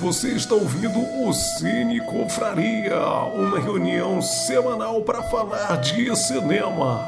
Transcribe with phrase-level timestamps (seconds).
[0.00, 3.00] Você está ouvindo o Cine Confraria,
[3.34, 7.04] uma reunião semanal para falar de cinema.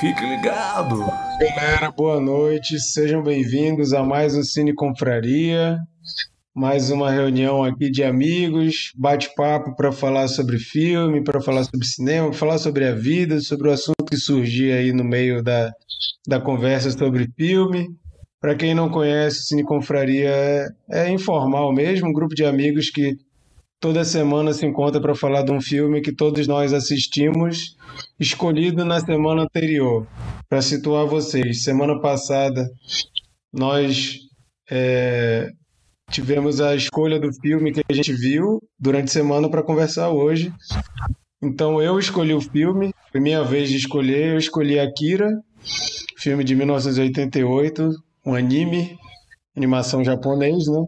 [0.00, 0.98] Fique ligado.
[1.38, 2.80] Galera, boa noite.
[2.80, 5.76] Sejam bem-vindos a mais um Cine Confraria.
[6.54, 12.32] Mais uma reunião aqui de amigos, bate-papo para falar sobre filme, para falar sobre cinema,
[12.32, 15.70] falar sobre a vida, sobre o assunto que surgir aí no meio da,
[16.26, 17.88] da conversa sobre filme.
[18.40, 23.14] Para quem não conhece, Cine Confraria é, é informal mesmo, um grupo de amigos que
[23.78, 27.76] toda semana se encontra para falar de um filme que todos nós assistimos,
[28.18, 30.06] escolhido na semana anterior.
[30.48, 32.66] Para situar vocês, semana passada
[33.52, 34.16] nós
[34.70, 35.50] é,
[36.10, 40.50] tivemos a escolha do filme que a gente viu durante a semana para conversar hoje.
[41.42, 45.28] Então eu escolhi o filme, foi minha vez de escolher, eu escolhi Akira,
[46.18, 47.90] filme de 1988,
[48.24, 48.98] um anime,
[49.56, 50.84] animação japonês, né?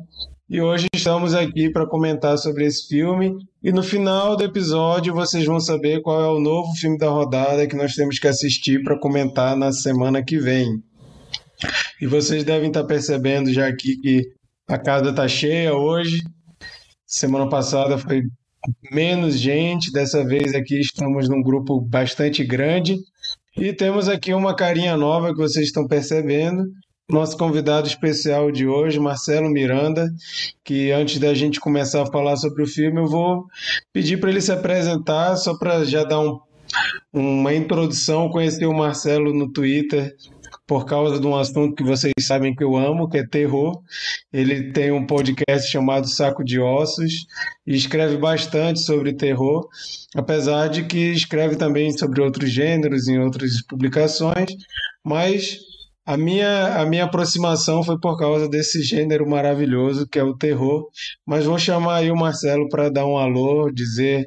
[0.48, 3.34] E hoje estamos aqui para comentar sobre esse filme.
[3.62, 7.66] E no final do episódio vocês vão saber qual é o novo filme da rodada
[7.66, 10.82] que nós temos que assistir para comentar na semana que vem.
[12.00, 14.22] E vocês devem estar percebendo já aqui que
[14.68, 16.20] a casa está cheia hoje.
[17.06, 18.22] Semana passada foi
[18.90, 22.96] menos gente, dessa vez aqui estamos num grupo bastante grande.
[23.56, 26.64] E temos aqui uma carinha nova que vocês estão percebendo,
[27.10, 30.08] nosso convidado especial de hoje, Marcelo Miranda,
[30.64, 33.46] que antes da gente começar a falar sobre o filme, eu vou
[33.92, 36.40] pedir para ele se apresentar, só para já dar um,
[37.12, 40.14] uma introdução, conhecer o Marcelo no Twitter,
[40.66, 43.82] por causa de um assunto que vocês sabem que eu amo, que é terror.
[44.32, 47.26] Ele tem um podcast chamado Saco de Ossos
[47.66, 49.68] e escreve bastante sobre terror,
[50.14, 54.50] apesar de que escreve também sobre outros gêneros em outras publicações,
[55.04, 55.58] mas
[56.04, 60.88] a minha, a minha aproximação foi por causa desse gênero maravilhoso que é o terror.
[61.26, 64.26] Mas vou chamar aí o Marcelo para dar um alô, dizer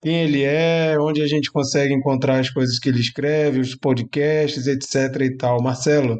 [0.00, 4.66] quem ele é, onde a gente consegue encontrar as coisas que ele escreve, os podcasts,
[4.66, 5.20] etc.
[5.22, 5.60] e tal.
[5.60, 6.18] Marcelo,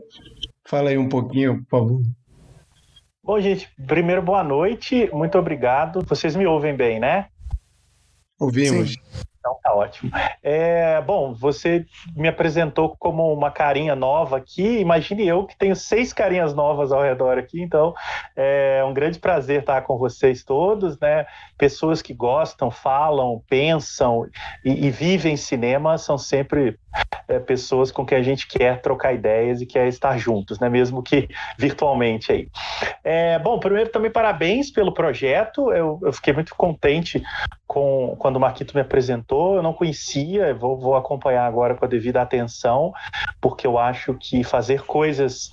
[0.69, 2.03] fala aí um pouquinho, por favor.
[3.23, 6.05] Bom, gente, primeiro boa noite, muito obrigado.
[6.05, 7.27] Vocês me ouvem bem, né?
[8.41, 8.93] Ouvimos.
[8.93, 8.99] Sim.
[9.47, 10.11] Então tá ótimo.
[10.43, 11.87] É, bom, você
[12.17, 14.81] me apresentou como uma carinha nova aqui.
[14.81, 17.95] Imagine eu que tenho seis carinhas novas ao redor aqui, então
[18.35, 21.27] é um grande prazer estar com vocês todos, né?
[21.56, 24.27] Pessoas que gostam, falam, pensam
[24.65, 26.77] e, e vivem cinema são sempre
[27.29, 30.69] é, pessoas com quem a gente quer trocar ideias e quer estar juntos, né?
[30.69, 32.49] Mesmo que virtualmente aí.
[33.05, 35.73] É, bom, primeiro também parabéns pelo projeto.
[35.73, 37.23] Eu, eu fiquei muito contente
[37.67, 39.36] com quando o Marquito me apresentou.
[39.57, 42.93] Eu não conhecia, vou, vou acompanhar agora com a devida atenção,
[43.41, 45.53] porque eu acho que fazer coisas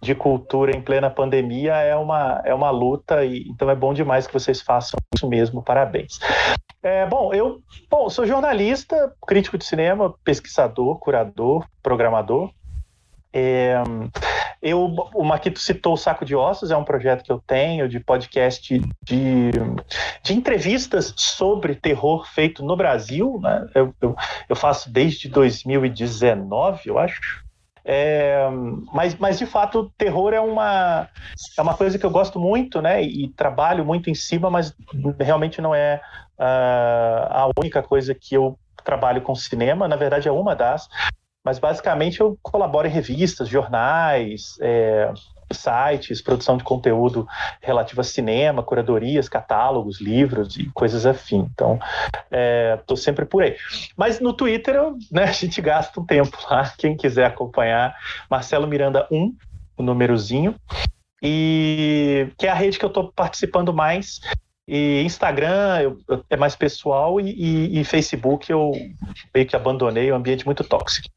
[0.00, 4.26] de cultura em plena pandemia é uma, é uma luta, e então é bom demais
[4.26, 5.62] que vocês façam isso mesmo.
[5.62, 6.18] Parabéns.
[6.82, 12.50] É, bom, eu bom, sou jornalista, crítico de cinema, pesquisador, curador, programador.
[13.32, 13.82] É,
[14.64, 18.00] eu, o Maquito citou o Saco de Ossos, é um projeto que eu tenho de
[18.00, 19.50] podcast de,
[20.22, 23.38] de entrevistas sobre terror feito no Brasil.
[23.42, 23.68] Né?
[23.74, 24.16] Eu, eu,
[24.48, 27.44] eu faço desde 2019, eu acho.
[27.84, 28.48] É,
[28.90, 31.10] mas, mas de fato, terror é uma,
[31.58, 33.02] é uma coisa que eu gosto muito, né?
[33.02, 34.74] E, trabalho muito em cima, mas
[35.20, 36.00] realmente não é
[36.38, 39.86] uh, a única coisa que eu trabalho com cinema.
[39.86, 40.88] Na verdade, é uma das.
[41.44, 45.12] Mas basicamente eu colaboro em revistas, jornais, é,
[45.52, 47.26] sites, produção de conteúdo
[47.60, 51.48] relativo a cinema, curadorias, catálogos, livros e coisas afim.
[51.52, 51.78] Então,
[52.80, 53.56] estou é, sempre por aí.
[53.96, 54.76] Mas no Twitter,
[55.10, 56.72] né, a gente gasta um tempo lá.
[56.78, 57.94] Quem quiser acompanhar,
[58.30, 59.36] Marcelo Miranda 1,
[59.76, 60.54] o númerozinho.
[61.22, 64.20] E que é a rede que eu estou participando mais.
[64.66, 68.72] E Instagram eu, eu, é mais pessoal e, e, e Facebook eu
[69.34, 71.08] meio que abandonei, é um ambiente muito tóxico.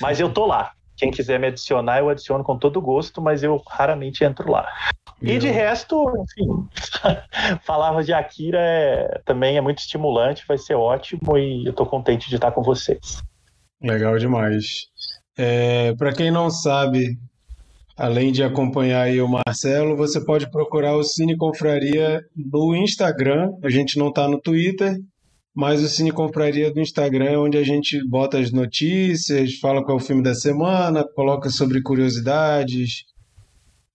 [0.00, 0.72] Mas eu tô lá.
[0.96, 4.66] Quem quiser me adicionar, eu adiciono com todo gosto, mas eu raramente entro lá.
[5.20, 6.68] E de resto, enfim,
[7.64, 12.28] falava de Akira é, também é muito estimulante, vai ser ótimo e eu estou contente
[12.28, 13.22] de estar com vocês.
[13.82, 14.88] Legal demais.
[15.36, 17.18] É, Para quem não sabe,
[17.96, 23.52] além de acompanhar aí o Marcelo, você pode procurar o Cine Confraria no Instagram.
[23.62, 24.96] A gente não está no Twitter,
[25.56, 29.96] mas o Cine Compraria do Instagram é onde a gente bota as notícias, fala qual
[29.96, 33.06] é o filme da semana, coloca sobre curiosidades,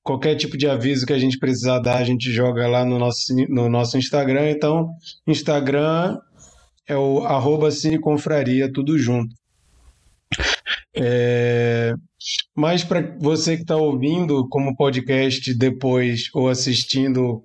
[0.01, 3.35] qualquer tipo de aviso que a gente precisar dar, a gente joga lá no nosso,
[3.47, 4.49] no nosso Instagram.
[4.49, 4.89] Então,
[5.27, 6.17] Instagram
[6.87, 9.35] é o arroba Cineconfraria, tudo junto.
[10.95, 11.93] É...
[12.55, 17.43] Mas para você que está ouvindo como podcast depois ou assistindo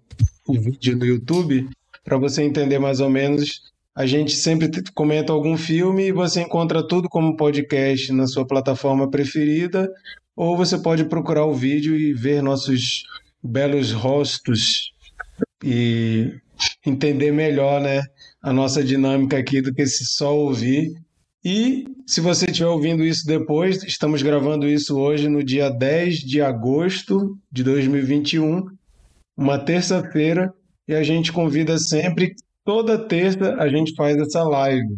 [0.49, 1.69] o vídeo no YouTube,
[2.03, 3.76] para você entender mais ou menos.
[3.97, 9.11] A gente sempre comenta algum filme e você encontra tudo como podcast na sua plataforma
[9.11, 9.91] preferida,
[10.37, 13.05] ou você pode procurar o vídeo e ver nossos
[13.43, 14.93] belos rostos
[15.65, 16.31] e
[16.85, 18.03] entender melhor, né,
[18.43, 20.93] a nossa dinâmica aqui do que se só ouvir.
[21.43, 26.43] E se você estiver ouvindo isso depois, estamos gravando isso hoje no dia 10 de
[26.43, 28.67] agosto de 2021,
[29.35, 30.53] uma terça-feira,
[30.87, 32.35] e a gente convida sempre,
[32.67, 34.95] toda terça a gente faz essa live.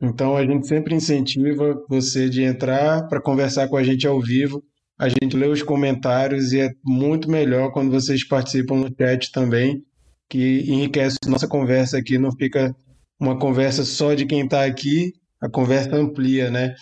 [0.00, 4.62] Então a gente sempre incentiva você de entrar para conversar com a gente ao vivo.
[4.98, 9.82] A gente lê os comentários e é muito melhor quando vocês participam no chat também
[10.28, 12.74] que enriquece nossa conversa aqui, não fica
[13.20, 16.74] uma conversa só de quem está aqui, a conversa amplia, né?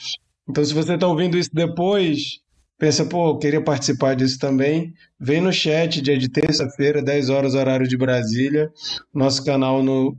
[0.49, 2.39] Então, se você está ouvindo isso depois,
[2.83, 7.55] pensa, pô, eu queria participar disso também, vem no chat, dia de terça-feira, 10 horas,
[7.55, 8.73] horário de Brasília,
[9.15, 10.17] nosso canal no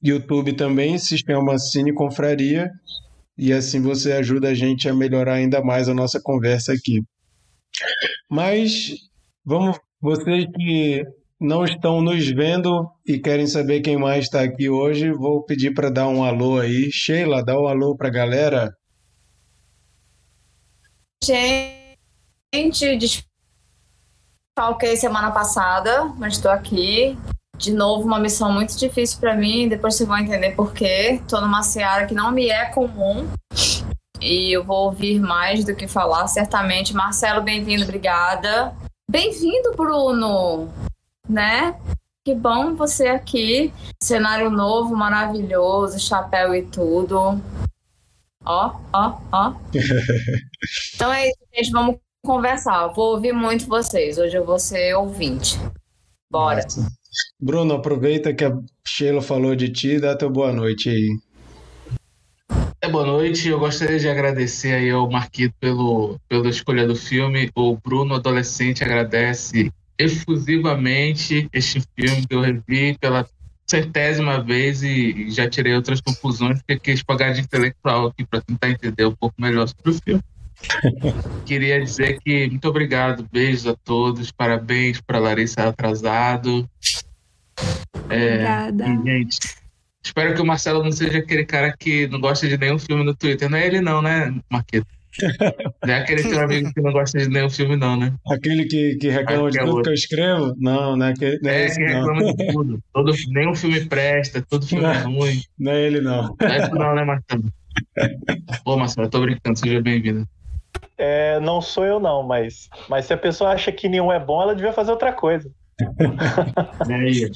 [0.00, 2.70] YouTube também chama Cine Confraria,
[3.36, 7.02] e assim você ajuda a gente a melhorar ainda mais a nossa conversa aqui.
[8.30, 8.94] Mas
[9.44, 11.02] vamos, vocês que
[11.40, 15.90] não estão nos vendo e querem saber quem mais está aqui hoje, vou pedir para
[15.90, 16.92] dar um alô aí.
[16.92, 18.72] Sheila, dá um alô para a galera.
[21.24, 21.83] Gente,
[24.56, 27.18] desfalquei semana passada, mas estou aqui.
[27.56, 31.20] De novo, uma missão muito difícil para mim, depois vocês vão entender por quê.
[31.22, 33.28] Estou numa seara que não me é comum
[34.20, 36.94] e eu vou ouvir mais do que falar, certamente.
[36.94, 38.74] Marcelo, bem-vindo, obrigada.
[39.08, 40.68] Bem-vindo, Bruno
[41.28, 41.78] né?
[42.24, 43.72] Que bom você aqui.
[44.02, 47.40] Cenário novo, maravilhoso, chapéu e tudo.
[48.44, 49.54] Ó, ó, ó.
[50.94, 51.70] então é isso, gente.
[51.70, 52.88] Vamos conversar.
[52.88, 54.18] Vou ouvir muito vocês.
[54.18, 55.56] Hoje eu vou ser ouvinte.
[56.30, 56.62] Bora.
[56.62, 56.88] Nossa.
[57.40, 61.16] Bruno, aproveita que a Sheila falou de ti, dá teu boa noite aí.
[62.80, 63.48] É, boa noite.
[63.48, 67.50] Eu gostaria de agradecer aí ao Marquito pelo, pela escolha do filme.
[67.54, 73.28] O Bruno, adolescente, agradece exclusivamente este filme que eu revi pela
[73.66, 78.70] centésima vez e, já tirei outras conclusões porque quis pagar de intelectual aqui para tentar
[78.70, 80.22] entender um pouco melhor sobre o filme.
[81.44, 86.68] Queria dizer que muito obrigado, beijos a todos, parabéns para Larissa Atrasado.
[88.08, 88.84] É, Obrigada.
[88.86, 89.38] E, gente,
[90.04, 93.14] espero que o Marcelo não seja aquele cara que não gosta de nenhum filme no
[93.14, 93.48] Twitter.
[93.48, 94.86] Não é ele não, né, Marquito?
[95.84, 98.12] Não é aquele seu amigo que não gosta de nenhum filme, não, né?
[98.28, 100.54] Aquele que, que reclama de é tudo que eu escrevo?
[100.58, 102.34] Não, não é, aquele, não é, é esse, que reclama não.
[102.34, 102.82] de tudo.
[102.92, 105.42] Todo, nenhum filme presta, todo filme não, é ruim.
[105.58, 106.34] Não é ele, não.
[106.40, 107.44] Não é isso não, né, Marcelo?
[108.64, 110.26] Ô, Marcelo, eu tô brincando, seja bem-vindo.
[110.96, 114.40] É, não sou eu, não, mas, mas se a pessoa acha que nenhum é bom,
[114.40, 115.50] ela devia fazer outra coisa.
[116.88, 117.30] É aí.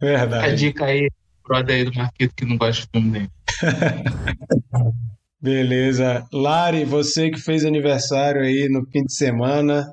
[0.00, 0.46] Verdade.
[0.46, 1.08] A dica aí,
[1.46, 3.28] brother aí do Marquito que não gosta de filme nenhum.
[5.40, 6.26] Beleza.
[6.32, 9.92] Lari, você que fez aniversário aí no fim de semana,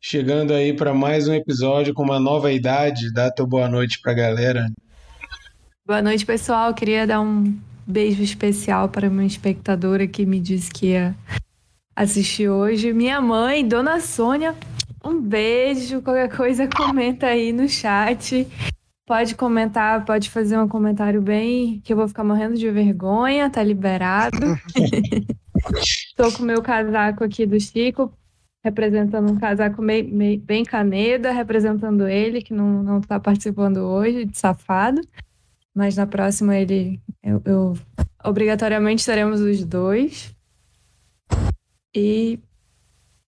[0.00, 4.12] chegando aí para mais um episódio com uma nova idade, dá tua boa noite para
[4.12, 4.66] a galera.
[5.84, 6.72] Boa noite, pessoal.
[6.72, 11.14] Queria dar um beijo especial para uma espectadora que me disse que ia
[11.94, 12.92] assistir hoje.
[12.92, 14.54] Minha mãe, Dona Sônia,
[15.04, 16.02] um beijo.
[16.02, 18.46] Qualquer coisa, comenta aí no chat.
[19.06, 23.62] Pode comentar, pode fazer um comentário bem que eu vou ficar morrendo de vergonha, tá
[23.62, 24.38] liberado.
[26.16, 28.12] Tô com o meu casaco aqui do Chico,
[28.64, 35.00] representando um casaco bem caneda, representando ele, que não, não tá participando hoje, de safado.
[35.74, 37.00] Mas na próxima ele.
[37.22, 37.78] Eu, eu
[38.24, 40.34] obrigatoriamente estaremos os dois.
[41.94, 42.38] E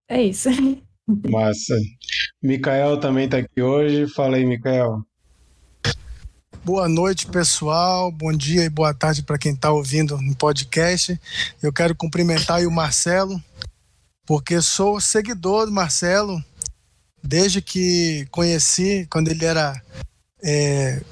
[0.09, 0.49] é isso.
[1.30, 1.75] Massa.
[2.42, 4.06] Mikael também tá aqui hoje.
[4.09, 5.02] Fala aí, Mikael.
[6.64, 8.11] Boa noite, pessoal.
[8.11, 11.21] Bom dia e boa tarde para quem está ouvindo no podcast.
[11.62, 13.38] Eu quero cumprimentar o Marcelo,
[14.26, 16.42] porque sou seguidor do Marcelo
[17.23, 19.80] desde que conheci, quando ele era
[20.42, 21.02] é,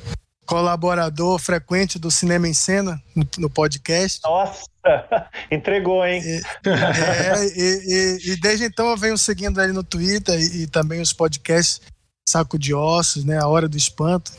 [0.52, 4.20] colaborador frequente do Cinema em Cena, no, no podcast.
[4.22, 4.66] Nossa,
[5.50, 6.20] entregou, hein?
[6.22, 11.00] E, é, e, e, e, desde então eu venho seguindo ele no Twitter e, também
[11.00, 11.80] os podcasts
[12.28, 13.38] Saco de Ossos, né?
[13.38, 14.32] A Hora do Espanto.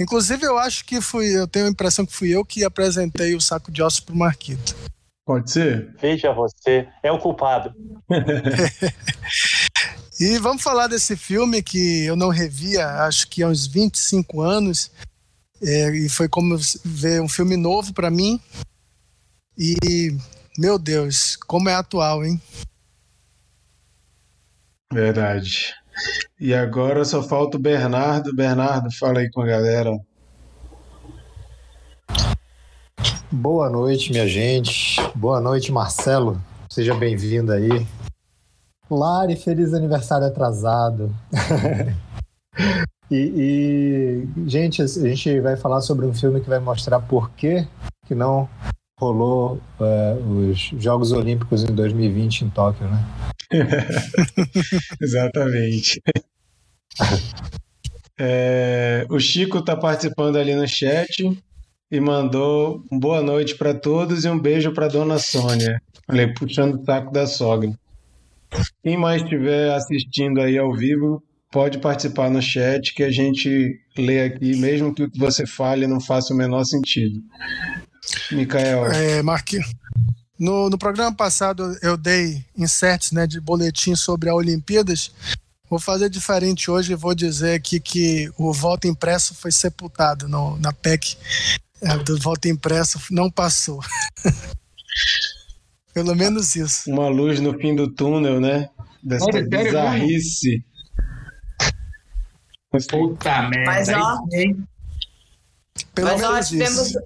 [0.00, 3.40] Inclusive, eu acho que fui, eu tenho a impressão que fui eu que apresentei o
[3.40, 4.74] saco de ossos pro Marquito.
[5.24, 5.94] Pode ser?
[5.98, 7.74] Veja você, é o culpado.
[10.20, 14.90] e vamos falar desse filme que eu não revia, acho que há uns 25 anos.
[15.62, 18.40] É, e foi como ver um filme novo para mim.
[19.56, 20.16] E,
[20.58, 22.40] meu Deus, como é atual, hein?
[24.92, 25.74] Verdade.
[26.38, 28.34] E agora só falta o Bernardo.
[28.34, 29.90] Bernardo, fala aí com a galera.
[33.32, 34.96] Boa noite, minha gente.
[35.14, 36.40] Boa noite, Marcelo.
[36.68, 37.86] Seja bem-vindo aí.
[38.90, 41.14] Lari, feliz aniversário atrasado.
[43.10, 47.66] e, e, gente, a gente vai falar sobre um filme que vai mostrar por que,
[48.06, 48.48] que não
[48.98, 53.04] rolou é, os Jogos Olímpicos em 2020 em Tóquio, né?
[55.00, 56.00] Exatamente.
[58.18, 61.38] É, o Chico está participando ali no chat
[61.90, 65.82] e mandou um boa noite para todos e um beijo para dona Sônia.
[66.06, 67.70] Falei, puxando o saco da sogra.
[68.82, 71.22] Quem mais estiver assistindo aí ao vivo,
[71.56, 75.86] pode participar no chat que a gente lê aqui, mesmo que o que você fale
[75.86, 77.18] não faça o menor sentido.
[78.30, 78.84] Micael.
[78.92, 79.72] É, Marquinhos.
[80.38, 85.10] No, no programa passado eu dei inserts né, de boletim sobre a Olimpíadas.
[85.70, 90.58] Vou fazer diferente hoje e vou dizer aqui que o voto impresso foi sepultado no,
[90.58, 91.16] na PEC.
[91.80, 93.80] É, do voto impresso não passou.
[95.94, 96.90] Pelo menos isso.
[96.90, 98.68] Uma luz no fim do túnel, né?
[99.02, 100.62] Dessa Olha, sério bizarrice.
[102.86, 103.64] Puta merda.
[103.66, 104.16] Mas ó,
[105.94, 106.98] Pelo mas ó, menos tivemos isso.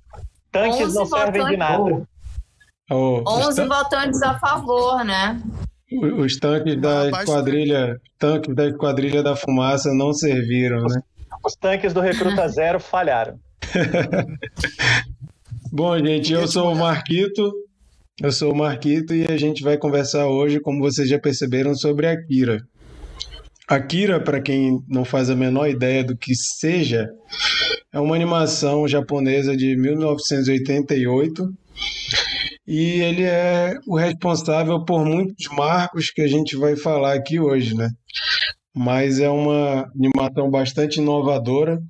[0.52, 1.58] Tanques 11 não servem de votantes.
[1.58, 2.02] nada.
[2.90, 5.40] Oh, os, 11 tan- votantes a favor, né?
[6.18, 11.00] os tanques da esquadrilha, tanques da esquadrilha da fumaça não serviram, né?
[11.44, 13.38] Os tanques do Recruta Zero falharam.
[15.72, 17.52] Bom, gente, eu sou o Marquito.
[18.22, 22.06] Eu sou o Marquito e a gente vai conversar hoje, como vocês já perceberam, sobre
[22.06, 22.60] Akira.
[23.70, 27.08] Akira, para quem não faz a menor ideia do que seja,
[27.92, 31.48] é uma animação japonesa de 1988
[32.66, 37.76] e ele é o responsável por muitos marcos que a gente vai falar aqui hoje,
[37.76, 37.88] né?
[38.74, 41.80] Mas é uma animação bastante inovadora.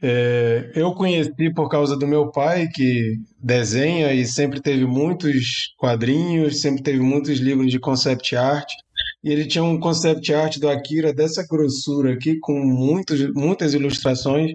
[0.00, 6.60] É, eu conheci por causa do meu pai, que desenha e sempre teve muitos quadrinhos,
[6.60, 8.68] sempre teve muitos livros de concept art.
[9.24, 14.52] E ele tinha um concept art do Akira dessa grossura aqui, com muitos, muitas ilustrações.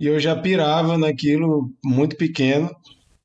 [0.00, 2.70] E eu já pirava naquilo muito pequeno,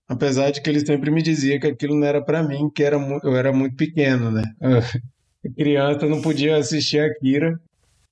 [0.05, 2.98] apesar de que ele sempre me dizia que aquilo não era para mim, que era,
[3.24, 4.43] eu era muito pequeno, né?
[5.57, 7.57] Criança não podia assistir Akira.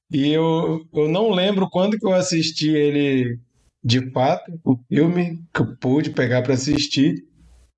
[0.09, 3.37] E eu, eu não lembro quando que eu assisti ele
[3.83, 7.15] de fato, o filme que eu pude pegar para assistir,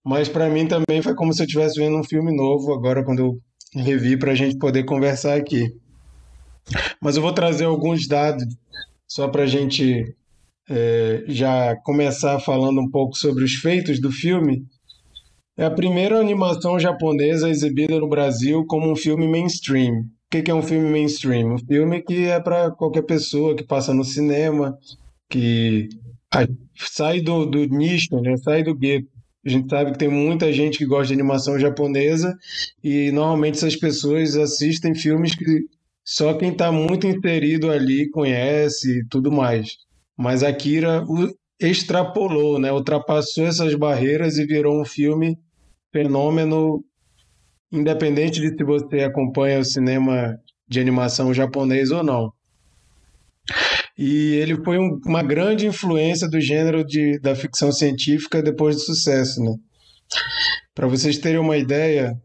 [0.05, 3.20] mas para mim também foi como se eu estivesse vendo um filme novo agora quando
[3.20, 3.38] eu
[3.73, 5.73] revi para a gente poder conversar aqui.
[7.01, 8.45] Mas eu vou trazer alguns dados
[9.07, 10.15] só para a gente
[10.69, 14.63] é, já começar falando um pouco sobre os feitos do filme.
[15.57, 20.05] É a primeira animação japonesa exibida no Brasil como um filme mainstream.
[20.33, 21.55] O que é um filme mainstream?
[21.55, 24.77] Um filme que é para qualquer pessoa que passa no cinema,
[25.29, 25.89] que
[26.77, 28.37] sai do, do nicho, né?
[28.37, 29.09] Sai do gueto.
[29.45, 32.38] A gente sabe que tem muita gente que gosta de animação japonesa
[32.83, 35.65] e normalmente essas pessoas assistem filmes que
[36.03, 39.77] só quem está muito inserido ali conhece e tudo mais.
[40.15, 41.03] Mas Akira
[41.60, 42.71] extrapolou, né?
[42.71, 45.38] Ultrapassou essas barreiras e virou um filme
[45.91, 46.83] fenômeno,
[47.71, 52.31] independente de se você acompanha o cinema de animação japonês ou não.
[54.03, 58.81] E ele foi um- uma grande influência do gênero de, da ficção científica depois do
[58.81, 59.53] sucesso, né?
[60.74, 62.15] Para vocês terem uma ideia,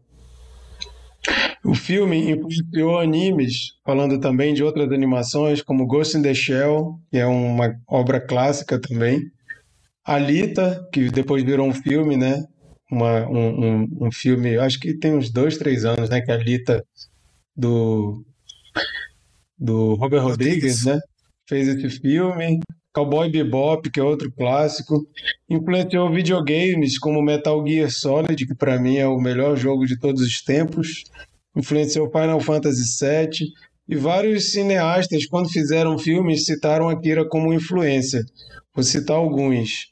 [1.63, 7.17] o filme influenciou animes, falando também de outras animações, como Ghost in the Shell, que
[7.19, 9.21] é uma obra clássica também.
[10.03, 12.43] Alita, que depois virou um filme, né?
[12.91, 16.21] Uma, um, um, um filme, acho que tem uns dois, três anos, né?
[16.21, 16.83] Que é Alita
[17.55, 18.25] do,
[19.59, 20.85] do Robert Rodrigues, Rodrigues.
[20.85, 20.99] né?
[21.47, 22.59] Fez esse filme.
[22.93, 25.05] Cowboy Bebop, que é outro clássico.
[25.49, 30.21] Influenciou videogames como Metal Gear Solid, que para mim é o melhor jogo de todos
[30.21, 31.03] os tempos.
[31.55, 33.47] Influenciou Final Fantasy VII.
[33.89, 38.21] E vários cineastas, quando fizeram filmes, citaram Akira como influência.
[38.75, 39.87] Vou citar alguns.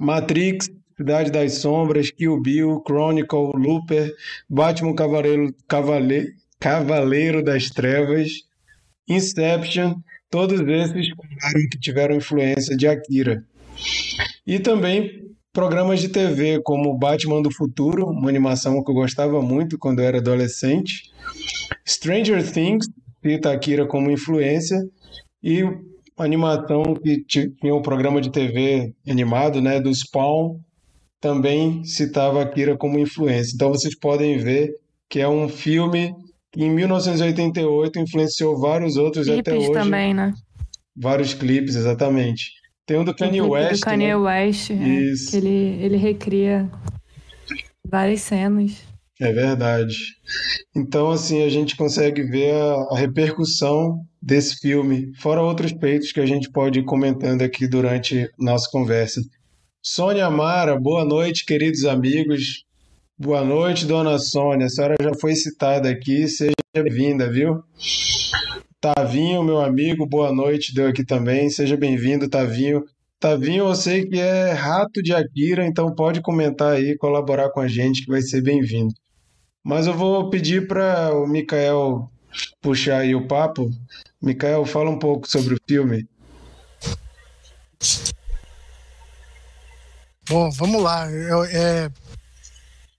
[0.00, 4.10] Matrix, Cidade das Sombras, Kill Bill, Chronicle, Looper,
[4.48, 8.30] Batman Cavaleiro, Cavale- Cavaleiro das Trevas,
[9.06, 9.94] Inception,
[10.30, 11.08] todos esses
[11.70, 13.44] que tiveram influência de Akira.
[14.46, 19.78] E também programas de TV, como Batman do Futuro, uma animação que eu gostava muito
[19.78, 21.10] quando eu era adolescente.
[21.86, 22.86] Stranger Things,
[23.24, 24.78] cita Akira como influência.
[25.42, 25.62] E
[26.18, 30.58] animação que ti- tinha um programa de TV animado, né, do Spawn,
[31.20, 33.52] também citava Akira como influência.
[33.54, 34.74] Então vocês podem ver
[35.08, 36.14] que é um filme
[36.64, 39.72] em 1988 influenciou vários outros Clipes até hoje.
[39.72, 40.32] também, né?
[40.96, 42.52] Vários clipes, exatamente.
[42.86, 43.80] Tem um do Kanye West.
[43.80, 44.16] do Kanye né?
[44.16, 45.36] West, é, Isso.
[45.36, 46.70] ele, ele recria
[47.86, 48.82] várias cenas.
[49.20, 49.96] É verdade.
[50.74, 56.20] Então, assim, a gente consegue ver a, a repercussão desse filme, fora outros feitos que
[56.20, 59.20] a gente pode ir comentando aqui durante nossa conversa.
[59.82, 62.65] Sônia Amara, boa noite, queridos amigos.
[63.18, 64.66] Boa noite, dona Sônia.
[64.66, 67.64] A senhora já foi citada aqui, seja bem-vinda, viu?
[68.78, 71.48] Tavinho, meu amigo, boa noite, deu aqui também.
[71.48, 72.84] Seja bem-vindo, Tavinho.
[73.18, 77.66] Tavinho, eu sei que é rato de Akira, então pode comentar aí, colaborar com a
[77.66, 78.92] gente, que vai ser bem-vindo.
[79.64, 82.10] Mas eu vou pedir para o Mikael
[82.60, 83.70] puxar aí o papo.
[84.20, 86.06] Mikael, fala um pouco sobre o filme.
[90.28, 91.10] Bom, vamos lá.
[91.10, 91.90] Eu, é,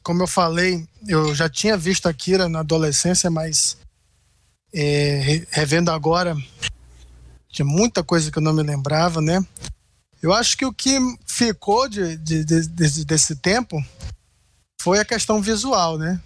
[0.07, 3.75] como eu falei, eu já tinha visto Akira na adolescência, mas
[4.73, 6.33] é, re- revendo agora,
[7.49, 9.45] tinha muita coisa que eu não me lembrava, né?
[10.23, 13.83] Eu acho que o que ficou de, de- de- desse, desse tempo
[14.81, 16.21] foi a questão visual, né?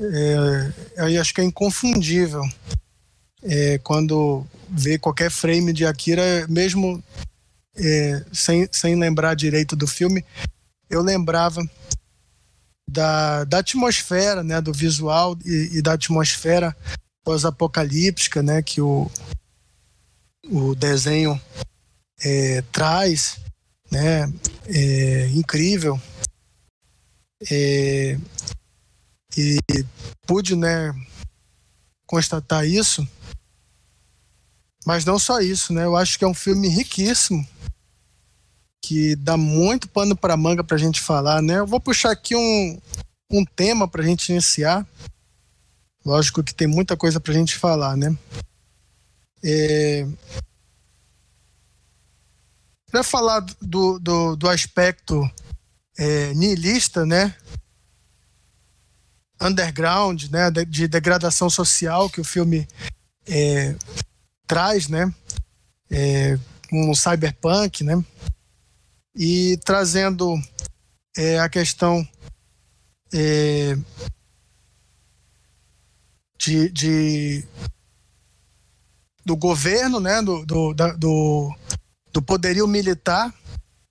[0.00, 0.72] É,
[1.14, 2.42] eu acho que é inconfundível.
[3.42, 7.02] É, quando vê qualquer frame de Akira, mesmo
[7.76, 10.24] é, sem, sem lembrar direito do filme,
[10.88, 11.60] eu lembrava
[12.88, 16.76] da, da atmosfera, né, do visual e, e da atmosfera
[17.24, 19.10] pós-apocalíptica, né, que o,
[20.50, 21.40] o desenho
[22.22, 23.38] é, traz,
[23.90, 24.32] né,
[24.66, 26.00] é incrível.
[27.50, 28.18] É,
[29.36, 29.58] e
[30.26, 30.94] pude, né,
[32.06, 33.06] constatar isso.
[34.86, 35.84] Mas não só isso, né?
[35.84, 37.46] Eu acho que é um filme riquíssimo
[38.86, 41.58] que dá muito pano para manga para a gente falar, né?
[41.58, 42.78] Eu vou puxar aqui um,
[43.30, 44.86] um tema para a gente iniciar.
[46.04, 48.14] Lógico que tem muita coisa para a gente falar, né?
[49.42, 50.06] É...
[52.90, 55.18] Para falar do, do, do aspecto
[55.98, 57.34] é, niilista, né?
[59.40, 60.50] Underground, né?
[60.50, 62.68] De, de degradação social que o filme
[63.26, 63.74] é,
[64.46, 65.10] traz, né?
[65.90, 66.38] É,
[66.70, 68.04] o cyberpunk, né?
[69.16, 70.34] E trazendo
[71.16, 72.06] é, a questão
[73.12, 73.76] é,
[76.38, 77.44] de, de-
[79.24, 80.20] do governo, né?
[80.20, 81.54] Do, do, da- do,
[82.12, 83.32] do poderio militar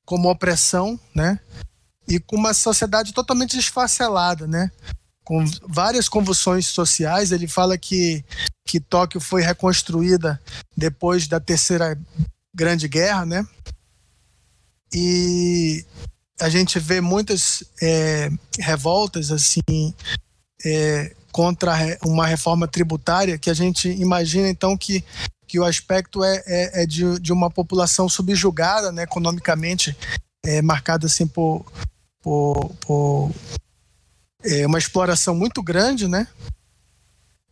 [0.05, 1.39] como opressão, né?
[2.07, 4.69] E com uma sociedade totalmente desfacelada, né?
[5.23, 7.31] Com várias convulsões sociais.
[7.31, 8.23] Ele fala que
[8.65, 10.41] que Tóquio foi reconstruída
[10.75, 11.97] depois da terceira
[12.53, 13.47] grande guerra, né?
[14.93, 15.85] E
[16.39, 18.29] a gente vê muitas é,
[18.59, 19.93] revoltas assim
[20.65, 21.73] é, contra
[22.05, 25.03] uma reforma tributária que a gente imagina então que
[25.53, 29.95] que o aspecto é, é, é de, de uma população subjugada, né, economicamente
[30.43, 31.63] é, marcada assim por,
[32.23, 33.31] por, por
[34.43, 36.27] é, uma exploração muito grande, né?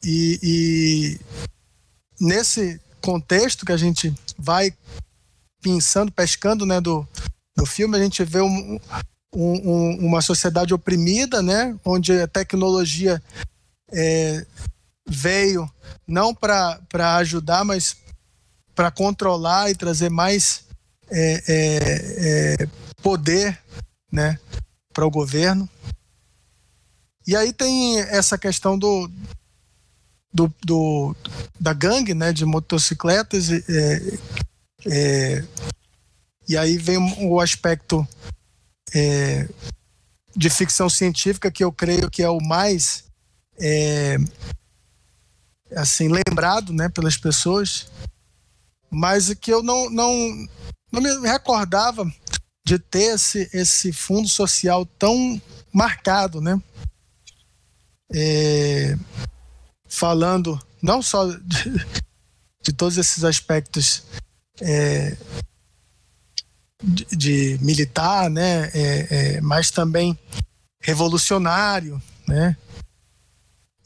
[0.03, 1.19] E, e
[2.19, 4.73] nesse contexto que a gente vai
[5.61, 7.07] pensando, pescando, né, do,
[7.55, 8.79] do filme, a gente vê um,
[9.33, 13.21] um- um- uma sociedade oprimida, né, onde a tecnologia
[13.93, 14.45] é,
[15.07, 15.69] veio
[16.07, 16.79] não para
[17.17, 17.97] ajudar, mas
[18.73, 20.63] para controlar e trazer mais
[21.09, 22.67] é, é, é,
[23.01, 23.59] poder,
[24.11, 24.39] né,
[24.93, 25.67] para o governo.
[27.27, 29.09] E aí tem essa questão do,
[30.33, 31.15] do, do-
[31.59, 33.49] da gangue né, de motocicletas.
[33.51, 34.17] é,
[34.85, 35.43] é,
[36.47, 38.07] e aí vem o aspecto
[38.93, 39.47] é,
[40.35, 43.05] de ficção científica que eu creio que é o mais
[43.59, 44.17] é,
[45.75, 47.87] assim lembrado né, pelas pessoas,
[48.89, 50.47] mas que eu não, não,
[50.91, 52.11] não me recordava
[52.65, 55.41] de ter esse, esse fundo social tão
[55.71, 56.61] marcado, né?
[58.13, 58.97] É,
[59.87, 61.85] falando não só de,
[62.61, 64.03] de todos esses aspectos
[64.61, 65.17] é,
[66.83, 70.17] de, de militar, né, é, é, mas também
[70.81, 72.55] revolucionário, né,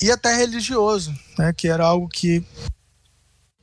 [0.02, 2.44] e até religioso, né, que era algo que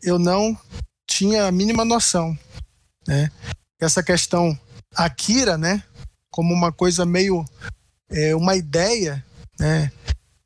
[0.03, 0.59] eu não
[1.07, 2.37] tinha a mínima noção,
[3.07, 3.31] né.
[3.81, 4.59] Essa questão
[4.95, 5.83] Akira, né,
[6.31, 7.45] como uma coisa meio
[8.11, 9.25] é, uma ideia,
[9.59, 9.91] né,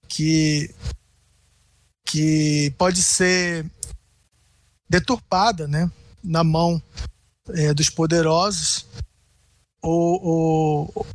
[0.09, 0.75] que
[2.09, 3.67] que pode ser
[4.89, 5.91] deturpada, né,
[6.27, 6.83] na mão
[7.51, 8.87] é, dos poderosos
[9.83, 11.07] ou, ou,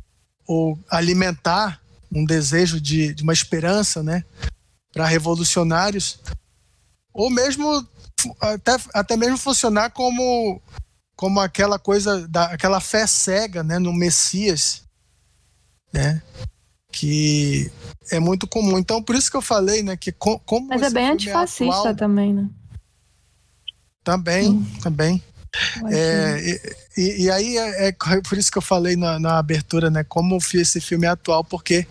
[0.46, 4.24] ou alimentar um desejo de, de uma esperança, né,
[4.92, 6.18] para revolucionários,
[7.12, 7.86] ou mesmo
[8.40, 10.60] até, até mesmo funcionar como
[11.16, 14.82] como aquela coisa da aquela fé cega, né, no Messias,
[15.92, 16.20] né?
[16.90, 17.70] Que
[18.10, 18.78] é muito comum.
[18.78, 21.78] Então, por isso que eu falei, né, que com, como Mas é bem antifascista é
[21.78, 22.50] atual, também, né?
[24.04, 24.66] Também, hum.
[24.82, 25.22] também.
[25.90, 26.40] É,
[26.96, 30.02] e, e, aí é, é, por isso que eu falei na, na abertura, né?
[30.02, 31.86] Como esse filme é atual, porque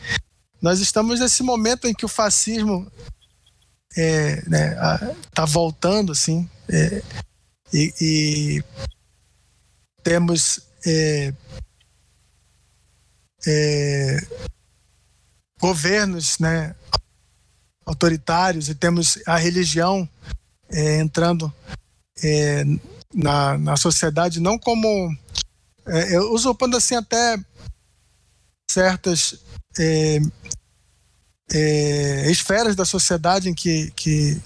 [0.62, 2.91] nós estamos nesse momento em que o fascismo
[3.95, 7.02] é, né, a, tá voltando, assim, é,
[7.74, 8.63] e, e,
[10.04, 11.34] temos é,
[13.45, 14.17] é,
[15.60, 16.76] governos, né,
[17.86, 20.08] autoritários e temos a religião
[20.69, 21.54] é, entrando
[22.23, 22.63] é,
[23.13, 25.15] na, na sociedade não como
[25.86, 27.38] é, usurpando assim até
[28.69, 29.36] certas
[29.77, 30.19] é,
[31.53, 34.41] é, esferas da sociedade em que, que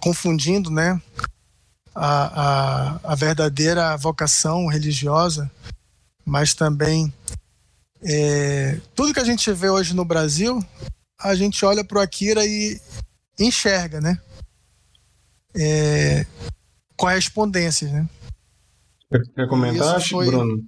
[0.00, 1.00] confundindo né
[1.94, 5.50] a, a, a verdadeira vocação religiosa
[6.24, 7.12] mas também
[8.02, 10.64] é, tudo que a gente vê hoje no Brasil
[11.18, 12.80] a gente olha para o Akira e
[13.38, 14.18] enxerga né?
[15.56, 16.26] É,
[16.96, 18.08] correspondências, né?
[19.34, 20.26] Quer comentar, foi...
[20.26, 20.64] Bruno?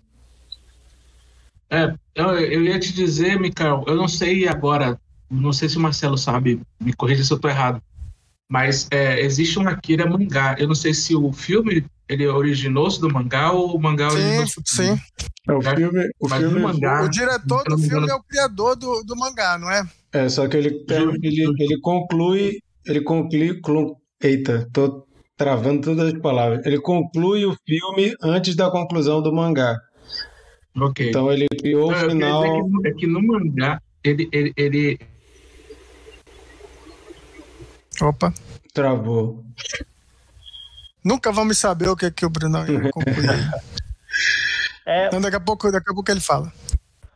[1.71, 5.81] É, eu, eu ia te dizer, Micael, eu não sei agora, não sei se o
[5.81, 7.83] Marcelo sabe, me corrija se eu estou errado,
[8.49, 10.55] mas é, existe um Akira mangá.
[10.59, 14.97] Eu não sei se o filme ele originou-se do mangá ou o mangá originou-se Sim,
[15.49, 19.03] é, o filme, o, filme, o, mangá, o diretor do filme é o criador do,
[19.03, 19.85] do mangá, não é?
[20.13, 23.61] É, só que ele, ele, ele conclui, ele conclui,
[24.23, 25.06] eita, tô
[25.37, 26.65] travando todas as palavras.
[26.65, 29.79] Ele conclui o filme antes da conclusão do mangá.
[30.79, 31.09] Ok.
[31.09, 32.45] Então ele criou o final.
[32.45, 35.01] É que, é que, no mangá ele, ele, ele.
[38.01, 38.33] Opa.
[38.73, 39.45] Travou.
[41.05, 42.59] Nunca vamos saber o que, é que o Bruno
[42.91, 43.31] concluiu.
[44.85, 45.07] é...
[45.07, 46.53] Então daqui a, pouco, daqui a pouco ele fala.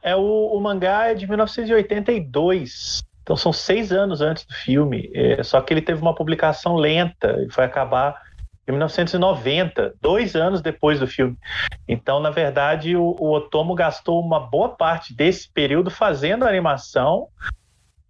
[0.02, 0.20] É o,
[0.54, 3.02] o mangá é de 1982.
[3.31, 7.40] Então são seis anos antes do filme, é, só que ele teve uma publicação lenta
[7.47, 8.21] e foi acabar
[8.66, 11.38] em 1990, dois anos depois do filme.
[11.87, 17.29] Então, na verdade, o, o Otomo gastou uma boa parte desse período fazendo a animação,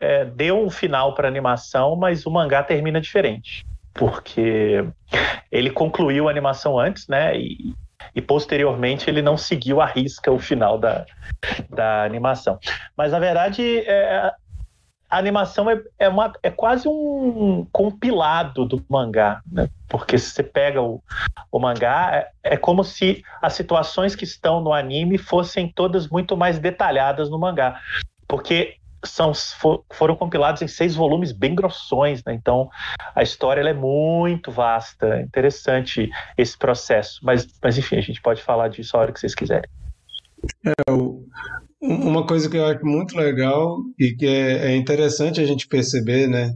[0.01, 4.83] é, deu um final para a animação, mas o mangá termina diferente, porque
[5.53, 7.39] ele concluiu a animação antes, né?
[7.39, 7.75] E,
[8.15, 11.05] e posteriormente ele não seguiu a risca o final da,
[11.69, 12.59] da animação.
[12.97, 14.33] Mas na verdade é,
[15.11, 19.69] a animação é, é, uma, é quase um compilado do mangá, né?
[19.89, 21.03] porque se você pega o,
[21.51, 22.11] o mangá,
[22.45, 27.29] é, é, como se as situações que estão no anime fossem todas muito mais detalhadas
[27.29, 27.81] no mangá,
[28.29, 32.33] porque são, for, foram compilados em seis volumes bem grossões, né?
[32.33, 32.71] então
[33.13, 38.43] a história é muito vasta, é interessante esse processo, mas, mas enfim, a gente pode
[38.43, 39.69] falar disso a hora que vocês quiserem.
[40.65, 41.27] É, o,
[41.81, 46.29] uma coisa que eu acho muito legal e que é, é interessante a gente perceber,
[46.29, 46.53] né?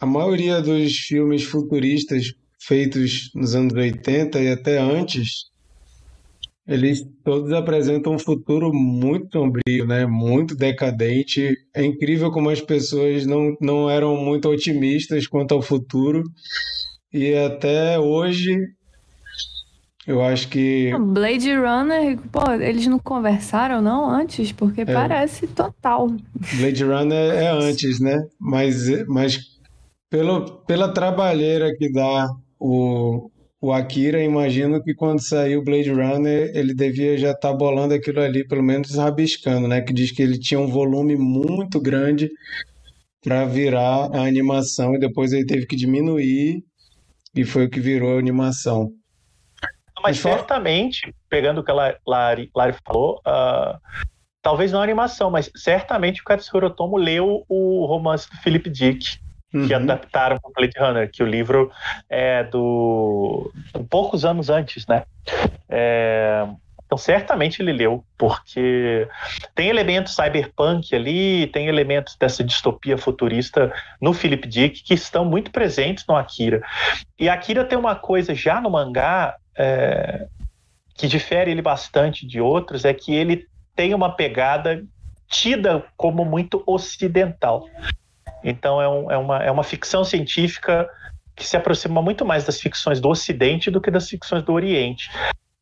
[0.00, 2.32] A maioria dos filmes futuristas
[2.66, 5.50] feitos nos anos 80 e até antes,
[6.66, 10.06] eles todos apresentam um futuro muito sombrio, né?
[10.06, 11.54] Muito decadente.
[11.74, 16.22] É incrível como as pessoas não, não eram muito otimistas quanto ao futuro.
[17.12, 18.56] E até hoje
[20.06, 20.92] eu acho que.
[20.98, 24.52] Blade Runner, pô, eles não conversaram não antes?
[24.52, 24.84] Porque é.
[24.84, 26.08] parece total.
[26.58, 28.26] Blade Runner é antes, né?
[28.38, 29.40] Mas, mas
[30.10, 32.28] pelo, pela trabalheira que dá
[32.60, 37.94] o, o Akira, imagino que quando saiu Blade Runner, ele devia já estar tá bolando
[37.94, 39.80] aquilo ali, pelo menos rabiscando, né?
[39.80, 42.30] Que diz que ele tinha um volume muito grande
[43.22, 46.62] para virar a animação e depois ele teve que diminuir
[47.34, 48.92] e foi o que virou a animação.
[50.04, 53.80] Mas certamente, pegando o que a Lari, Lari falou, uh,
[54.42, 59.18] talvez não a animação, mas certamente o Katsuhiro Otomo leu o romance do Philip Dick,
[59.54, 59.66] uhum.
[59.66, 61.72] que adaptaram para Blade Runner, que o livro
[62.10, 63.50] é do
[63.88, 65.04] poucos anos antes, né?
[65.70, 66.46] É,
[66.84, 69.08] então, certamente ele leu, porque
[69.54, 75.50] tem elementos cyberpunk ali, tem elementos dessa distopia futurista no Philip Dick que estão muito
[75.50, 76.62] presentes no Akira.
[77.18, 80.26] E Akira tem uma coisa já no mangá é,
[80.94, 84.84] que difere ele bastante de outros é que ele tem uma pegada
[85.28, 87.68] tida como muito ocidental.
[88.42, 90.88] Então é, um, é, uma, é uma ficção científica
[91.34, 95.10] que se aproxima muito mais das ficções do Ocidente do que das ficções do Oriente.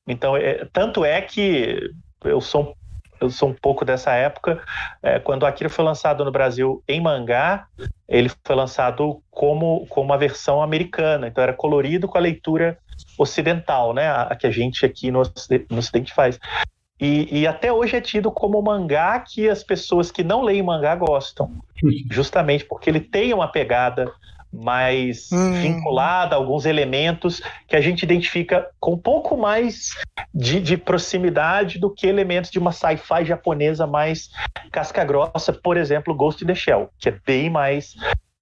[0.07, 1.90] Então, é, tanto é que
[2.24, 2.76] eu sou
[3.22, 4.61] eu sou um pouco dessa época.
[5.00, 7.66] É, quando Akira foi lançado no Brasil em mangá,
[8.09, 12.76] ele foi lançado como, como uma versão americana, então era colorido com a leitura
[13.18, 14.09] ocidental, né?
[14.09, 15.22] A, a que a gente aqui no,
[15.70, 16.38] no Ocidente faz.
[17.01, 20.94] E, e, até hoje é tido como mangá que as pessoas que não leem mangá
[20.94, 21.51] gostam,
[22.11, 24.12] justamente porque ele tem uma pegada
[24.53, 25.53] mais hum.
[25.55, 29.96] vinculada a alguns elementos que a gente identifica com um pouco mais
[30.33, 34.29] de, de proximidade do que elementos de uma sci-fi japonesa mais
[34.70, 37.94] casca-grossa, por exemplo, Ghost in the Shell, que é bem mais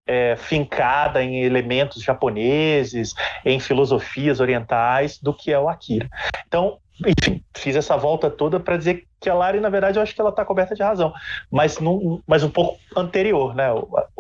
[0.07, 6.09] é, fincada em elementos japoneses, em filosofias orientais, do que é o Akira.
[6.47, 10.15] Então, enfim, fiz essa volta toda para dizer que a Lari, na verdade, eu acho
[10.15, 11.13] que ela está coberta de razão,
[11.51, 13.69] mas, num, mas um pouco anterior, né?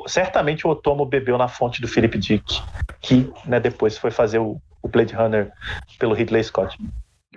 [0.06, 2.62] Certamente o Otomo bebeu na fonte do Philip Dick,
[3.00, 5.50] que né, depois foi fazer o, o Blade Runner
[5.98, 6.76] pelo Ridley Scott.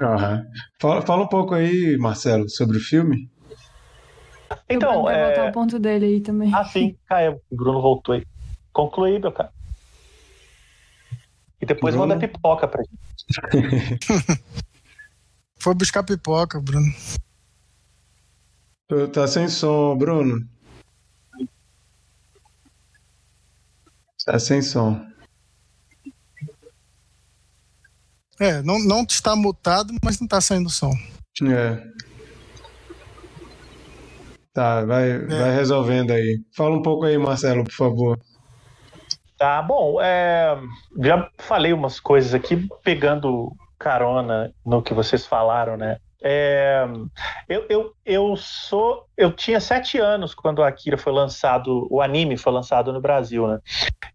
[0.01, 0.45] Uhum.
[0.79, 3.29] Fala, fala um pouco aí, Marcelo, sobre o filme.
[4.69, 5.25] Então, é...
[5.25, 6.51] voltar ao ponto dele aí também.
[6.53, 7.41] Ah, sim, caiu.
[7.51, 8.23] O Bruno voltou aí.
[8.73, 9.53] Conclui, meu cara.
[11.61, 12.09] E depois Bruno...
[12.09, 13.99] manda pipoca pra gente.
[15.57, 16.93] Foi buscar pipoca, Bruno.
[19.13, 20.45] Tá sem som, Bruno.
[24.25, 25.05] Tá sem som.
[28.39, 30.91] É, não, não está mutado, mas não está saindo som.
[31.43, 31.81] É.
[34.53, 35.25] Tá, vai, é.
[35.25, 36.43] vai resolvendo aí.
[36.55, 38.19] Fala um pouco aí, Marcelo, por favor.
[39.37, 40.57] Tá, bom, é,
[41.01, 45.97] já falei umas coisas aqui, pegando carona no que vocês falaram, né?
[46.23, 46.85] É,
[47.49, 49.05] eu, eu, eu sou.
[49.17, 53.45] Eu tinha sete anos quando o Akira foi lançado, o anime foi lançado no Brasil,
[53.45, 53.59] né?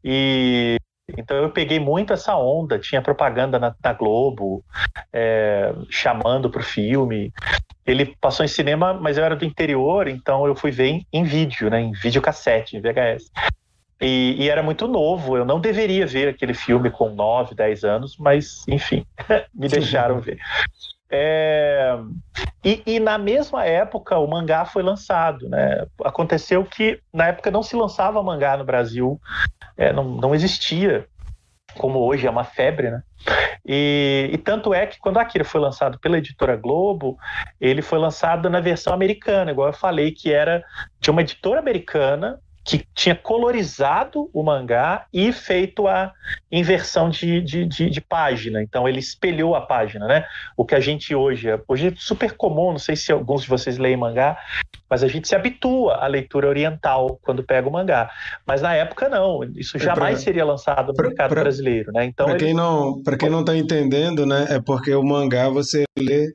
[0.03, 0.79] E
[1.17, 4.65] então eu peguei muito essa onda, tinha propaganda na, na Globo,
[5.13, 7.33] é, chamando para o filme.
[7.87, 11.25] Ele passou em cinema, mas eu era do interior, então eu fui ver em, em
[11.25, 13.31] vídeo, né, em videocassete, em VHS.
[14.01, 18.17] E, e, era muito novo, eu não deveria ver aquele filme com 9, 10 anos,
[18.17, 19.05] mas enfim,
[19.53, 20.39] me deixaram ver.
[21.11, 21.97] É,
[22.63, 25.87] e, e, na mesma época o mangá foi lançado, né?
[26.05, 29.19] Aconteceu que na época não se lançava mangá no Brasil,
[29.77, 31.07] é, não, não existia,
[31.77, 33.03] como hoje é uma febre, né?
[33.67, 37.19] E, e, tanto é que quando Akira foi lançado pela editora Globo,
[37.61, 40.63] ele foi lançado na versão americana, igual eu falei, que era
[41.01, 46.13] de uma editora americana que tinha colorizado o mangá e feito a
[46.53, 48.63] inversão de, de, de, de, página.
[48.63, 50.27] Então ele espelhou a página, né?
[50.55, 53.49] O que a gente hoje é, hoje é super comum, não sei se alguns de
[53.49, 54.37] vocês leem mangá,
[54.89, 58.11] mas a gente se habitua à leitura oriental quando pega o mangá.
[58.47, 62.05] Mas na época não, isso jamais pra, seria lançado no pra, mercado pra, brasileiro, né?
[62.05, 65.85] Então para quem não, para quem não está entendendo, né, é porque o mangá você
[65.99, 66.35] lê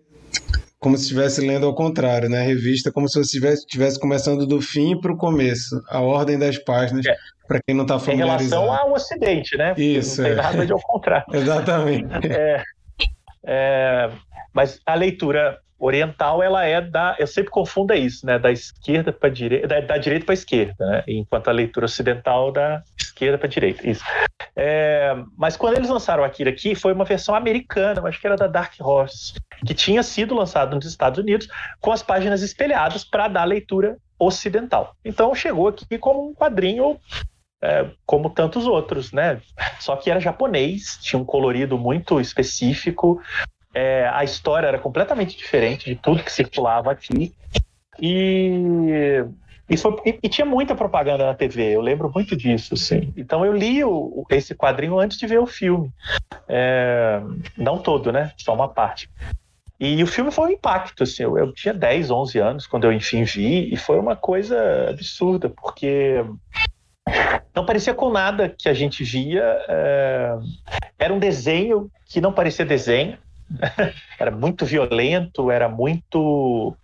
[0.84, 2.40] como se estivesse lendo ao contrário, né?
[2.40, 6.58] A revista como se você estivesse, começando do fim para o começo, a ordem das
[6.58, 7.16] páginas, é.
[7.48, 8.62] para quem não está familiarizado.
[8.62, 9.74] Em relação ao Ocidente, né?
[9.78, 10.22] Isso.
[10.22, 10.42] Não tem é.
[10.42, 11.26] nada de ao contrário.
[11.34, 12.28] Exatamente.
[12.28, 12.64] É,
[13.46, 14.10] é,
[14.54, 19.30] mas a leitura oriental ela é da eu sempre confundo isso né da esquerda para
[19.30, 21.04] direita da, da, direita para esquerda né?
[21.08, 24.04] enquanto a leitura ocidental da esquerda para direita isso
[24.56, 28.48] é, mas quando eles lançaram Akira aqui foi uma versão americana acho que era da
[28.48, 29.34] Dark Horse
[29.66, 31.48] que tinha sido lançado nos Estados Unidos
[31.82, 36.98] com as páginas espelhadas para dar leitura ocidental então chegou aqui como um quadrinho
[37.64, 39.42] é, como tantos outros, né?
[39.80, 43.22] Só que era japonês, tinha um colorido muito específico,
[43.74, 47.34] é, a história era completamente diferente de tudo que circulava aqui.
[48.00, 49.24] E,
[49.70, 52.76] e, foi, e, e, tinha muita propaganda na TV, eu lembro muito disso.
[52.76, 53.14] Assim.
[53.18, 55.92] Então eu li o, esse quadrinho antes de ver o filme.
[56.48, 57.22] É,
[57.58, 58.32] não todo, né?
[58.38, 59.10] Só uma parte.
[59.80, 62.94] E o filme foi um impacto, assim, eu, eu, tinha 10, 11 anos quando eu
[62.94, 66.24] enfim vi, e foi uma coisa absurda, porque
[67.54, 70.38] não parecia com nada que a gente via, é,
[70.98, 73.18] era um desenho que não parecia desenho,
[74.20, 76.76] era muito violento, era muito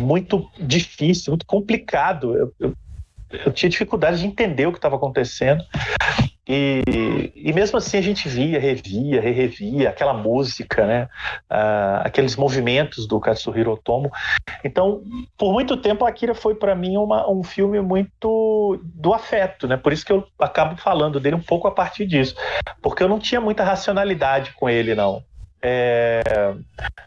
[0.00, 2.34] muito difícil, muito complicado.
[2.36, 2.74] Eu, eu,
[3.44, 5.62] eu tinha dificuldade de entender o que estava acontecendo.
[6.48, 11.04] E, e mesmo assim a gente via, revia, re-revia aquela música, né?
[11.48, 14.10] Uh, aqueles movimentos do Katsuhiro Otomo.
[14.64, 15.02] Então,
[15.38, 19.76] por muito tempo, Akira foi para mim uma, um filme muito do afeto, né?
[19.76, 22.34] Por isso que eu acabo falando dele um pouco a partir disso,
[22.82, 25.22] porque eu não tinha muita racionalidade com ele, não.
[25.62, 26.22] É...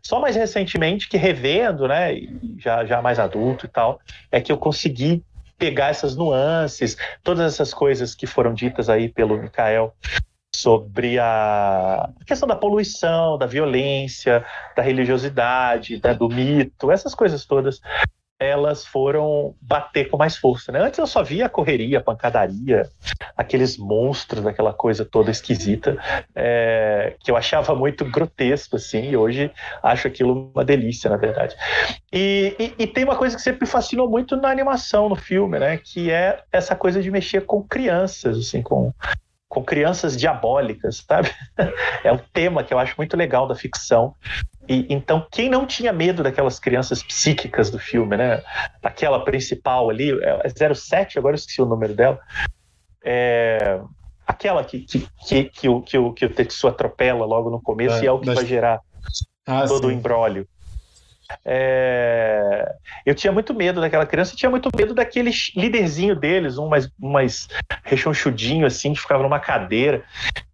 [0.01, 2.13] Só mais recentemente que revendo, né,
[2.57, 3.99] já, já mais adulto e tal,
[4.31, 5.23] é que eu consegui
[5.57, 9.93] pegar essas nuances, todas essas coisas que foram ditas aí pelo Mikael
[10.55, 17.81] sobre a questão da poluição, da violência, da religiosidade, né, do mito, essas coisas todas.
[18.39, 20.71] Elas foram bater com mais força.
[20.71, 20.79] Né?
[20.79, 22.89] Antes eu só via correria, pancadaria,
[23.37, 25.97] aqueles monstros, aquela coisa toda esquisita,
[26.35, 31.55] é, que eu achava muito grotesco, assim, e hoje acho aquilo uma delícia, na verdade.
[32.11, 35.77] E, e, e, tem uma coisa que sempre fascinou muito na animação, no filme, né?
[35.77, 38.93] Que é essa coisa de mexer com crianças, assim, com
[39.53, 41.29] com crianças diabólicas, sabe?
[42.03, 44.15] É um tema que eu acho muito legal da ficção.
[44.67, 48.41] E, então, quem não tinha medo daquelas crianças psíquicas do filme, né?
[48.81, 52.19] Aquela principal ali, é 07, agora eu esqueci o número dela.
[53.05, 53.79] É,
[54.25, 57.97] aquela que, que, que, que, o, que, o, que o Tetsu atropela logo no começo
[57.97, 58.81] é, e é o que vai gerar
[59.45, 59.87] ah, todo sim.
[59.87, 60.47] o embrólio.
[61.45, 62.75] É...
[63.05, 66.89] Eu tinha muito medo daquela criança, e tinha muito medo daquele líderzinho deles, um mais,
[67.01, 67.47] um mais
[67.83, 70.03] rechonchudinho, assim, que ficava numa cadeira.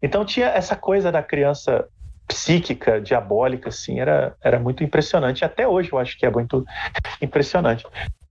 [0.01, 1.87] Então tinha essa coisa da criança
[2.27, 5.43] psíquica, diabólica, assim, era, era muito impressionante.
[5.43, 6.63] Até hoje eu acho que é muito
[7.21, 7.85] impressionante.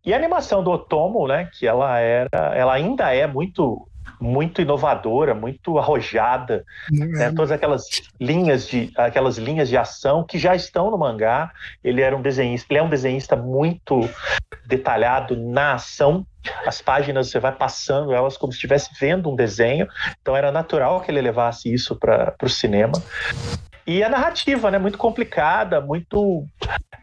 [0.05, 3.87] E a animação do Otomo, né, que ela era, ela ainda é muito
[4.21, 7.27] muito inovadora, muito arrojada, né?
[7.27, 7.33] É.
[7.33, 7.85] todas aquelas
[8.21, 11.53] linhas de aquelas linhas de ação que já estão no mangá.
[11.83, 14.09] Ele era um desenhista, ele é um desenhista muito
[14.67, 16.27] detalhado na ação.
[16.67, 19.87] As páginas você vai passando elas como se estivesse vendo um desenho.
[20.21, 22.93] Então era natural que ele levasse isso para o cinema.
[23.89, 24.79] E a narrativa, né?
[24.79, 26.45] Muito complicada, muito.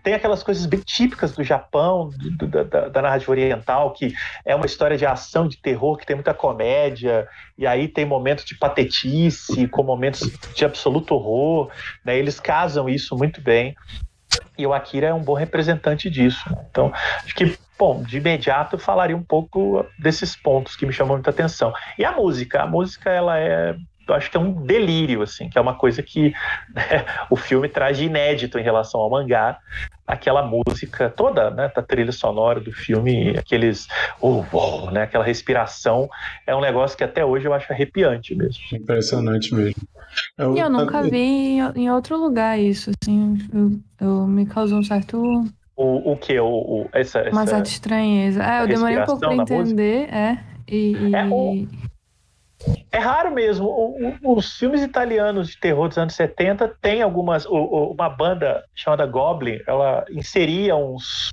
[0.03, 4.13] Tem aquelas coisas bem típicas do Japão, do, da, da, narrativa oriental, que
[4.45, 8.45] é uma história de ação, de terror, que tem muita comédia, e aí tem momentos
[8.45, 11.71] de patetice, com momentos de absoluto horror.
[12.05, 12.19] Né?
[12.19, 13.75] Eles casam isso muito bem.
[14.55, 16.47] E o Akira é um bom representante disso.
[16.51, 16.65] Né?
[16.69, 16.93] Então,
[17.23, 21.29] acho que Bom, de imediato eu falaria um pouco desses pontos que me chamam muita
[21.29, 21.73] atenção.
[21.99, 23.75] E a música, a música ela é
[24.07, 26.33] eu acho que é um delírio, assim, que é uma coisa que
[26.73, 29.59] né, o filme traz de inédito em relação ao mangá.
[30.07, 33.87] Aquela música toda, né, da trilha sonora do filme, aqueles,
[34.21, 36.07] oh, oh, né, aquela respiração,
[36.45, 38.61] é um negócio que até hoje eu acho arrepiante mesmo.
[38.71, 39.81] Impressionante mesmo.
[40.37, 41.09] Eu, eu nunca eu...
[41.09, 45.43] vi em, em, outro lugar isso, assim, eu, eu me causou um certo
[45.75, 46.39] o, o que?
[46.39, 48.41] O, o, essa, essa, Uma certa estranheza.
[48.41, 50.15] É, eu demorei um pouco pra entender, música?
[50.15, 50.39] é.
[50.67, 51.67] E, é o,
[52.95, 53.67] é raro mesmo.
[53.67, 57.45] O, o, os filmes italianos de terror dos anos 70 tem algumas.
[57.45, 61.31] O, uma banda chamada Goblin, ela inseria uns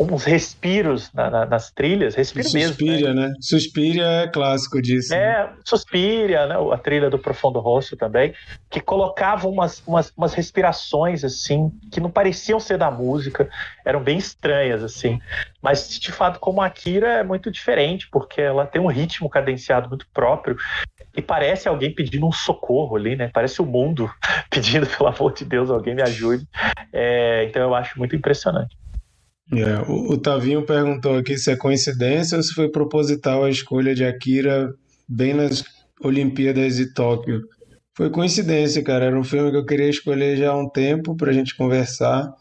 [0.00, 3.14] uns respiros na, na, nas trilhas, respiro Suspira, mesmo.
[3.14, 3.28] Né?
[3.28, 3.34] né?
[3.40, 5.12] Suspira é clássico disso.
[5.12, 5.52] É, né?
[5.64, 6.54] Suspira, né?
[6.72, 8.32] a trilha do Profundo Rosso também,
[8.70, 13.48] que colocava umas, umas, umas respirações assim, que não pareciam ser da música,
[13.84, 15.20] eram bem estranhas assim.
[15.60, 19.88] Mas de fato, como a Akira é muito diferente, porque ela tem um ritmo cadenciado
[19.88, 20.56] muito próprio
[21.14, 23.30] e parece alguém pedindo um socorro ali, né?
[23.32, 24.10] Parece o mundo
[24.48, 26.46] pedindo, pelo amor de Deus, alguém me ajude.
[26.92, 28.74] É, então eu acho muito impressionante.
[29.52, 33.94] É, o, o Tavinho perguntou aqui se é coincidência ou se foi proposital a escolha
[33.94, 34.72] de Akira
[35.08, 35.64] bem nas
[36.00, 37.42] Olimpíadas de Tóquio.
[37.96, 39.06] Foi coincidência, cara.
[39.06, 42.32] Era um filme que eu queria escolher já há um tempo pra gente conversar.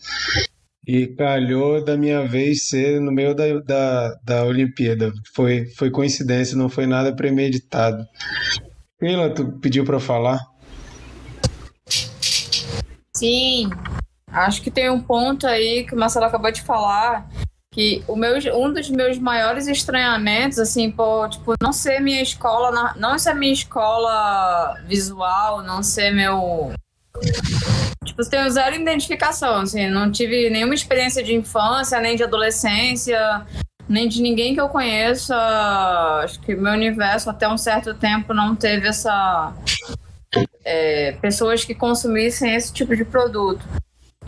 [0.87, 5.11] E calhou da minha vez ser no meio da, da, da Olimpíada.
[5.35, 8.03] Foi, foi coincidência, não foi nada premeditado.
[8.99, 10.39] Keila, tu pediu para falar?
[13.15, 13.69] Sim,
[14.31, 17.27] Acho que tem um ponto aí que o Marcelo acabou de falar,
[17.71, 22.93] que o meu, um dos meus maiores estranhamentos, assim, pô, tipo, não ser minha escola,
[22.95, 26.73] não ser minha escola visual, não ser meu.
[28.03, 33.45] Tipo, tenho zero identificação, assim, não tive nenhuma experiência de infância, nem de adolescência,
[33.87, 35.35] nem de ninguém que eu conheça.
[36.23, 39.53] Acho que meu universo até um certo tempo não teve essa.
[40.63, 43.65] É, pessoas que consumissem esse tipo de produto.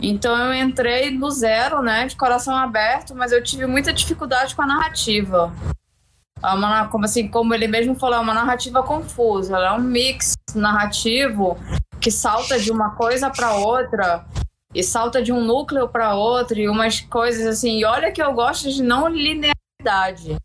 [0.02, 4.62] Então eu entrei do zero, né, de coração aberto, mas eu tive muita dificuldade com
[4.62, 5.52] a narrativa.
[6.42, 9.56] É uma, como assim, como ele mesmo falou, é uma narrativa confusa.
[9.58, 11.56] É um mix narrativo
[12.00, 14.26] que salta de uma coisa para outra
[14.74, 17.78] e salta de um núcleo para outro e umas coisas assim.
[17.78, 20.36] E olha que eu gosto de não linearidade.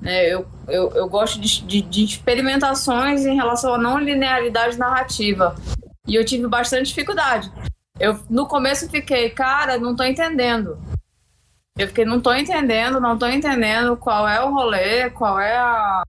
[0.00, 0.26] Né?
[0.26, 5.54] Eu, eu, eu gosto de, de, de experimentações em relação à não linearidade narrativa.
[6.08, 7.50] E eu tive bastante dificuldade.
[7.98, 10.78] Eu no começo fiquei, cara, não tô entendendo.
[11.76, 16.04] Eu fiquei, não tô entendendo, não tô entendendo qual é o rolê, qual é a,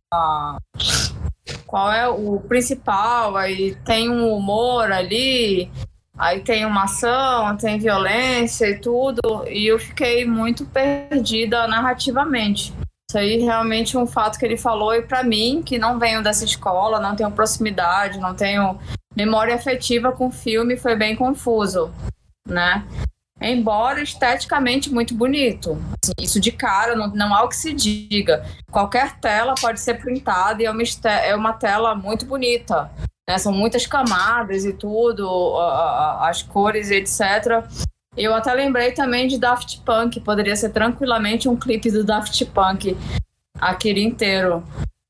[1.66, 5.72] qual é o principal, aí tem um humor ali,
[6.18, 12.72] aí tem uma ação, tem violência e tudo, e eu fiquei muito perdida narrativamente.
[13.10, 16.22] Isso aí realmente é um fato que ele falou, e para mim, que não venho
[16.24, 18.80] dessa escola, não tenho proximidade, não tenho
[19.16, 21.92] memória afetiva com o filme foi bem confuso,
[22.48, 22.86] né?
[23.42, 25.78] embora esteticamente muito bonito.
[26.04, 28.46] Assim, isso de cara, não, não há o que se diga.
[28.72, 30.84] Qualquer tela pode ser printada e é uma,
[31.24, 32.90] é uma tela muito bonita.
[33.28, 33.38] Né?
[33.38, 35.58] São muitas camadas e tudo,
[36.22, 37.66] as cores e etc.
[38.16, 42.98] Eu até lembrei também de Daft Punk, poderia ser tranquilamente um clipe do Daft Punk
[43.60, 44.64] aquele inteiro.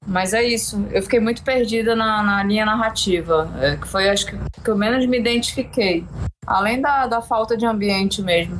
[0.05, 4.27] Mas é isso, eu fiquei muito perdida na, na linha narrativa, é, que foi acho
[4.27, 6.05] que, que eu menos me identifiquei.
[6.45, 8.59] Além da, da falta de ambiente mesmo.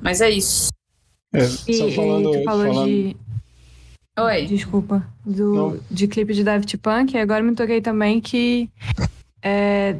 [0.00, 0.68] Mas é isso.
[1.32, 2.86] É, e, falando, e tu falou falando...
[2.86, 3.16] de.
[4.16, 4.46] Oi.
[4.46, 5.04] Desculpa.
[5.26, 8.70] Do, de clipe de Daft Punk, e agora me toquei também que
[9.42, 9.96] é,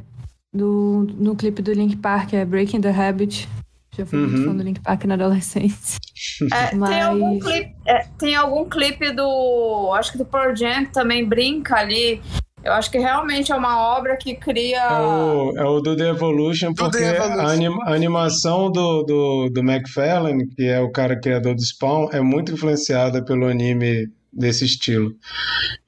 [0.52, 3.48] do, no clipe do Link Park é Breaking the Habit.
[3.96, 4.28] Já fui uhum.
[4.28, 6.00] muito fã do Link Park na adolescência.
[6.52, 6.90] É, Mas...
[6.90, 9.92] tem, algum clipe, é, tem algum clipe do.
[9.94, 12.20] Acho que do Pearl Jam que também brinca ali.
[12.64, 14.80] Eu acho que realmente é uma obra que cria.
[14.80, 17.40] É o, é o do The Evolution, porque The Evolution.
[17.40, 22.08] A, anim, a, animação do, do, do McFarlane, que é o cara criador do Spawn,
[22.10, 25.12] é muito influenciada pelo anime desse estilo.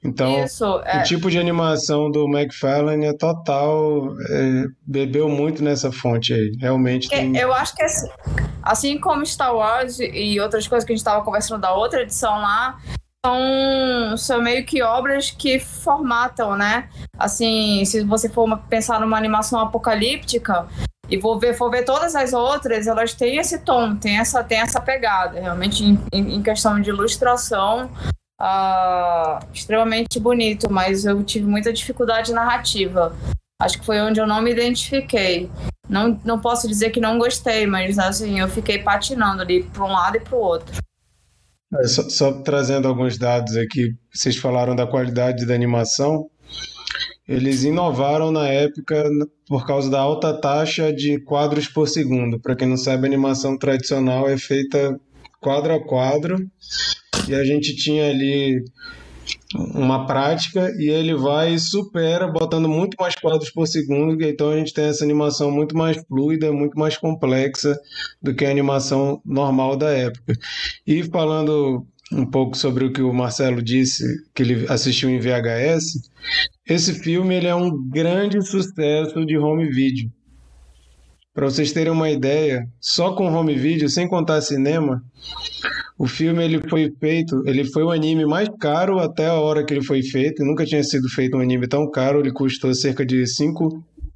[0.03, 0.99] Então, Isso, é...
[0.99, 6.55] o tipo de animação do McFarlane é total, é, bebeu muito nessa fonte aí.
[6.59, 7.35] Realmente tem...
[7.35, 8.07] Eu acho que assim,
[8.63, 12.39] assim como Star Wars e outras coisas que a gente estava conversando da outra edição
[12.39, 12.77] lá,
[13.25, 16.89] são, são meio que obras que formatam, né?
[17.17, 20.67] Assim, se você for pensar numa animação apocalíptica,
[21.09, 24.59] e vou ver, for ver todas as outras, elas têm esse tom, tem essa, tem
[24.59, 25.39] essa pegada.
[25.39, 27.89] Realmente, em, em questão de ilustração,
[28.41, 33.15] uh, extremamente bonito, mas eu tive muita dificuldade narrativa.
[33.59, 35.49] Acho que foi onde eu não me identifiquei.
[35.89, 39.91] Não, não posso dizer que não gostei, mas assim, eu fiquei patinando ali para um
[39.91, 40.77] lado e para o outro.
[41.73, 46.29] É, só, só, trazendo alguns dados aqui, vocês falaram da qualidade da animação.
[47.27, 49.03] Eles inovaram na época
[49.47, 52.39] por causa da alta taxa de quadros por segundo.
[52.39, 54.97] Para quem não sabe, a animação tradicional é feita
[55.41, 56.37] quadro a quadro
[57.27, 58.63] e a gente tinha ali
[59.53, 64.57] uma prática e ele vai e supera, botando muito mais quadros por segundo, então a
[64.57, 67.77] gente tem essa animação muito mais fluida, muito mais complexa
[68.21, 70.33] do que a animação normal da época.
[70.85, 74.03] E falando um pouco sobre o que o Marcelo disse,
[74.33, 76.09] que ele assistiu em VHS,
[76.67, 80.09] esse filme ele é um grande sucesso de home video.
[81.37, 85.03] Para vocês terem uma ideia, só com home video, sem contar cinema,
[85.95, 89.71] o filme ele foi feito, ele foi o anime mais caro até a hora que
[89.71, 90.43] ele foi feito.
[90.43, 92.21] Nunca tinha sido feito um anime tão caro.
[92.21, 93.69] Ele custou cerca de 5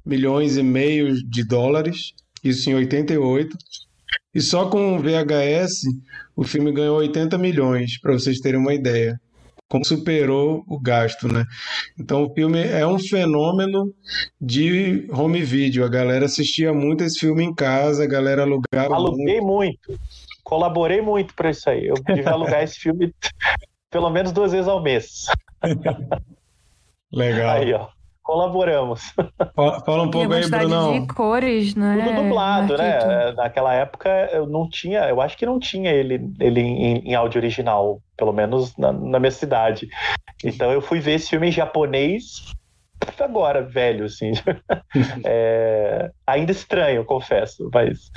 [0.04, 2.12] milhões e meio de dólares,
[2.42, 3.56] isso em 88.
[4.34, 5.82] E só com VHS,
[6.34, 9.16] o filme ganhou 80 milhões, para vocês terem uma ideia
[9.72, 11.46] como superou o gasto, né?
[11.98, 13.90] Então o filme é um fenômeno
[14.38, 15.82] de home video.
[15.82, 18.94] A galera assistia muito esse filme em casa, a galera alugava.
[18.94, 19.88] Aluguei muito.
[19.88, 20.02] muito.
[20.44, 21.86] Colaborei muito para isso aí.
[21.86, 23.14] Eu devia alugar esse filme
[23.90, 25.24] pelo menos duas vezes ao mês.
[27.10, 27.56] Legal.
[27.56, 29.12] Aí, ó colaboramos.
[29.54, 31.00] Fala, um pouco aí, Bruno.
[31.00, 32.02] de cores, né?
[32.04, 33.32] Tudo dublado, né?
[33.32, 37.40] Naquela época eu não tinha, eu acho que não tinha ele, ele em, em áudio
[37.40, 39.88] original, pelo menos na, na, minha cidade.
[40.44, 42.52] Então eu fui ver esse filme em japonês
[43.18, 44.32] agora, velho, assim.
[45.24, 48.10] é, ainda estranho, confesso, mas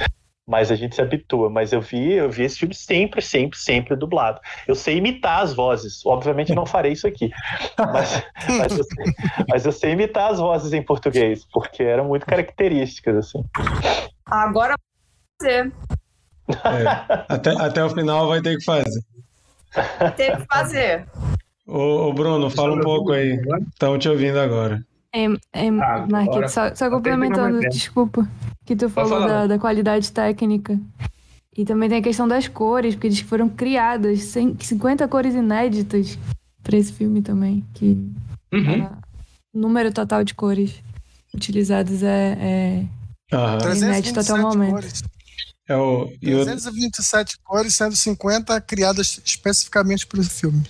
[0.48, 1.50] mas a gente se habitua.
[1.50, 4.40] Mas eu vi, eu vi esse filme sempre, sempre, sempre dublado.
[4.68, 6.06] Eu sei imitar as vozes.
[6.06, 7.32] Obviamente não farei isso aqui,
[7.78, 8.24] mas,
[8.58, 9.06] mas, eu, sei,
[9.50, 13.44] mas eu sei imitar as vozes em português, porque eram muito características assim.
[14.26, 14.76] Agora
[15.42, 15.72] fazer.
[16.50, 19.02] É, até, até o final vai ter que fazer.
[20.16, 21.06] Tem que fazer.
[21.68, 23.40] Ô, ô Bruno, fala um pouco aí.
[23.74, 24.82] Estão te ouvindo agora.
[25.16, 28.30] É, é ah, Marquito, só, só complementando, desculpa,
[28.66, 30.78] que tu falou da, da, qualidade técnica.
[31.58, 36.20] E também tem a questão das cores, porque eles foram criadas 50 cores inéditas
[36.62, 37.64] para esse filme também.
[37.74, 37.98] Que
[38.54, 38.90] uhum.
[39.54, 40.84] o número total de cores
[41.34, 42.88] utilizadas é,
[43.32, 43.74] é uhum.
[43.74, 44.72] inédito até o momento.
[44.72, 45.02] Cores.
[45.68, 50.62] É o, 327 cores, sendo 50 criadas especificamente para o filme.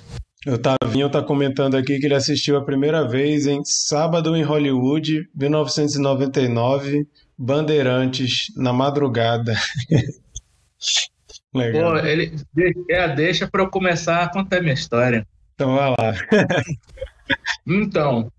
[0.47, 5.27] O Tavinho está comentando aqui que ele assistiu a primeira vez em Sábado em Hollywood,
[5.35, 9.55] 1999, Bandeirantes, na madrugada.
[11.53, 11.93] Legal.
[11.93, 12.35] Pô, ele
[12.89, 15.25] é, deixa para eu começar a contar minha história.
[15.55, 16.13] Então vai lá.
[17.65, 18.31] então,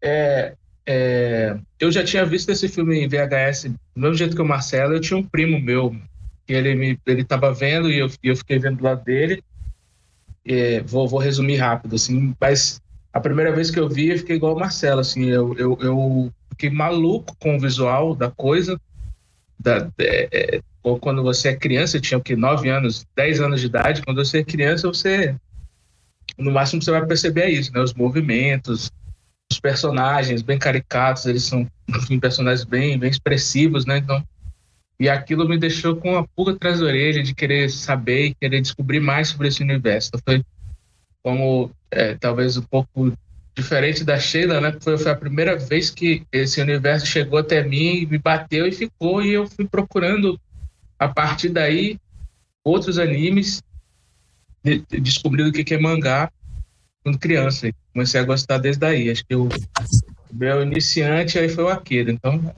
[0.00, 0.54] é,
[0.86, 4.94] é, eu já tinha visto esse filme em VHS, do mesmo jeito que o Marcelo,
[4.94, 5.94] eu tinha um primo meu,
[6.46, 9.42] que ele me, ele estava vendo e eu, eu fiquei vendo do lado dele.
[10.46, 12.80] É, vou, vou resumir rápido, assim, mas
[13.12, 16.32] a primeira vez que eu vi, eu fiquei igual o Marcelo, assim, eu, eu, eu
[16.50, 18.80] fiquei maluco com o visual da coisa.
[19.58, 23.60] da, é, ou quando você é criança, eu tinha o que, 9 anos, 10 anos
[23.60, 25.34] de idade, quando você é criança, você,
[26.38, 27.80] no máximo você vai perceber é isso, né?
[27.80, 28.92] Os movimentos,
[29.50, 33.98] os personagens bem caricatos, eles são, enfim, personagens bem, bem expressivos, né?
[33.98, 34.22] Então,
[34.98, 38.60] e aquilo me deixou com uma pulga atrás da orelha de querer saber e querer
[38.60, 40.10] descobrir mais sobre esse universo.
[40.14, 40.44] Então, foi
[41.22, 43.12] como, é, talvez um pouco
[43.54, 44.76] diferente da Sheila, né?
[44.80, 49.22] Foi, foi a primeira vez que esse universo chegou até mim, me bateu e ficou,
[49.22, 50.38] e eu fui procurando
[50.98, 51.98] a partir daí
[52.64, 53.62] outros animes,
[54.62, 56.30] de, descobrindo o que é mangá
[57.02, 57.70] quando criança.
[57.92, 59.10] Comecei a gostar desde daí.
[59.10, 59.48] Acho que o
[60.32, 62.54] meu iniciante aí foi o Akira, então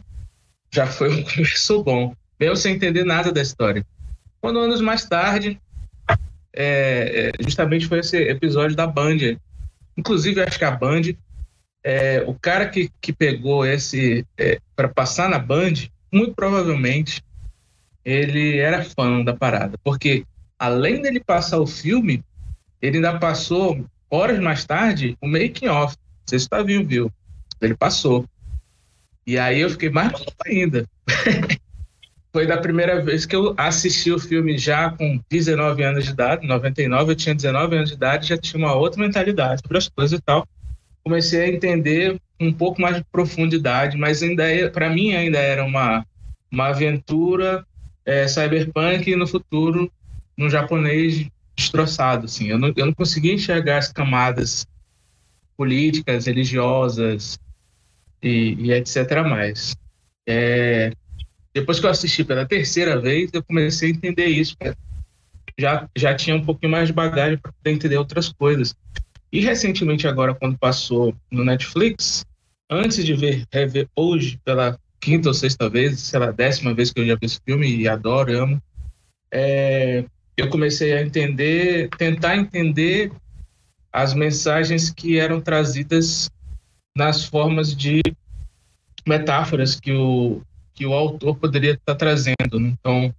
[0.72, 3.84] já foi um começo bom, mesmo sem entender nada da história.
[4.41, 5.61] Quando anos mais tarde,
[6.55, 9.36] é, é justamente foi esse episódio da Band.
[9.97, 11.03] Inclusive, acho que a Band,
[11.82, 15.74] é, o cara que, que pegou esse é, para passar na Band,
[16.12, 17.22] muito provavelmente
[18.05, 20.24] ele era fã da parada, porque
[20.59, 22.24] além dele passar o filme,
[22.80, 25.95] ele ainda passou horas mais tarde o making off.
[25.97, 27.12] Não sei se tá viu, viu?
[27.61, 28.24] Ele passou.
[29.26, 30.89] E aí eu fiquei mais maluco ainda.
[32.33, 36.47] Foi da primeira vez que eu assisti o filme já com 19 anos de idade,
[36.47, 40.18] 99 eu tinha 19 anos de idade, já tinha uma outra mentalidade sobre as coisas
[40.18, 40.47] e tal.
[41.03, 45.64] Comecei a entender um pouco mais de profundidade, mas ainda é, para mim ainda era
[45.64, 46.07] uma
[46.51, 47.64] uma aventura
[48.05, 49.91] é, cyberpunk no futuro
[50.37, 52.47] no japonês destroçado, assim.
[52.47, 54.66] Eu não, eu não conseguia enxergar as camadas
[55.57, 57.39] políticas, religiosas
[58.22, 59.22] e, e etc.
[59.29, 59.76] mais.
[60.26, 60.93] É,
[61.61, 64.56] depois que eu assisti pela terceira vez, eu comecei a entender isso.
[65.59, 68.76] Já, já tinha um pouquinho mais de bagagem para entender outras coisas.
[69.32, 72.24] E recentemente, agora, quando passou no Netflix,
[72.70, 77.00] antes de ver, rever hoje pela quinta ou sexta vez, sei lá, décima vez que
[77.00, 78.62] eu já vi esse filme e adoro, amo.
[79.32, 80.04] É,
[80.36, 83.11] eu comecei a entender, tentar entender
[83.92, 86.30] as mensagens que eram trazidas
[86.96, 88.00] nas formas de
[89.06, 90.40] metáforas que o,
[90.79, 92.61] que o autor poderia estar trazendo.
[92.61, 92.68] Né?
[92.79, 93.12] Então,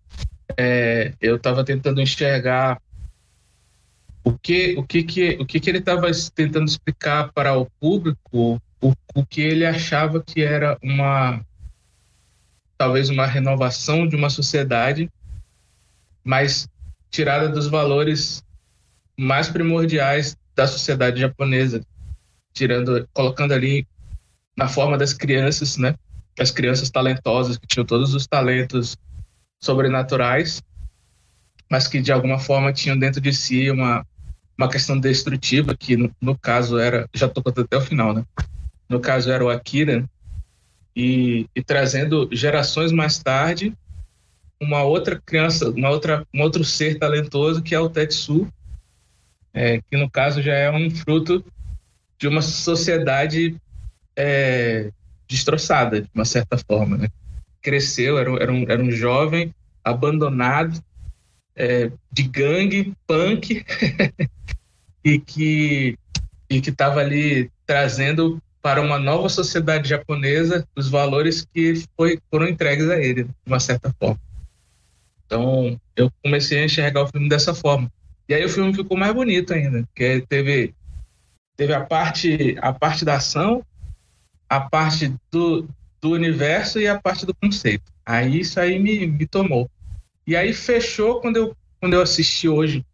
[0.56, 2.82] é, eu estava tentando enxergar
[4.24, 8.62] o que, o que, que, o que, que ele estava tentando explicar para o público,
[8.82, 11.46] o, o que ele achava que era uma
[12.78, 15.12] talvez uma renovação de uma sociedade,
[16.24, 16.66] mas
[17.12, 18.42] tirada dos valores
[19.20, 21.86] mais primordiais da sociedade japonesa,
[22.54, 23.86] tirando, colocando ali
[24.56, 25.94] na forma das crianças, né?
[26.40, 28.98] As crianças talentosas que tinham todos os talentos
[29.62, 30.62] sobrenaturais,
[31.70, 34.06] mas que de alguma forma tinham dentro de si uma
[34.58, 38.26] uma questão destrutiva que no, no caso era, já estou contando até o final, né?
[38.90, 40.04] No caso era o Akira,
[40.94, 43.74] e, e trazendo gerações mais tarde
[44.62, 48.52] uma outra criança, uma outra, um outro ser talentoso que é o Tetsu,
[49.54, 51.42] é, que no caso já é um fruto
[52.18, 53.56] de uma sociedade
[54.18, 54.92] é,
[55.30, 56.98] destroçada, de uma certa forma.
[56.98, 57.08] Né?
[57.62, 59.54] Cresceu, era, era, um, era um jovem
[59.84, 60.82] abandonado,
[61.56, 63.64] é, de gangue, punk,
[65.04, 65.98] e que
[66.50, 72.48] e que estava ali trazendo para uma nova sociedade japonesa os valores que foi, foram
[72.48, 74.20] entregues a ele, de uma certa forma.
[75.26, 77.90] Então, eu comecei a enxergar o filme dessa forma.
[78.28, 80.74] E aí o filme ficou mais bonito ainda, porque teve
[81.56, 83.64] teve a parte a parte da ação,
[84.50, 85.70] a parte do,
[86.02, 87.92] do universo e a parte do conceito.
[88.06, 89.70] Aí isso aí me, me tomou.
[90.26, 92.86] E aí fechou quando eu quando eu assisti hoje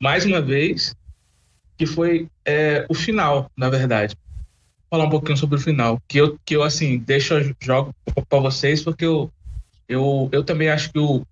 [0.00, 0.96] mais uma vez,
[1.76, 4.16] que foi é, o final, na verdade
[4.90, 7.94] falar um pouquinho sobre o final, que eu, que eu assim, deixo, jogo
[8.28, 9.32] para vocês, porque eu,
[9.88, 11.24] eu, eu também acho que o,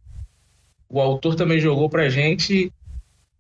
[0.89, 2.73] o autor também jogou pra gente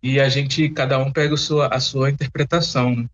[0.02, 2.96] e a gente, cada um pega a sua, a sua interpretação.
[2.96, 3.06] Né?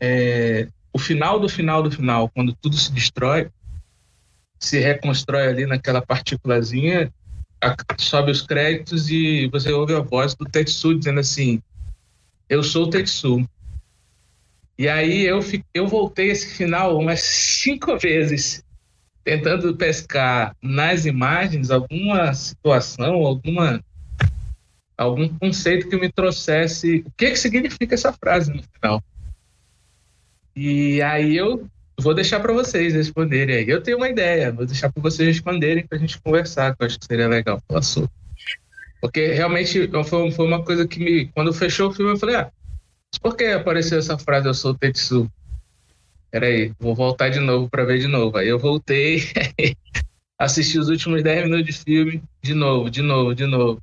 [0.00, 3.50] É, o final do final do final, quando tudo se destrói,
[4.60, 7.12] se reconstrói ali naquela partículazinha,
[7.98, 11.60] sobe os créditos e você ouve a voz do Tetsu dizendo assim:
[12.48, 13.44] Eu sou o Tetsu.
[14.78, 15.40] E aí eu,
[15.72, 18.62] eu voltei esse final umas cinco vezes,
[19.24, 23.82] tentando pescar nas imagens alguma situação, alguma
[24.96, 29.02] algum conceito que me trouxesse o que, que significa essa frase no final.
[30.56, 31.66] E aí eu
[32.00, 33.68] vou deixar para vocês responderem aí.
[33.68, 36.86] Eu tenho uma ideia, vou deixar para vocês responderem para a gente conversar, que eu
[36.86, 38.10] acho que seria legal falar sobre.
[39.00, 41.26] Porque realmente foi, uma coisa que me.
[41.26, 42.50] Quando fechou o filme, eu falei, ah,
[43.20, 45.30] por que apareceu essa frase, eu sou Tetsu?
[46.30, 48.36] Peraí, vou voltar de novo para ver de novo.
[48.36, 49.22] Aí eu voltei,
[50.38, 53.82] assisti os últimos 10 minutos de filme de novo, de novo, de novo,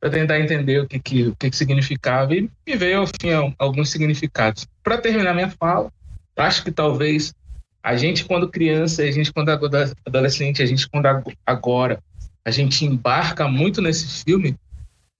[0.00, 3.30] para tentar entender o que, que, o que, que significava e me veio, ao fim,
[3.58, 4.66] alguns significados.
[4.82, 5.92] Para terminar minha fala,
[6.36, 7.34] acho que talvez
[7.82, 9.50] a gente, quando criança, a gente, quando
[10.06, 11.06] adolescente, a gente, quando
[11.46, 12.02] agora,
[12.44, 14.56] a gente embarca muito nesse filme,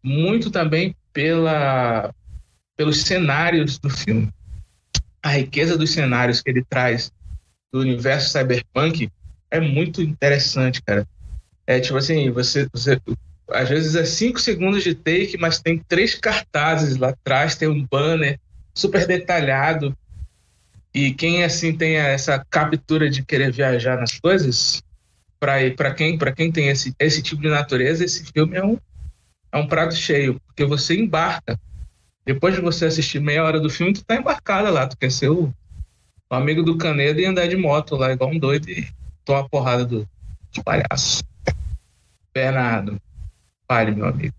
[0.02, 2.14] muito também pela,
[2.76, 4.30] pelos cenários do filme.
[5.22, 7.12] A riqueza dos cenários que ele traz
[7.72, 9.10] do universo cyberpunk
[9.50, 11.06] é muito interessante, cara.
[11.66, 13.00] É tipo assim, você, você
[13.50, 17.86] às vezes é cinco segundos de take, mas tem três cartazes lá atrás, tem um
[17.86, 18.38] banner
[18.74, 19.96] super detalhado.
[20.94, 24.82] E quem assim tem essa captura de querer viajar nas coisas,
[25.38, 28.78] para quem para quem tem esse, esse tipo de natureza, esse filme é um
[29.50, 31.58] é um prato cheio, porque você embarca.
[32.26, 35.30] Depois de você assistir meia hora do filme, tu tá embarcada lá, tu quer ser
[35.30, 35.50] o,
[36.30, 38.86] o amigo do Canedo e andar de moto lá igual um doido e
[39.24, 40.06] tomar porrada do,
[40.52, 41.24] do palhaço.
[42.34, 43.00] Bernardo,
[43.70, 44.34] fale, meu amigo.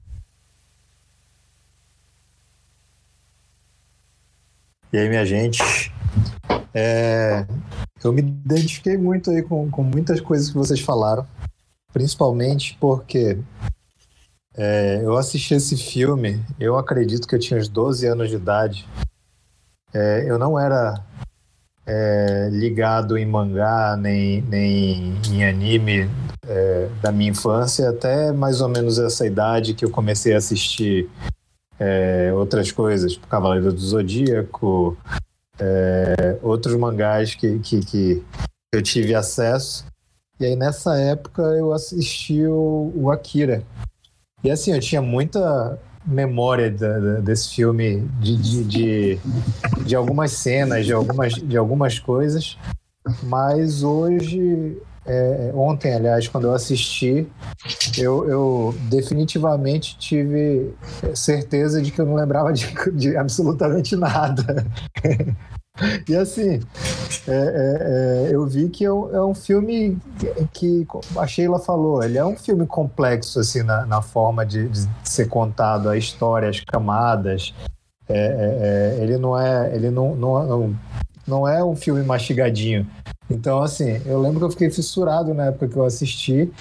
[4.91, 5.61] E aí, minha gente?
[6.73, 7.45] É,
[8.03, 11.27] eu me identifiquei muito aí com, com muitas coisas que vocês falaram,
[11.93, 13.37] principalmente porque
[14.55, 18.87] é, eu assisti esse filme, eu acredito que eu tinha uns 12 anos de idade.
[19.93, 21.03] É, eu não era
[21.89, 26.07] é, ligado em mangá nem, nem em anime
[26.47, 31.09] é, da minha infância, até mais ou menos essa idade que eu comecei a assistir
[31.79, 34.95] é, outras coisas, tipo Cavaleiro do Zodíaco,
[35.59, 38.23] é, outros mangás que, que, que,
[38.71, 39.83] eu tive acesso.
[40.39, 43.63] E aí nessa época eu assisti o, o Akira.
[44.43, 45.79] E assim, eu tinha muita
[46.09, 49.19] memória da, da, desse filme, de, de, de,
[49.85, 52.57] de, algumas cenas, de algumas, de algumas coisas,
[53.23, 57.27] mas hoje, é, ontem, aliás, quando eu assisti,
[57.97, 60.73] eu, eu, definitivamente tive
[61.13, 64.65] certeza de que eu não lembrava de, de absolutamente nada.
[66.07, 66.59] E assim,
[67.27, 69.97] é, é, é, eu vi que é um, é filme
[70.53, 70.85] que,
[71.17, 75.27] a Sheila falou, ele é um filme complexo assim na, na forma de, de, ser
[75.27, 77.53] contado, a história, as camadas.
[78.07, 80.75] É, é, ele não é, ele não, não,
[81.27, 82.87] não é um filme mastigadinho.
[83.29, 86.51] Então, assim, eu lembro que eu fiquei fissurado na época que eu assisti,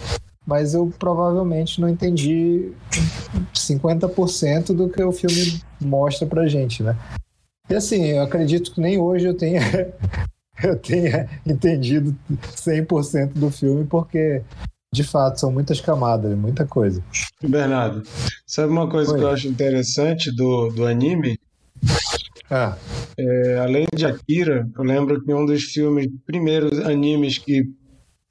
[0.47, 2.73] mas eu provavelmente não entendi
[3.55, 6.97] 50% do que o filme mostra pra gente, né?
[7.71, 9.61] E assim, eu acredito que nem hoje eu tenha,
[10.65, 12.17] eu tenha entendido
[12.57, 14.43] 100% do filme, porque
[14.93, 17.03] de fato são muitas camadas, muita coisa.
[17.43, 18.03] Bernardo,
[18.47, 19.19] sabe uma coisa Oi.
[19.19, 21.39] que eu acho interessante do, do anime?
[22.51, 22.77] Ah.
[23.19, 27.65] É, além de Akira, eu lembro que um dos filmes, primeiros animes que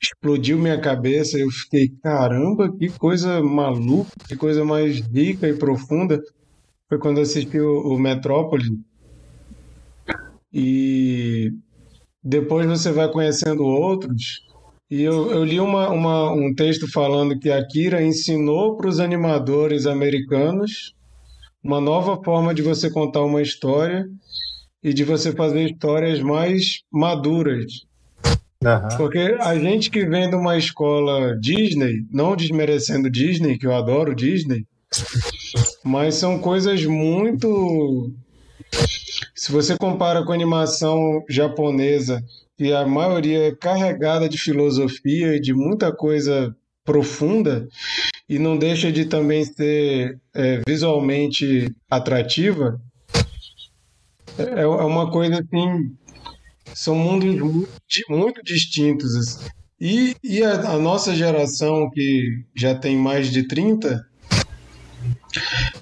[0.02, 6.20] explodiu minha cabeça, eu fiquei, caramba, que coisa maluca, que coisa mais rica e profunda,
[6.90, 8.64] foi quando assisti o, o Metrópole,
[10.54, 11.52] e
[12.24, 14.46] depois você vai conhecendo outros.
[14.90, 19.00] E eu, eu li uma, uma, um texto falando que a Kira ensinou para os
[19.00, 20.94] animadores americanos
[21.64, 24.06] uma nova forma de você contar uma história
[24.82, 27.66] e de você fazer histórias mais maduras.
[28.64, 28.98] Uhum.
[28.98, 34.16] Porque a gente que vem de uma escola Disney, não desmerecendo Disney, que eu adoro
[34.16, 34.66] Disney,
[35.84, 38.12] mas são coisas muito
[39.36, 42.24] se você compara com a animação japonesa,
[42.58, 47.68] que a maioria é carregada de filosofia e de muita coisa profunda,
[48.28, 52.82] e não deixa de também ser é, visualmente atrativa,
[54.38, 55.96] é, é uma coisa assim.
[56.74, 57.70] São mundos muito,
[58.10, 59.16] muito distintos.
[59.16, 59.50] Assim.
[59.80, 64.07] E, e a, a nossa geração, que já tem mais de 30,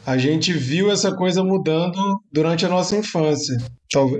[0.06, 2.00] a gente viu essa coisa mudando
[2.32, 3.58] durante a nossa infância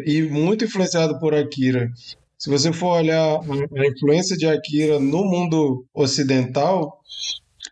[0.06, 1.90] e muito influenciado por Akira.
[2.38, 7.00] Se você for olhar a influência de Akira no mundo ocidental,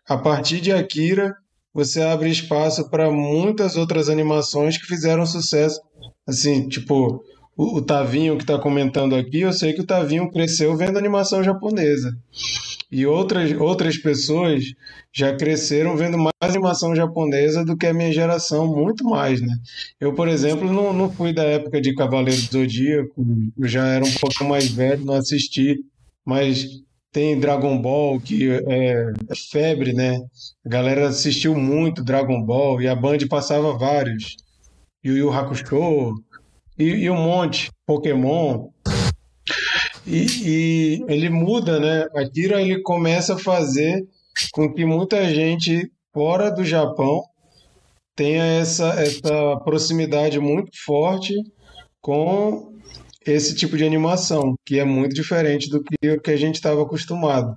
[0.08, 1.34] a partir de Akira
[1.72, 5.80] você abre espaço para muitas outras animações que fizeram sucesso.
[6.26, 7.20] Assim, tipo,
[7.56, 11.42] o, o Tavinho que está comentando aqui, eu sei que o Tavinho cresceu vendo animação
[11.42, 12.10] japonesa.
[12.90, 14.64] E outras, outras pessoas
[15.12, 19.56] já cresceram vendo mais animação japonesa do que a minha geração, muito mais, né?
[20.00, 23.26] Eu, por exemplo, não, não fui da época de Cavaleiro do Zodíaco,
[23.58, 25.78] eu já era um pouco mais velho, não assisti,
[26.24, 26.66] mas
[27.12, 30.18] tem Dragon Ball, que é, é febre, né?
[30.66, 34.36] A galera assistiu muito Dragon Ball e a Band passava vários.
[35.04, 36.14] Yu Yu Hakusho
[36.78, 38.68] e, e um monte, Pokémon.
[40.06, 42.06] E, e ele muda, né?
[42.14, 44.06] Akira ele começa a fazer
[44.52, 47.22] com que muita gente fora do Japão
[48.14, 51.34] tenha essa, essa proximidade muito forte
[52.00, 52.72] com
[53.26, 57.56] esse tipo de animação, que é muito diferente do que que a gente estava acostumado.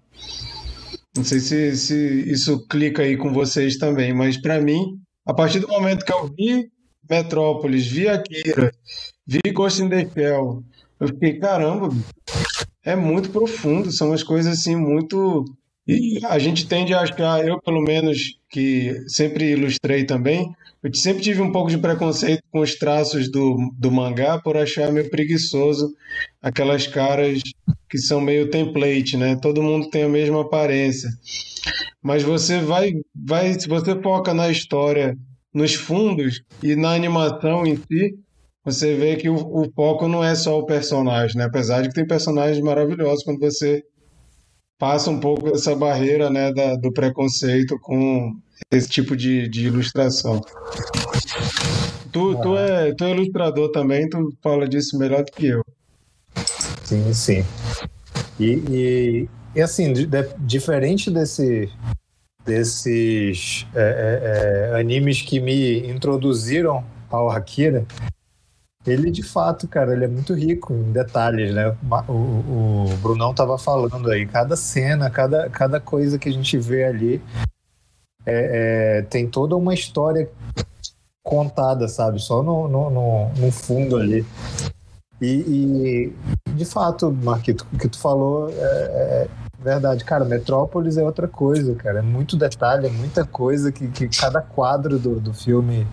[1.16, 4.80] Não sei se, se isso clica aí com vocês também, mas para mim,
[5.26, 6.70] a partir do momento que eu vi
[7.10, 8.72] Metrópolis, vi Akira,
[9.26, 10.64] vi Ghost in the Shell,
[11.00, 11.90] eu fiquei, caramba,
[12.84, 15.46] é muito profundo, são umas coisas assim muito.
[15.88, 21.24] E a gente tende a achar, eu pelo menos, que sempre ilustrei também, eu sempre
[21.24, 25.94] tive um pouco de preconceito com os traços do, do mangá por achar meio preguiçoso
[26.42, 27.42] aquelas caras
[27.90, 29.36] que são meio template, né?
[29.42, 31.10] Todo mundo tem a mesma aparência.
[32.02, 35.18] Mas você vai, vai se você foca na história,
[35.54, 38.16] nos fundos e na animação em si,
[38.68, 41.46] você vê que o, o foco não é só o personagem, né?
[41.46, 43.82] Apesar de que tem personagens maravilhosos quando você
[44.78, 48.36] passa um pouco dessa barreira, né, da, do preconceito com
[48.70, 50.42] esse tipo de, de ilustração.
[52.12, 55.62] Tu, tu, é, tu é ilustrador também, tu fala disso melhor do que eu.
[56.84, 57.46] Sim, sim.
[58.38, 61.72] E, e, e assim, de, de, diferente desse,
[62.46, 67.86] desses é, é, é animes que me introduziram ao Akira,
[68.88, 71.76] ele de fato, cara, ele é muito rico em detalhes, né?
[72.08, 76.58] O, o, o Brunão tava falando aí, cada cena, cada, cada coisa que a gente
[76.58, 77.22] vê ali
[78.26, 80.30] é, é, tem toda uma história
[81.24, 82.20] contada, sabe?
[82.20, 84.26] Só no, no, no, no fundo ali.
[85.22, 86.14] E,
[86.48, 89.28] e, de fato, Marquito, o que tu falou é, é,
[89.74, 90.04] verdade.
[90.04, 92.00] Cara, Metrópolis é outra coisa, cara.
[92.00, 95.88] É muito detalhe, é muita coisa que, que cada quadro do, do filme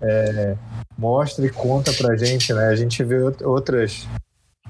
[0.00, 0.56] é,
[0.96, 2.68] mostra e conta pra gente, né?
[2.68, 4.06] A gente vê outras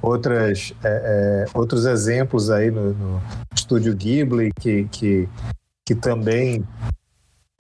[0.03, 3.23] outras é, é, outros exemplos aí no, no
[3.55, 5.29] estúdio Ghibli que, que,
[5.85, 6.63] que também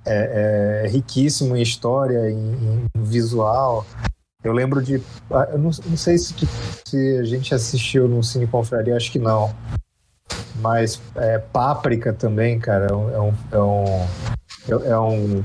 [0.04, 3.86] é, é riquíssimo em história, em, em, visual.
[4.42, 5.02] Eu lembro de.
[5.30, 6.34] Ah, eu não, não sei se,
[6.86, 9.54] se, a gente assistiu no Cine Confraria, acho que não.
[10.60, 14.06] Mas é, Páprica também, cara, é um, é um,
[14.84, 15.44] é um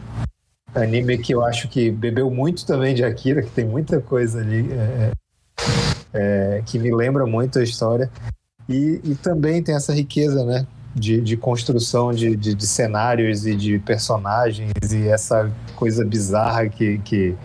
[0.73, 4.69] anime que eu acho que bebeu muito também de Akira, que tem muita coisa ali
[4.71, 5.11] é,
[6.13, 8.09] é, que me lembra muito a história.
[8.67, 10.65] E, e também tem essa riqueza, né?
[10.93, 16.97] De, de construção de, de, de, cenários e de personagens e essa coisa bizarra que,
[16.99, 17.37] que,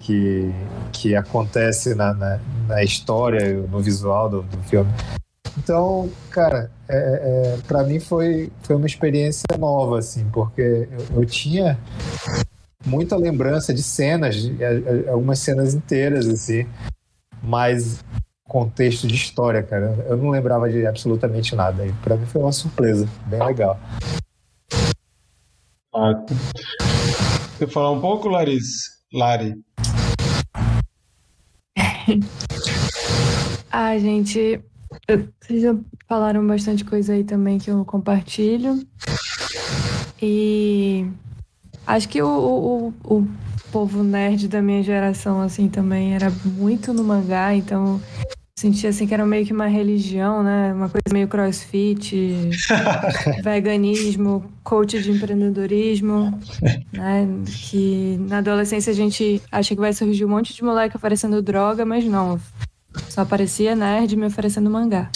[0.00, 0.52] que,
[0.92, 4.90] que acontece na, na, na história, no visual do, do filme.
[5.56, 11.26] Então, cara, é, é, para mim foi, foi uma experiência nova, assim, porque eu, eu
[11.26, 11.78] tinha
[12.84, 14.56] muita lembrança de cenas, de,
[15.08, 16.66] algumas cenas inteiras, assim,
[17.42, 18.04] mas
[18.48, 21.86] contexto de história, cara, eu não lembrava de absolutamente nada.
[21.86, 23.78] E para mim foi uma surpresa, bem legal.
[25.94, 26.24] Ah,
[27.56, 28.92] Você falar um pouco, Larissa?
[29.12, 29.54] Lari?
[33.70, 34.60] ah, gente,
[35.40, 35.74] vocês já
[36.08, 38.86] falaram bastante coisa aí também que eu compartilho.
[40.20, 41.06] E
[41.86, 43.28] acho que o, o, o
[43.70, 48.00] povo nerd da minha geração, assim, também era muito no mangá, então
[48.56, 50.72] sentia assim que era meio que uma religião, né?
[50.72, 52.50] Uma coisa meio crossfit,
[53.42, 56.38] veganismo, coach de empreendedorismo,
[56.92, 57.28] né?
[57.68, 61.84] Que na adolescência a gente acha que vai surgir um monte de moleque oferecendo droga,
[61.84, 62.40] mas não.
[63.08, 65.10] Só aparecia nerd me oferecendo mangá.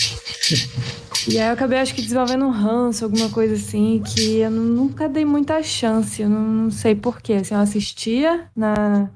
[1.26, 5.08] E aí eu acabei, acho que, desenvolvendo um ranço, alguma coisa assim, que eu nunca
[5.08, 6.22] dei muita chance.
[6.22, 7.34] Eu não sei porquê.
[7.34, 9.10] Assim, eu assistia na,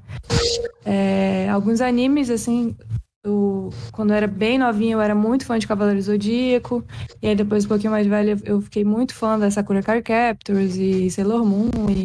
[0.85, 2.77] é, alguns animes, assim,
[3.25, 6.85] eu, quando eu era bem novinha, eu era muito fã de Cavaleiro Zodíaco.
[7.23, 10.77] E aí, depois, um pouquinho mais velha, eu fiquei muito fã da Sakura Card Captors
[10.77, 11.71] e Sailor Moon.
[11.89, 12.05] E,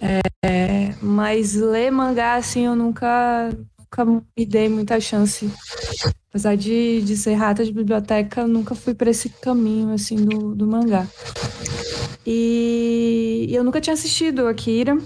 [0.00, 3.50] é, mas ler mangá, assim, eu nunca
[4.04, 5.50] nunca me dei muita chance.
[6.28, 10.66] Apesar de, de ser rata de biblioteca, nunca fui para esse caminho, assim, do, do
[10.66, 11.06] mangá.
[12.26, 14.96] E, e eu nunca tinha assistido Akira.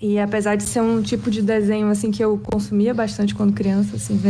[0.00, 3.94] E apesar de ser um tipo de desenho assim que eu consumia bastante quando criança,
[3.94, 4.20] assim,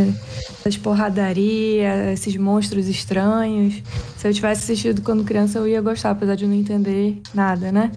[0.59, 3.81] essas porradaria, esses monstros estranhos.
[4.15, 7.91] Se eu tivesse assistido quando criança, eu ia gostar, apesar de não entender nada, né?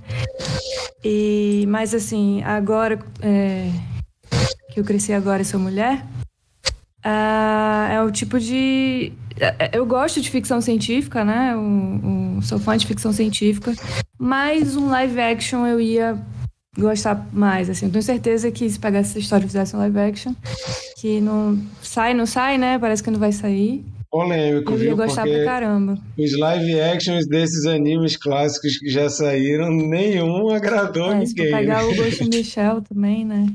[1.05, 3.71] E mas assim, agora é,
[4.77, 6.05] que eu cresci agora e sou mulher,
[7.05, 9.11] uh, é o tipo de.
[9.41, 11.53] É, eu gosto de ficção científica, né?
[11.55, 13.73] Eu, eu sou fã de ficção científica,
[14.19, 16.19] mas um live action eu ia
[16.79, 17.87] gostar mais, assim.
[17.87, 20.35] Eu tenho certeza que se pegasse essa história e fizesse um live action,
[21.01, 22.79] que não sai, não sai, né?
[22.79, 23.83] Parece que não vai sair.
[24.11, 24.97] polêmico, Eu ia viu?
[24.97, 25.99] gostar Porque pra caramba.
[26.19, 31.51] os live actions desses animes clássicos que já saíram, nenhum agradou É, se ninguém.
[31.53, 31.59] né?
[31.61, 33.47] pegar o Ghost Shell também, né?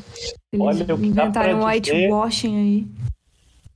[0.53, 2.87] Eles Olha, o inventaram whitewashing aí.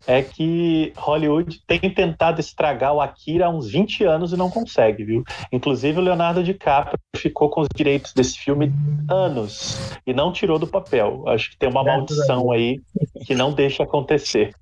[0.08, 5.04] É que Hollywood tem tentado estragar o Akira há uns 20 anos e não consegue,
[5.04, 5.24] viu?
[5.52, 8.72] Inclusive o Leonardo DiCaprio ficou com os direitos desse filme
[9.10, 11.24] anos e não tirou do papel.
[11.28, 12.82] Acho que tem uma Graças maldição aí
[13.26, 14.54] que não deixa acontecer.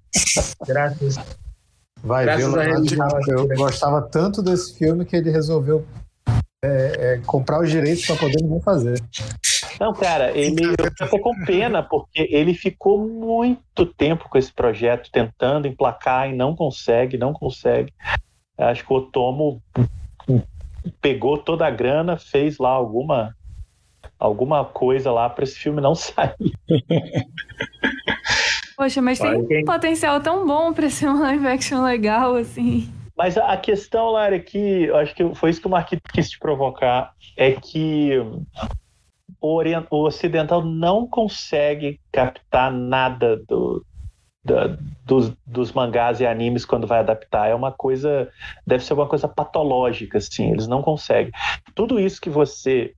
[0.66, 1.20] Graças.
[2.02, 2.88] Vai ver, Graças o a Leonardo.
[2.88, 3.38] DiCaprio.
[3.52, 5.86] Eu gostava tanto desse filme que ele resolveu
[6.64, 6.68] é,
[7.16, 9.02] é, comprar os direitos para poder ninguém fazer.
[9.80, 15.10] Não, cara, ele eu até com pena, porque ele ficou muito tempo com esse projeto
[15.12, 17.94] tentando emplacar e não consegue, não consegue.
[18.58, 19.62] Acho que o Otomo
[21.02, 23.36] pegou toda a grana, fez lá alguma
[24.20, 26.54] alguma coisa lá para esse filme não sair.
[28.76, 32.92] Poxa, mas tem Olha, um potencial tão bom pra ser um live action legal, assim.
[33.16, 36.02] Mas a a questão, Lara, é que eu acho que foi isso que o Marquito
[36.12, 38.12] quis te provocar, é que
[39.44, 43.86] o, ocidental não consegue captar nada do,
[45.06, 47.50] dos, dos mangás e animes quando vai adaptar.
[47.50, 48.30] É uma coisa,
[48.66, 51.32] deve ser uma coisa patológica, assim, eles não conseguem.
[51.76, 52.94] Tudo isso que você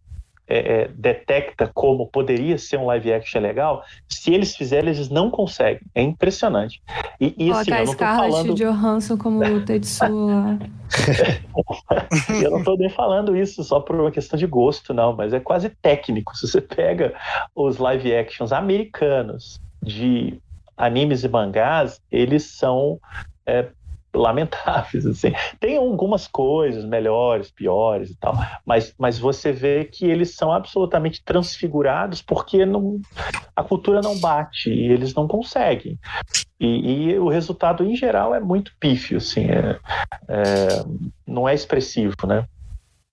[0.48, 5.30] é, é, detecta como poderia ser um live action legal, se eles fizerem, eles não
[5.30, 5.82] conseguem.
[5.94, 6.82] É impressionante.
[7.20, 8.56] E, e assim, Colocar eu não tô Scarlett falando...
[8.56, 10.60] Johansson como o Tetsuo
[12.44, 15.40] eu não estou nem falando isso só por uma questão de gosto, não, mas é
[15.40, 16.36] quase técnico.
[16.38, 17.14] Se você pega
[17.56, 20.40] os live actions americanos de
[20.78, 23.00] animes e mangás, eles são
[23.46, 23.68] é,
[24.16, 25.06] lamentáveis.
[25.06, 25.32] Assim.
[25.60, 28.36] Tem algumas coisas melhores, piores e tal,
[28.66, 33.00] mas, mas você vê que eles são absolutamente transfigurados porque não,
[33.56, 35.98] a cultura não bate e eles não conseguem.
[36.60, 39.78] E, e o resultado, em geral, é muito pífio, assim, é-
[40.28, 40.84] é,
[41.28, 42.46] não é expressivo, né?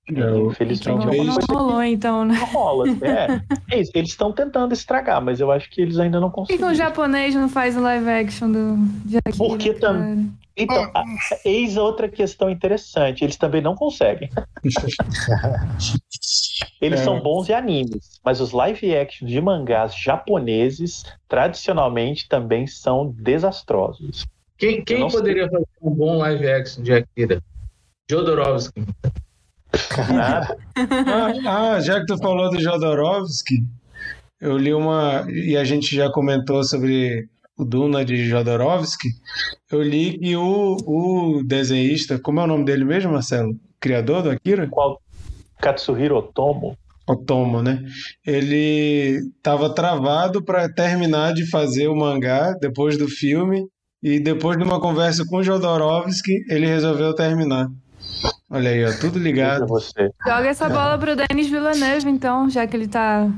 [0.08, 2.34] Infelizmente, é talvez- uma não rolou, então, né?
[2.34, 2.86] não rola.
[3.02, 3.40] É,
[3.76, 6.62] é isso, eles estão tentando estragar, mas eu acho que eles ainda não Por que,
[6.64, 10.16] um japonês não faz um live action do de Akira, Porque tam- cara?
[10.54, 11.04] Então, a-
[11.46, 13.24] eis outra questão interessante.
[13.24, 14.28] Eles também não conseguem.
[16.80, 17.04] Eles É.
[17.04, 24.26] são bons em animes, mas os live actions de mangás japoneses, tradicionalmente, também são desastrosos.
[24.58, 25.20] Quem, quem não sei.
[25.20, 27.42] poderia fazer um bom live action de Akira?
[28.10, 28.84] Jodorowsky.
[30.12, 30.56] Nada.
[31.06, 33.64] Ah, ah, já que tu falou do Jodorowsky,
[34.40, 35.26] eu li uma.
[35.28, 39.08] E a gente já comentou sobre o Duna de Jodorowsky.
[39.70, 43.54] Eu li que o, o desenhista, como é o nome dele mesmo, Marcelo?
[43.80, 44.68] Criador do Akira?
[44.68, 45.00] Qual
[45.60, 46.76] Katsuhiro Otomo?
[47.08, 47.84] Otomo, né?
[48.26, 53.66] Ele estava travado para terminar de fazer o mangá depois do filme.
[54.02, 57.68] E depois de uma conversa com o Jodorowsky, ele resolveu terminar.
[58.50, 59.66] Olha aí, ó, tudo ligado.
[59.66, 60.10] você.
[60.26, 63.28] Joga essa bola pro Denis Villeneuve, então, já que ele tá.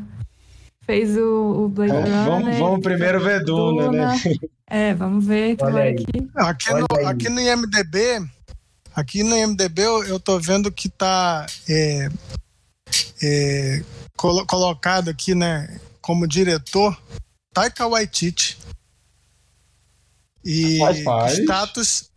[0.85, 2.25] Fez o, o Blade Vamos, Runner.
[2.27, 4.21] vamos, vamos primeiro ver Duna, né?
[4.67, 5.57] É, vamos ver.
[5.57, 6.29] Que.
[6.37, 7.05] Aqui Olha no, aí.
[7.07, 8.29] aqui no IMDB,
[8.95, 12.09] aqui no IMDB eu, eu tô vendo que tá é,
[13.23, 13.83] é,
[14.15, 17.01] colo- colocado aqui, né, como diretor
[17.55, 18.59] Taika Waititi.
[20.45, 20.79] E
[21.31, 22.11] status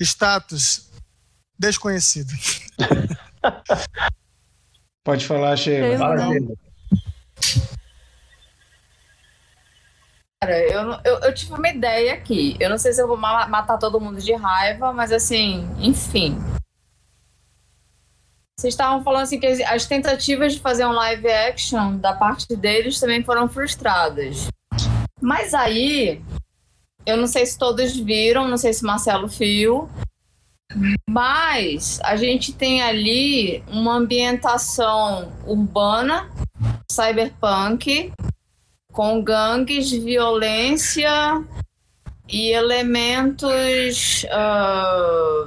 [0.00, 0.89] status
[1.60, 2.32] desconhecido.
[5.04, 5.98] Pode falar, Sheila.
[5.98, 6.26] Fala.
[6.26, 6.54] Sheila.
[10.42, 12.56] Cara, eu, eu, eu tive uma ideia aqui.
[12.58, 16.38] Eu não sei se eu vou ma- matar todo mundo de raiva, mas assim, enfim.
[18.58, 22.56] Vocês estavam falando assim que as, as tentativas de fazer um live action da parte
[22.56, 24.48] deles também foram frustradas.
[25.20, 26.22] Mas aí,
[27.04, 29.90] eu não sei se todos viram, não sei se Marcelo viu,
[31.08, 36.30] mas a gente tem ali uma ambientação urbana,
[36.90, 38.12] cyberpunk,
[38.92, 41.44] com gangues, violência
[42.28, 45.46] e elementos ah,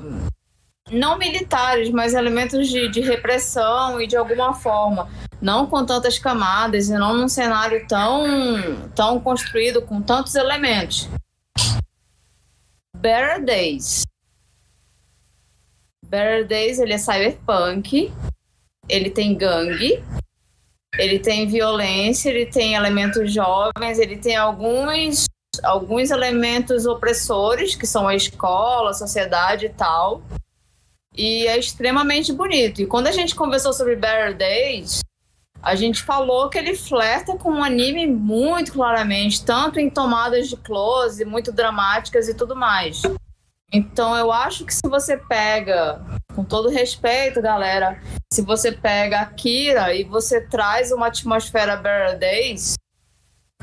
[0.91, 5.09] não militares, mas elementos de, de repressão e de alguma forma.
[5.41, 8.26] Não com tantas camadas e não num cenário tão,
[8.95, 11.09] tão construído com tantos elementos.
[12.95, 14.03] Better Days.
[16.14, 18.14] Better Days, ele é cyberpunk,
[18.88, 20.03] ele tem gangue,
[20.95, 25.26] ele tem violência, ele tem elementos jovens, ele tem alguns,
[25.64, 30.22] alguns elementos opressores, que são a escola, a sociedade e tal.
[31.18, 32.80] E é extremamente bonito.
[32.80, 35.01] E quando a gente conversou sobre Better Days,
[35.64, 40.57] a gente falou que ele flerta com um anime muito claramente, tanto em tomadas de
[40.57, 43.01] close, muito dramáticas e tudo mais.
[43.74, 45.99] Então eu acho que se você pega,
[46.36, 47.99] com todo respeito, galera,
[48.32, 52.76] se você pega a Kira e você traz uma atmosfera Better Days,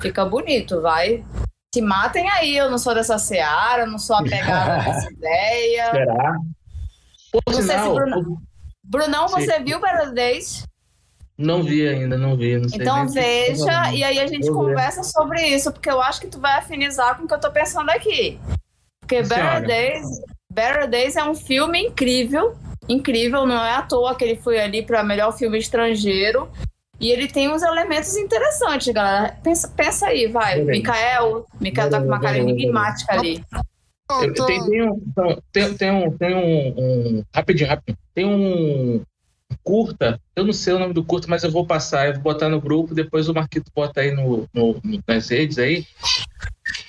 [0.00, 1.24] fica bonito, vai.
[1.72, 5.90] Se matem aí, eu não sou dessa seara, não sou apegada nessa ideia.
[5.92, 6.34] Será?
[7.30, 8.42] Por Não sei se sinal, Bruno-
[8.82, 9.34] Brunão, Sim.
[9.36, 10.64] você viu Better Days?
[11.38, 12.58] não vi ainda, não vi.
[12.58, 14.70] Não sei Então tá veja e aí a gente Vou ver.
[14.70, 17.50] conversa sobre isso, porque eu acho que tu vai afinizar com o que eu tô
[17.50, 18.38] pensando aqui.
[19.16, 19.34] Porque.
[19.34, 20.06] Better Days,
[20.52, 22.54] Better Days é um filme incrível,
[22.88, 26.48] incrível, não é à toa que ele foi ali para melhor filme estrangeiro.
[27.00, 29.34] E ele tem uns elementos interessantes, galera.
[29.42, 30.56] Pensa, pensa aí, vai.
[30.56, 30.70] Beleza.
[30.72, 33.42] Mikael, Mikael tá com uma cara Beleza, enigmática ali.
[34.22, 35.00] Eu Tem, tem um,
[35.52, 37.98] tem, tem um, tem um, um- rapidinho, rapidinho.
[38.12, 39.02] Tem um
[39.62, 42.48] curta, eu não sei o nome do curta, mas eu vou passar, eu vou botar
[42.48, 45.86] no grupo, depois o Marquito bota aí no- no- nas redes aí.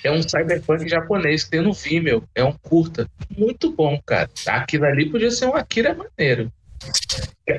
[0.02, 2.24] É um cyberpunk japonês que tem no Vimeo.
[2.34, 3.08] É um curta.
[3.36, 4.28] Muito bom, cara.
[4.46, 6.52] Aquilo ali podia ser um Akira maneiro.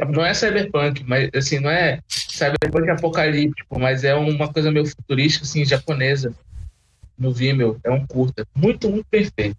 [0.09, 5.45] Não é cyberpunk, mas assim, não é cyberpunk apocalíptico, mas é uma coisa meio futurística,
[5.45, 6.33] assim, japonesa.
[7.17, 7.79] No Vimeo.
[7.83, 8.45] É um curta.
[8.55, 9.57] Muito, muito perfeito.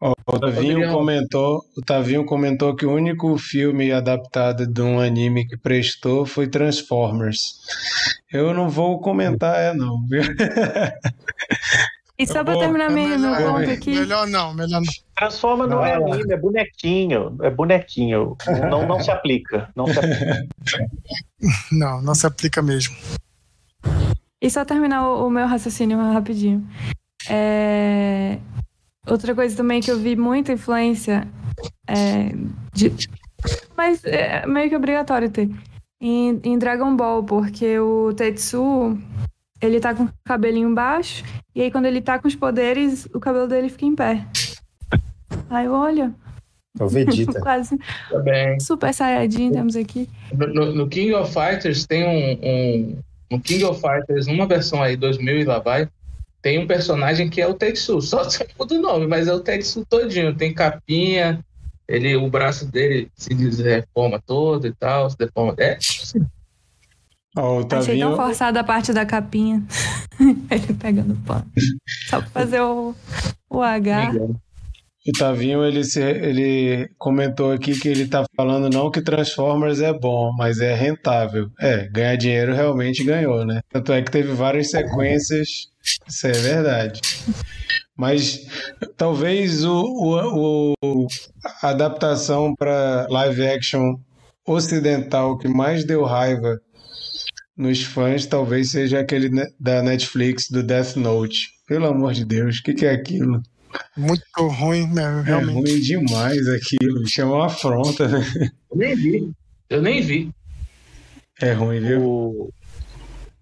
[0.00, 0.92] O Tavinho Adriano.
[0.92, 6.46] comentou, o Tavinho comentou que o único filme adaptado de um anime que prestou foi
[6.48, 7.54] Transformers.
[8.30, 10.22] Eu não vou comentar, é não, viu?
[12.16, 13.90] E só pra Bom, terminar é meu, meu melhor, ponto aqui.
[13.90, 14.92] melhor não, melhor não.
[15.16, 16.14] Transforma não é Vai lá.
[16.14, 17.36] anime, é bonequinho.
[17.42, 18.36] É bonequinho.
[18.70, 19.68] Não, não se aplica.
[19.74, 20.46] Não se aplica.
[21.72, 22.96] Não, não se aplica mesmo.
[24.40, 26.66] E só terminar o, o meu raciocínio rapidinho.
[27.28, 28.38] É,
[29.06, 31.28] Outra coisa também que eu vi muita influência
[31.86, 32.32] é,
[32.72, 32.92] de...
[33.76, 35.50] Mas é meio que obrigatório ter.
[36.00, 38.98] Em, em Dragon Ball, porque o Tetsu,
[39.60, 41.22] ele tá com o cabelinho baixo,
[41.54, 44.24] e aí quando ele tá com os poderes, o cabelo dele fica em pé.
[45.50, 46.12] Aí olha,
[46.78, 47.38] É o Vegeta.
[47.40, 47.78] quase
[48.10, 48.58] Tá bem.
[48.60, 50.08] super saiyajin temos aqui.
[50.32, 52.98] No, no- no King of Fighters tem um, um.
[53.32, 55.88] No King of Fighters, numa versão aí, 2000 e lá vai,
[56.44, 58.02] tem um personagem que é o Tetsu.
[58.04, 58.22] Só
[58.58, 60.36] muda o nome, mas é o Tetsu todinho.
[60.36, 61.42] Tem capinha,
[61.88, 63.32] ele, o braço dele se
[63.62, 65.54] reforma todo e tal, se deforma.
[65.58, 65.78] É,
[67.36, 69.64] Ó, o Achei tão Tavinho, forçada a parte da capinha.
[70.20, 71.50] ele pegando pano.
[72.08, 72.94] Só pra fazer o,
[73.48, 74.12] o H.
[75.06, 79.92] o Tavinho ele, se- ele comentou aqui que ele tá falando não que Transformers é
[79.92, 81.48] bom, mas é rentável.
[81.60, 83.60] É, ganhar dinheiro realmente ganhou, né?
[83.70, 85.48] Tanto é que teve várias sequências,
[86.08, 87.00] isso é verdade.
[87.96, 88.46] Mas
[88.96, 91.06] talvez o, o, o-
[91.62, 93.94] a adaptação para live action
[94.46, 96.58] ocidental que mais deu raiva
[97.56, 101.48] nos fãs talvez seja aquele ne- da Netflix do Death Note.
[101.68, 103.40] Pelo amor de Deus, o que, que é aquilo?
[103.96, 105.52] Muito ruim, né, É realmente.
[105.70, 107.06] ruim demais aquilo.
[107.08, 108.20] Chama uma afronta, né?
[108.70, 109.32] eu nem vi.
[109.70, 110.30] Eu nem vi.
[111.40, 112.02] É ruim, viu?
[112.04, 112.50] O-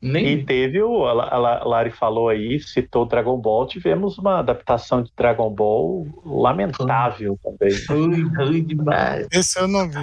[0.05, 1.05] Nem E teve o.
[1.07, 3.69] A a La- Lari falou aí, citou Dragon Ball.
[3.69, 7.73] Tivemos uma adaptação de Dragon Ball lamentável também.
[7.89, 9.29] Ruim, ruim demais.
[9.33, 9.99] Esse eu não vi.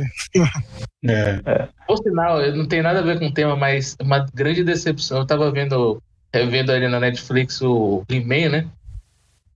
[1.06, 1.68] É.
[1.88, 5.20] Por sinal, não tem nada a ver com o tema, mas uma grande decepção.
[5.20, 6.02] Eu tava vendo,
[6.34, 8.68] revendo ali na Netflix o He-Man, né?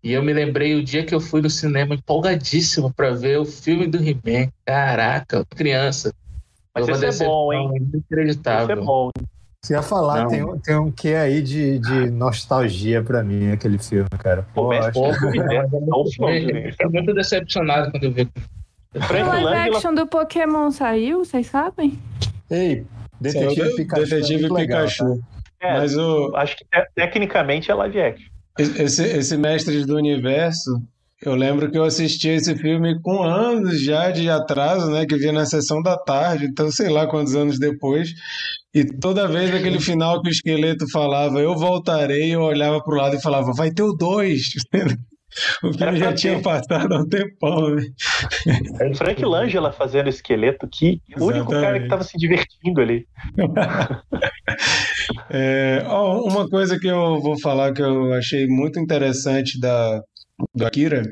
[0.03, 3.45] E eu me lembrei o dia que eu fui no cinema empolgadíssimo pra ver o
[3.45, 4.49] filme do He-Man.
[4.65, 6.13] Caraca, criança.
[6.75, 7.69] Mas esse é bom, hein?
[7.93, 8.77] Inacreditável.
[8.77, 9.09] é bom.
[9.63, 10.27] Você ia falar, Não.
[10.29, 14.45] tem, um- tem um quê aí de, de nostalgia pra mim, aquele filme, cara.
[14.53, 16.71] Pô, Pô, acho- Pô, é, mas é é um muito- filme, eu né?
[16.71, 18.29] fiquei muito decepcionado quando eu vi.
[18.95, 21.97] O live action do Pokémon saiu, vocês sabem?
[22.51, 22.85] Ei,
[23.21, 24.01] Detetive Saiu Pikachu.
[24.01, 25.23] é Detetive muito legal, Pikachu.
[25.61, 28.32] É, Mas o, acho que te- tecnicamente é live action.
[28.57, 30.81] Esse, esse Mestres do Universo,
[31.25, 35.05] eu lembro que eu assisti esse filme com anos já de atraso, né?
[35.05, 38.13] Que via na sessão da tarde, então sei lá quantos anos depois.
[38.73, 43.15] E toda vez aquele final que o esqueleto falava, eu voltarei, eu olhava pro lado
[43.15, 44.49] e falava, vai ter o dois.
[45.63, 47.83] O filme já tinha passado há um tempão, né?
[48.95, 53.07] Frank Langella fazendo esqueleto, que o único cara que tava se divertindo ali.
[55.29, 60.01] É, ó, uma coisa que eu vou falar que eu achei muito interessante da,
[60.55, 61.03] do Akira,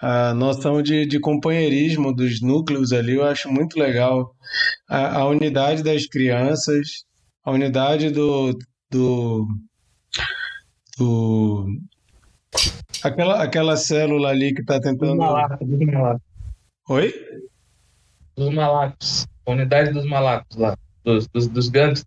[0.00, 4.34] a noção de, de companheirismo dos núcleos ali, eu acho muito legal.
[4.88, 7.04] A, a unidade das crianças,
[7.44, 8.56] a unidade do,
[8.90, 9.46] do,
[10.98, 11.66] do
[13.02, 15.16] aquela, aquela célula ali que está Dos tentando.
[15.16, 16.22] malacos, dos malacos.
[16.88, 17.14] Oi?
[18.36, 19.26] Dos malacos.
[19.46, 20.76] A unidade dos malacos lá.
[21.04, 22.06] Dos, dos, dos gangsters.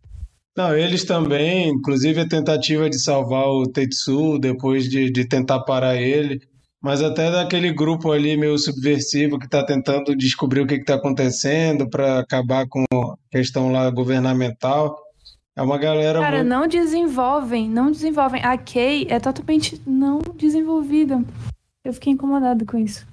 [0.55, 5.95] Não, eles também, inclusive a tentativa de salvar o Tetsu depois de, de tentar parar
[5.95, 6.41] ele.
[6.81, 11.87] mas até daquele grupo ali meio subversivo que está tentando descobrir o que está acontecendo
[11.87, 14.97] para acabar com a questão lá governamental.
[15.57, 16.19] É uma galera.
[16.19, 16.49] Cara, muito...
[16.49, 18.43] não desenvolvem, não desenvolvem.
[18.43, 21.23] A Kay é totalmente não desenvolvida.
[21.83, 23.07] Eu fiquei incomodado com isso.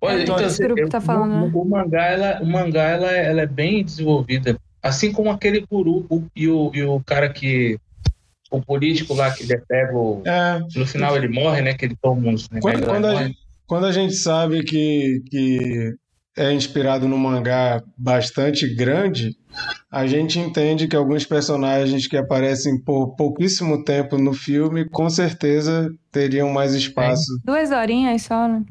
[0.00, 1.50] Olha, então, esse grupo eu, tá falando, o, né?
[1.54, 4.58] o mangá, ela, o mangá ela, ela é bem desenvolvida.
[4.82, 7.78] Assim como aquele guru o- e o, e o cara que.
[8.50, 10.22] O político lá que ele é pego.
[10.26, 11.74] É, No final ele morre, né?
[11.74, 15.94] Que ele toma uns Quando, quando a gente, quando a gente sabe que, que
[16.38, 19.36] é inspirado num mangá bastante grande,
[19.90, 25.90] a gente entende que alguns personagens que aparecem por pouquíssimo tempo no filme, com certeza
[26.12, 27.24] teriam mais espaço.
[27.44, 28.64] Duas horinhas só, né?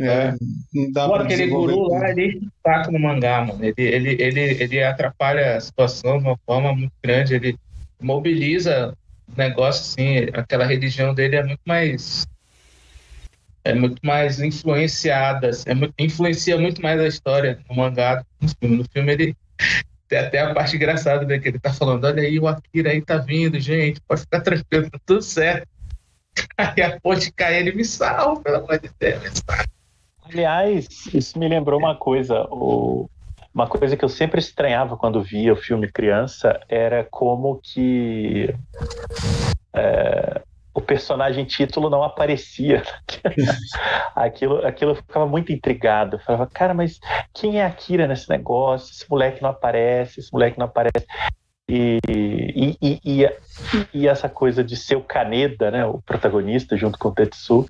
[0.00, 0.32] É,
[0.72, 1.90] não dá Pô, pra aquele guru tudo.
[1.90, 3.62] lá, ele saco no mangá, mano.
[3.62, 7.34] Ele, ele, ele, ele atrapalha a situação de uma forma muito grande.
[7.34, 7.58] Ele
[8.00, 8.96] mobiliza
[9.28, 10.30] o negócio, assim.
[10.32, 12.26] Aquela religião dele é muito mais.
[13.64, 15.50] É muito mais influenciada.
[15.66, 18.76] É muito, influencia muito mais a história no mangá no filme.
[18.76, 19.36] No filme ele.
[20.08, 23.00] Tem até a parte engraçada né, que ele tá falando: olha aí, o Akira aí
[23.00, 25.66] tá vindo, gente, pode ficar tranquilo, tá tudo certo.
[26.56, 29.64] Aí a ponte cai, ele me salva, pelo amor de Deus, me salva.
[30.24, 32.46] Aliás, isso me lembrou uma coisa.
[32.50, 33.08] O...
[33.54, 38.54] Uma coisa que eu sempre estranhava quando via o filme criança era como que
[39.74, 40.42] é,
[40.74, 42.82] o personagem título não aparecia.
[44.16, 46.16] aquilo, aquilo eu ficava muito intrigado.
[46.16, 46.98] Eu falava, cara, mas
[47.34, 48.92] quem é a Kira nesse negócio?
[48.92, 51.06] Esse moleque não aparece, esse moleque não aparece.
[51.68, 53.28] E, e, e,
[53.94, 57.66] e, essa coisa de ser o Kaneda, né, o protagonista, junto com o Tetsu,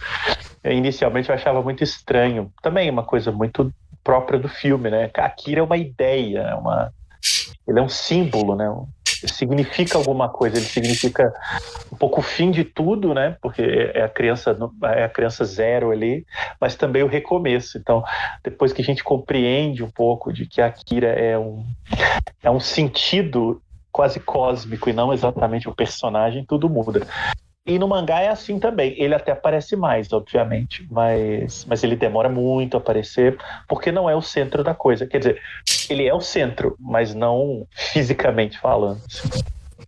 [0.65, 2.53] eu, inicialmente eu achava muito estranho.
[2.63, 3.73] Também uma coisa muito
[4.03, 5.11] própria do filme, né?
[5.15, 6.93] Akira é uma ideia, é uma...
[7.69, 8.69] ele é um símbolo, né?
[9.27, 11.33] Significa alguma coisa, ele significa
[11.93, 13.37] um pouco o fim de tudo, né?
[13.41, 13.63] Porque
[13.95, 14.57] é a criança,
[14.97, 16.27] é a criança zero ali,
[16.59, 17.77] mas também o recomeço.
[17.77, 18.03] Então,
[18.43, 21.65] depois que a gente compreende um pouco de que a Akira é um,
[22.43, 23.61] é um sentido
[23.93, 27.07] quase cósmico e não exatamente o personagem, tudo muda.
[27.65, 29.01] E no mangá é assim também.
[29.01, 33.39] Ele até aparece mais, obviamente, mas, mas ele demora muito a aparecer,
[33.69, 35.07] porque não é o centro da coisa.
[35.07, 35.41] Quer dizer,
[35.89, 39.01] ele é o centro, mas não fisicamente falando.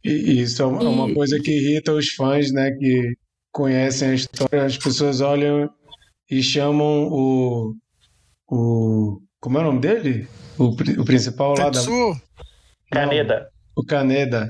[0.05, 3.17] E isso é uma, é uma E- coisa que irrita os fãs, né, que
[3.51, 4.65] conhecem a história.
[4.65, 5.69] As pessoas olham
[6.31, 7.75] e chamam o,
[8.49, 10.29] o como é o nome dele?
[10.59, 12.17] O, o principal lá da Tetsu,
[12.93, 13.49] Caneda.
[13.77, 14.49] o Kaneda.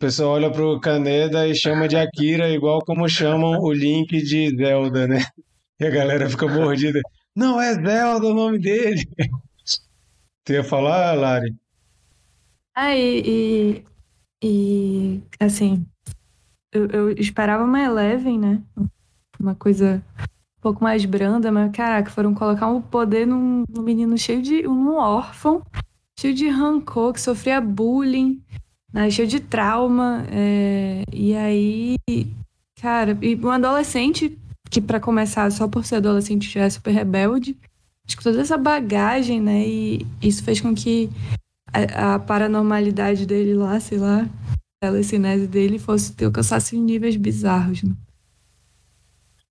[0.00, 4.48] O pessoal olha pro Kaneda e chama de Akira, igual como chamam o Link de
[4.56, 5.26] Zelda, né?
[5.78, 7.02] E a galera fica mordida.
[7.36, 9.06] Não é Zelda o nome dele.
[10.42, 11.54] Tu ia falar, Lari?
[12.74, 13.84] Ah, e, e,
[14.42, 15.84] e, assim,
[16.72, 18.62] eu, eu esperava uma Eleven, né?
[19.38, 24.16] Uma coisa um pouco mais branda, mas caraca, foram colocar um poder num, num menino
[24.16, 24.62] cheio de.
[24.62, 25.62] num órfão,
[26.18, 28.42] cheio de rancor, que sofria bullying,
[29.10, 30.24] cheio de trauma.
[30.30, 31.96] é, e aí,
[32.80, 34.36] cara, e um adolescente
[34.70, 37.56] que, pra começar, só por ser adolescente já é super rebelde.
[38.06, 39.66] Acho que toda essa bagagem, né?
[39.66, 41.10] E isso fez com que
[41.72, 47.82] a, a paranormalidade dele lá, sei lá, a telecinese dele fosse alcançasse níveis bizarros.
[47.82, 47.94] Né?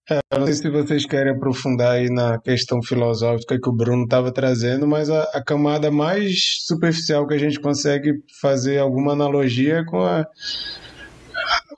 [0.09, 4.31] Eu não sei se vocês querem aprofundar aí na questão filosófica que o Bruno estava
[4.31, 9.85] trazendo, mas a, a camada mais superficial que a gente consegue fazer alguma analogia é
[9.85, 10.25] com a,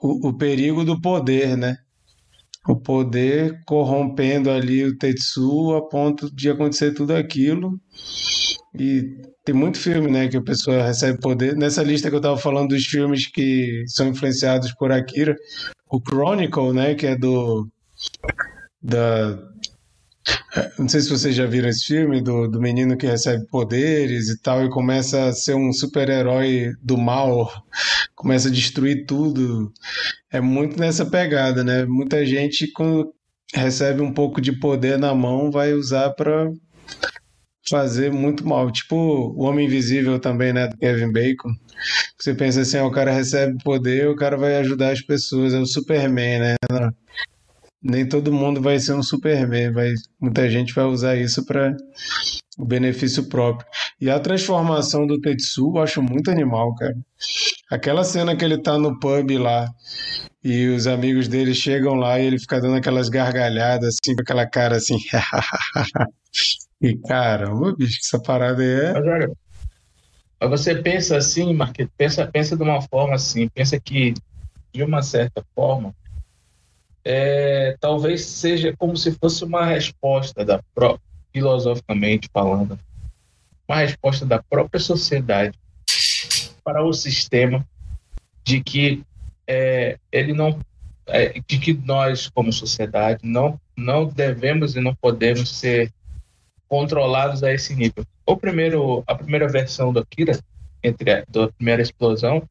[0.00, 1.76] o, o perigo do poder, né?
[2.66, 7.78] O poder corrompendo ali o Tetsu a ponto de acontecer tudo aquilo.
[8.78, 9.02] E
[9.44, 11.54] tem muito filme, né, que a pessoa recebe poder.
[11.56, 15.36] Nessa lista que eu estava falando dos filmes que são influenciados por Akira,
[15.90, 17.68] o Chronicle, né, que é do
[18.82, 19.38] da
[20.78, 24.40] não sei se vocês já viram esse filme do, do menino que recebe poderes e
[24.40, 27.50] tal e começa a ser um super-herói do mal,
[28.14, 29.72] começa a destruir tudo.
[30.30, 31.84] É muito nessa pegada, né?
[31.86, 33.12] Muita gente quando
[33.54, 36.50] recebe um pouco de poder na mão vai usar para
[37.68, 38.70] fazer muito mal.
[38.70, 41.50] Tipo o Homem Invisível também, né, do Kevin Bacon.
[42.18, 45.58] Você pensa assim, ó, o cara recebe poder, o cara vai ajudar as pessoas, é
[45.58, 46.54] o Superman, né?
[47.82, 51.76] Nem todo mundo vai ser um Superman, vai, muita gente vai usar isso para
[52.58, 53.66] o benefício próprio.
[54.00, 56.96] E a transformação do Tetsu eu acho muito animal, cara.
[57.70, 59.68] Aquela cena que ele tá no pub lá
[60.44, 64.46] e os amigos dele chegam lá e ele fica dando aquelas gargalhadas assim, com aquela
[64.46, 64.98] cara assim.
[66.80, 68.92] e caramba, bicho, essa parada aí é.
[68.92, 69.32] Mas olha,
[70.40, 74.14] mas você pensa assim, Marquete, pensa, pensa de uma forma assim, pensa que,
[74.72, 75.94] de uma certa forma,
[77.04, 80.60] é, talvez seja como se fosse uma resposta da
[81.32, 82.78] filosoficamente falando,
[83.66, 85.58] uma resposta da própria sociedade
[86.62, 87.66] para o sistema
[88.44, 89.02] de que
[89.46, 90.58] é, ele não
[91.06, 95.90] é, de que nós como sociedade não não devemos e não podemos ser
[96.68, 98.04] controlados a esse nível.
[98.26, 100.38] O primeiro a primeira versão do Akira
[100.82, 102.48] entre a da primeira explosão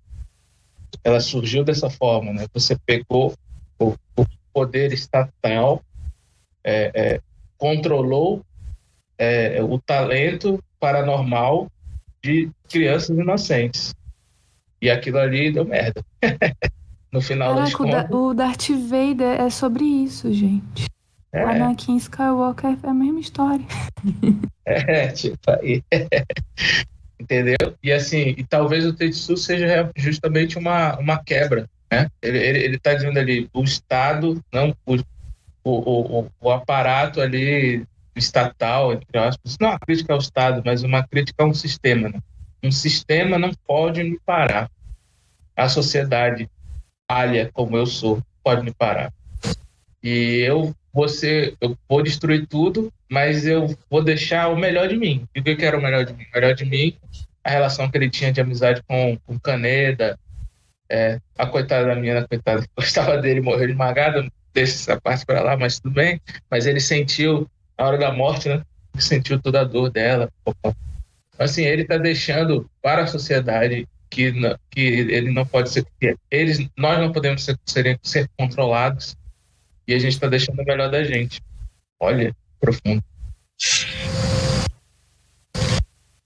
[1.03, 2.45] ela surgiu dessa forma, né?
[2.53, 3.33] Você pegou
[3.79, 5.83] o, o poder estatal,
[6.63, 7.21] é, é,
[7.57, 8.43] controlou
[9.17, 11.71] é, o talento paranormal
[12.23, 13.93] de crianças inocentes.
[14.81, 16.03] E aquilo ali deu merda.
[17.11, 18.09] no final Caraca, das contas.
[18.11, 20.85] o Darth Vader é sobre isso, gente.
[21.33, 23.65] É, Anakin Skywalker é a mesma história.
[24.65, 25.83] é, tipo, aí.
[27.19, 27.75] Entendeu?
[27.83, 32.09] E assim, e talvez o Tetsu seja justamente uma, uma quebra, né?
[32.21, 34.95] Ele, ele, ele tá dizendo ali, o Estado, não o,
[35.63, 37.85] o, o, o aparato ali
[38.15, 42.09] estatal, entre aspas, não é uma crítica ao Estado, mas uma crítica a um sistema,
[42.09, 42.19] né?
[42.63, 44.69] Um sistema não pode me parar.
[45.55, 46.49] A sociedade
[47.09, 49.11] alha como eu sou pode me parar.
[50.01, 51.05] E eu vou
[51.59, 55.25] eu vou destruir tudo, mas eu vou deixar o melhor de mim.
[55.35, 56.23] E o que que era o melhor de mim?
[56.23, 56.95] O melhor de mim,
[57.43, 60.17] a relação que ele tinha de amizade com, com Caneda,
[60.91, 65.55] é, a coitada da menina, coitada, gostava dele, morreu esmagado, deixa essa parte para lá,
[65.55, 66.21] mas tudo bem.
[66.49, 67.49] Mas ele sentiu,
[67.79, 68.61] na hora da morte, né?
[68.93, 70.29] Ele sentiu toda a dor dela.
[71.39, 74.33] Assim, ele está deixando para a sociedade que,
[74.69, 75.85] que ele não pode ser,
[76.29, 79.15] eles, nós não podemos ser, ser, ser controlados
[79.87, 81.41] e a gente está deixando o melhor da gente.
[81.99, 83.01] Olha, profundo.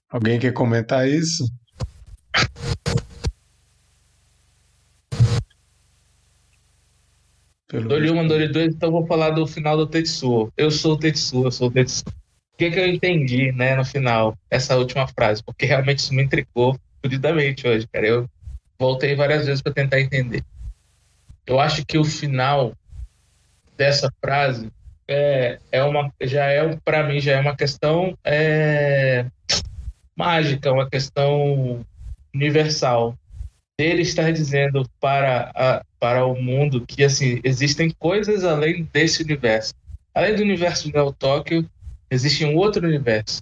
[0.09, 1.45] Alguém quer comentar isso?
[7.75, 10.49] Pelo Dole 1, Dole 2, então vou falar do final do Tetsuo.
[10.55, 12.05] Eu sou o Tetsuo, eu sou o Tetsuo.
[12.07, 15.43] O que, que eu entendi, né, no final, essa última frase?
[15.43, 18.07] Porque realmente isso me intrigou fudidamente hoje, cara.
[18.07, 18.29] Eu
[18.79, 20.41] voltei várias vezes para tentar entender.
[21.45, 22.73] Eu acho que o final
[23.75, 24.71] dessa frase
[25.05, 29.25] é, é uma, já é, para mim, já é uma questão é,
[30.15, 31.85] mágica, uma questão
[32.33, 33.17] universal.
[33.77, 39.73] Ele estar dizendo para, a, para o mundo que assim existem coisas além desse universo.
[40.13, 41.69] Além do universo Neo Tóquio,
[42.09, 43.41] existe um outro universo.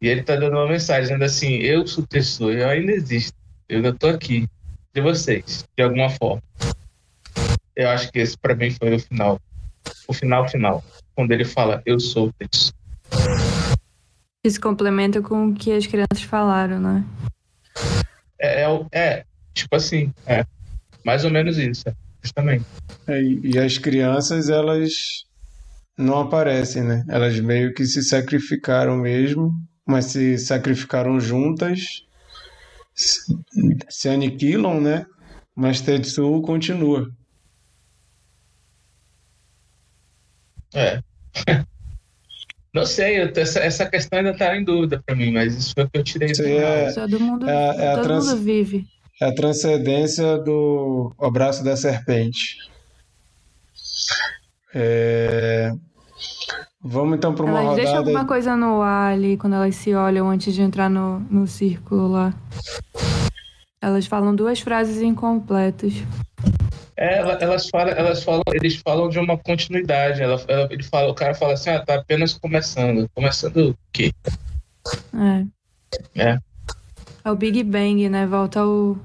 [0.00, 3.36] E ele está dando uma mensagem dizendo assim: eu sou pessoa, eu ainda existo,
[3.68, 4.48] eu ainda estou aqui
[4.94, 6.42] de vocês, de alguma forma.
[7.76, 9.40] Eu acho que esse para mim foi o final,
[10.06, 10.84] o final final,
[11.14, 12.72] quando ele fala: eu sou Tetsuo.
[14.42, 17.04] Isso complementa com o que as crianças falaram, né?
[18.40, 19.24] É, é, é,
[19.58, 20.44] tipo assim, é
[21.04, 22.64] mais ou menos isso, é, justamente.
[23.06, 24.92] É, e as crianças, elas
[25.96, 27.04] não aparecem, né?
[27.08, 29.52] Elas meio que se sacrificaram mesmo,
[29.86, 31.80] mas se sacrificaram juntas,
[32.94, 33.20] se,
[33.88, 35.06] se aniquilam, né?
[35.56, 37.10] Mas Tetsuo continua.
[40.74, 41.00] É.
[42.74, 45.72] Não sei, eu tô- essa, essa questão ainda tá em dúvida para mim, mas isso
[45.74, 46.70] foi o que eu tirei do Isso aí final.
[46.70, 48.86] é- Todo mundo, é a- é a todo trans- mundo vive.
[49.20, 52.56] É a transcendência do abraço da serpente.
[54.74, 55.72] É,
[56.80, 57.98] Vamos então para uma Elas rodada.
[57.98, 62.06] alguma coisa no ar ali quando elas se olham antes de entrar no, no círculo
[62.08, 62.32] lá.
[63.82, 65.94] Elas falam duas frases incompletas.
[66.96, 70.22] É, ela- elas falam, elas falam, eles falam de uma continuidade.
[70.22, 73.08] Ela, ela- ele fala, o cara fala assim, ah, tá apenas começando.
[73.14, 74.12] Começando o quê?
[76.14, 76.20] É.
[76.22, 76.38] É.
[77.24, 78.24] É o Big Bang, né?
[78.26, 78.96] Volta ao,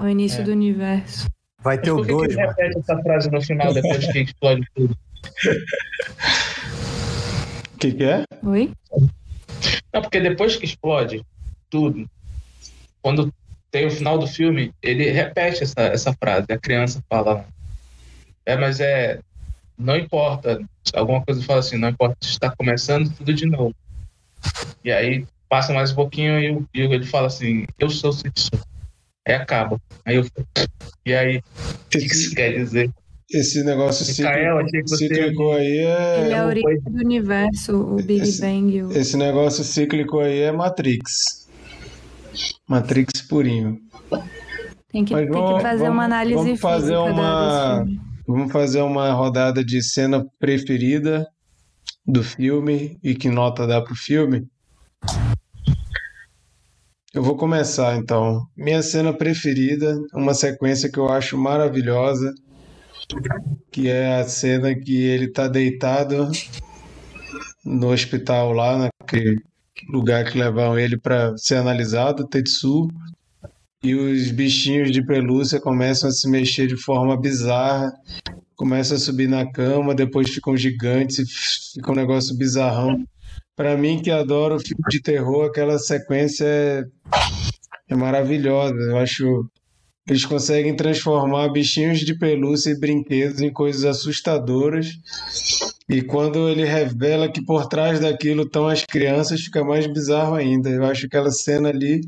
[0.00, 0.44] ao início É.
[0.44, 1.28] do universo.
[1.62, 4.18] Vai ter o Por que, que 2, ele repete essa frase no final, depois que
[4.20, 4.96] explode tudo?
[7.74, 8.24] O que, que é?
[8.42, 8.72] Oi?
[9.92, 11.24] Não, porque depois que explode
[11.68, 12.08] tudo,
[13.02, 13.32] quando
[13.70, 16.46] tem o final do filme, ele repete essa, essa frase.
[16.50, 17.44] A criança fala:
[18.46, 19.20] É, mas é.
[19.78, 20.60] Não importa.
[20.94, 23.74] Alguma coisa fala assim: Não importa, está começando tudo de novo.
[24.84, 28.50] E aí passa mais um pouquinho e, o- e ele fala assim: Eu sou Sitsu.
[29.26, 29.80] Aí acaba.
[30.04, 30.24] Aí eu.
[31.06, 31.42] E aí, o
[31.90, 32.90] que que isso quer dizer?
[33.32, 36.38] Esse negócio cíclico, cíclico aí Ele é é.
[36.38, 38.82] a origem do universo, o Big Esse- Bang.
[38.82, 41.48] o- Esse negócio cíclico aí é Matrix.
[42.68, 43.78] Matrix purinho.
[44.92, 47.84] Tem que, Mas tem vamos- que fazer vamos- uma análise vamos fazer uma-.
[48.26, 51.26] Vamos fazer uma rodada de cena preferida
[52.06, 54.46] do filme e que nota dá pro filme.
[57.12, 58.46] Eu vou começar então.
[58.56, 62.32] Minha cena preferida, uma sequência que eu acho maravilhosa,
[63.72, 66.30] que é a cena que ele está deitado
[67.64, 69.40] no hospital lá, naquele
[69.88, 72.86] lugar que levam ele para ser analisado, Tetsu,
[73.82, 77.92] e os bichinhos de pelúcia começam a se mexer de forma bizarra,
[78.54, 83.04] começam a subir na cama, depois ficam gigantes fica um negócio bizarrão.
[83.60, 86.82] Para mim, que adoro filme de terror, aquela sequência é,
[87.90, 88.74] é maravilhosa.
[88.74, 89.50] Eu acho
[90.08, 94.86] eles conseguem transformar bichinhos de pelúcia e brinquedos em coisas assustadoras.
[95.86, 100.70] E quando ele revela que por trás daquilo estão as crianças, fica mais bizarro ainda.
[100.70, 102.00] Eu acho aquela cena ali,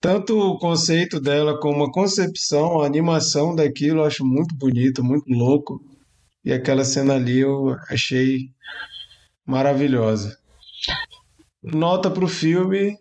[0.00, 5.28] tanto o conceito dela como a concepção, a animação daquilo, eu acho muito bonito, muito
[5.28, 5.80] louco.
[6.44, 8.50] E aquela cena ali eu achei
[9.44, 10.43] maravilhosa.
[11.62, 12.96] Nota para o filme,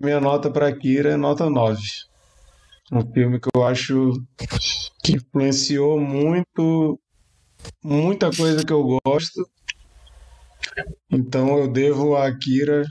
[0.00, 1.80] minha nota para Kira é nota 9
[2.92, 4.12] um filme que eu acho
[5.02, 7.00] que influenciou muito
[7.82, 9.48] muita coisa que eu gosto.
[11.10, 12.84] Então eu devo a Akira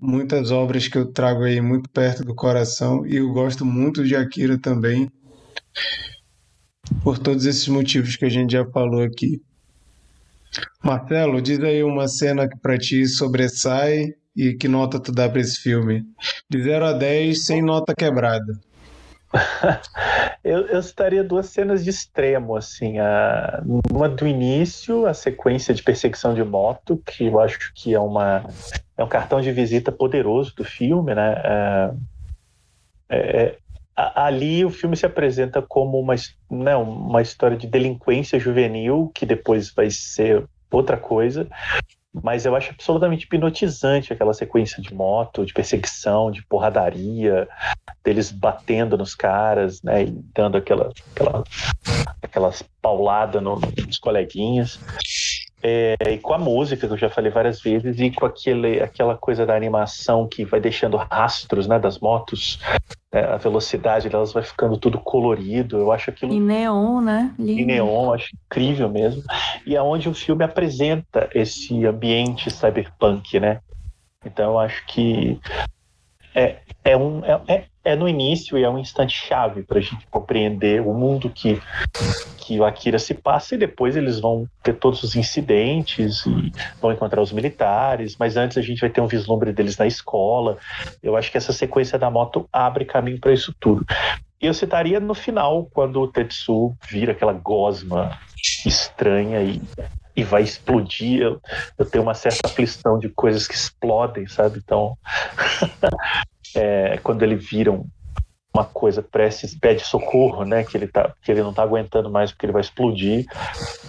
[0.00, 4.16] muitas obras que eu trago aí muito perto do coração e eu gosto muito de
[4.16, 5.10] Akira também
[7.02, 9.42] por todos esses motivos que a gente já falou aqui.
[10.82, 15.40] Marcelo, diz aí uma cena que para ti sobressai e que nota tu dá para
[15.40, 16.04] esse filme?
[16.48, 18.58] De 0 a 10, sem nota quebrada.
[20.42, 23.62] eu, eu citaria duas cenas de extremo, assim, a,
[23.92, 28.44] uma do início, a sequência de perseguição de moto, que eu acho que é uma
[28.96, 31.34] é um cartão de visita poderoso do filme, né?
[31.44, 31.90] É,
[33.10, 33.58] é,
[34.14, 36.14] ali o filme se apresenta como uma,
[36.48, 41.48] né, uma história de delinquência juvenil que depois vai ser outra coisa,
[42.22, 47.48] mas eu acho absolutamente hipnotizante aquela sequência de moto, de perseguição, de porradaria,
[48.04, 51.44] deles batendo nos caras, né, e dando aquela, aquela,
[52.22, 54.78] aquelas pauladas no, nos coleguinhas.
[55.62, 59.16] É, e com a música, que eu já falei várias vezes, e com aquele, aquela
[59.16, 62.60] coisa da animação que vai deixando rastros né, das motos,
[63.10, 65.78] é, a velocidade delas vai ficando tudo colorido.
[65.78, 66.32] Eu acho aquilo.
[66.32, 67.34] Em neon, né?
[67.38, 67.60] Lindo.
[67.60, 69.22] Em neon, acho incrível mesmo.
[69.66, 73.60] E aonde é o filme apresenta esse ambiente cyberpunk, né?
[74.24, 75.40] Então eu acho que
[76.34, 80.06] é, é, um, é, é no início e é um instante chave para a gente
[80.10, 81.60] compreender o mundo que,
[82.36, 86.92] que o Akira se passa e depois eles vão ter todos os incidentes e vão
[86.92, 90.58] encontrar os militares, mas antes a gente vai ter um vislumbre deles na escola.
[91.02, 93.84] Eu acho que essa sequência da moto abre caminho para isso tudo.
[94.40, 98.16] E eu citaria no final, quando o Tetsu vira aquela gosma
[98.64, 99.60] estranha e
[100.18, 101.22] e vai explodir.
[101.22, 101.40] Eu,
[101.78, 104.58] eu, tenho uma certa aflição de coisas que explodem, sabe?
[104.58, 104.98] Então,
[106.58, 107.86] é, quando ele vira um,
[108.52, 110.64] uma coisa prestes pede socorro, né?
[110.64, 113.24] Que ele tá, que ele não está aguentando mais porque ele vai explodir.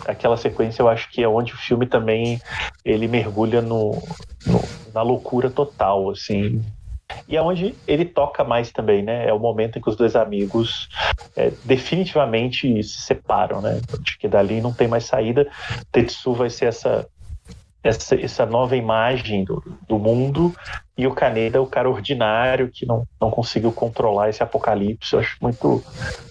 [0.06, 2.40] Aquela sequência eu acho que é onde o filme também
[2.86, 3.91] ele mergulha no,
[4.46, 4.62] no
[4.94, 6.64] na loucura total, assim.
[7.28, 9.28] E é onde ele toca mais também, né?
[9.28, 10.88] É o momento em que os dois amigos
[11.36, 13.82] é, definitivamente se separam, né?
[13.91, 15.48] Acho que dali não tem mais saída.
[15.91, 17.08] Tetsu vai ser essa
[17.84, 20.54] essa, essa nova imagem do, do mundo
[20.98, 25.14] e o Kaneda é o cara ordinário que não, não conseguiu controlar esse apocalipse.
[25.14, 25.84] Eu acho muito,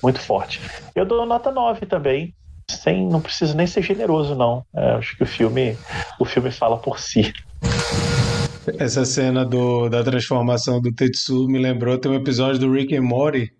[0.02, 0.60] muito forte.
[0.94, 2.34] Eu dou nota 9 também.
[2.70, 4.62] Sem, não preciso nem ser generoso, não.
[4.76, 5.74] É, acho que o filme,
[6.20, 7.32] o filme fala por si.
[8.78, 13.02] Essa cena do, da transformação do Tetsu me lembrou, tem um episódio do Rick and
[13.02, 13.50] Morty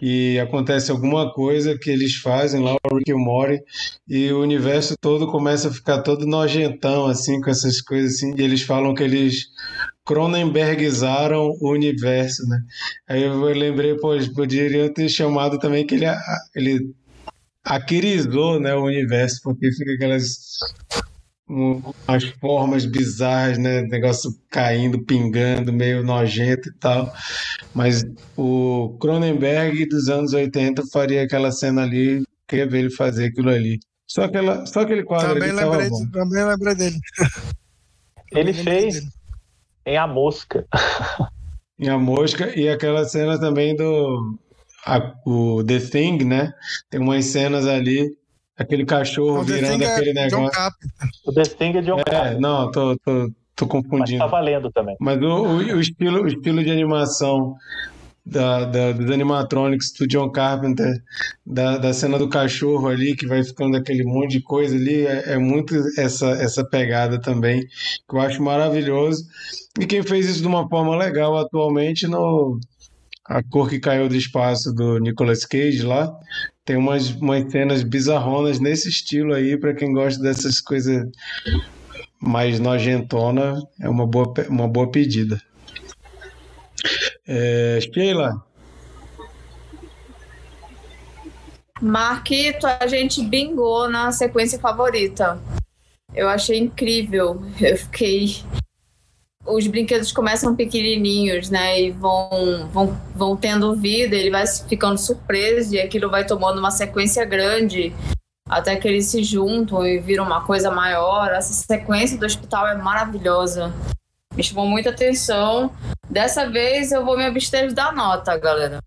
[0.00, 3.62] que acontece alguma coisa que eles fazem lá, o Rick e o Morty,
[4.08, 8.42] e o universo todo começa a ficar todo nojentão, assim, com essas coisas assim, e
[8.42, 9.48] eles falam que eles
[10.02, 12.58] Cronenbergizaram o universo, né?
[13.06, 14.32] Aí eu lembrei, pô, eles
[14.94, 16.06] ter chamado também que ele,
[16.56, 16.94] ele
[17.62, 20.58] aquirizou né, o universo, porque fica aquelas
[21.50, 23.82] umas formas bizarras, né?
[23.82, 27.12] Negócio caindo, pingando, meio nojento e tal.
[27.74, 28.04] Mas
[28.36, 33.80] o Cronenberg dos anos 80 faria aquela cena ali, queria ver ele fazer aquilo ali.
[34.06, 36.06] Só, aquela, só aquele quadro também ali lembrei, bom.
[36.10, 36.98] Também lembrei dele.
[38.32, 39.08] Ele fez
[39.84, 40.64] em A Mosca.
[41.78, 44.38] em A Mosca e aquela cena também do
[44.86, 46.52] a, o The Thing, né?
[46.88, 48.16] Tem umas cenas ali
[48.60, 50.60] aquele cachorro virando é aquele negócio.
[51.26, 52.40] O The Thing é John é, Carpenter.
[52.40, 54.18] Não, tô, tô, tô confundindo.
[54.18, 54.96] Mas tá valendo também.
[55.00, 57.54] Mas o, o, o estilo, o estilo de animação
[58.24, 60.94] da, da, dos animatronics do John Carpenter,
[61.44, 65.32] da, da cena do cachorro ali, que vai ficando aquele monte de coisa ali, é,
[65.32, 69.24] é, muito essa, essa pegada também, que eu acho maravilhoso.
[69.80, 72.60] E quem fez isso de uma forma legal atualmente no
[73.26, 76.12] A Cor que Caiu do Espaço do Nicolas Cage lá,
[76.70, 81.04] Tem umas, umas cenas bizarronas nesse estilo aí, para quem gosta dessas coisas
[82.20, 85.42] mais nojentona, é uma boa, uma boa pedida.
[87.26, 88.40] É, Sheila,
[91.82, 95.42] Marquito, a gente bingou na sequência favorita.
[96.14, 97.42] Eu achei incrível.
[97.60, 98.44] Eu fiquei.
[99.46, 101.80] Os brinquedos começam pequenininhos, né?
[101.80, 106.70] E vão, vão, vão tendo vida, ele vai ficando surpreso e aquilo vai tomando uma
[106.70, 107.92] sequência grande
[108.50, 111.30] até que eles se juntam e viram uma coisa maior.
[111.30, 113.72] Essa sequência do hospital é maravilhosa.
[114.34, 115.72] Me chamou muita atenção.
[116.08, 118.80] Dessa vez eu vou me abster de dar nota, galera.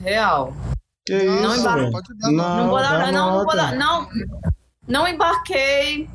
[0.00, 0.52] Real.
[1.06, 1.42] que isso?
[1.42, 1.90] Não.
[1.90, 4.08] Pode dar, Não, Não vou dar, não, não vou dar, não.
[4.86, 6.08] Não embarquei.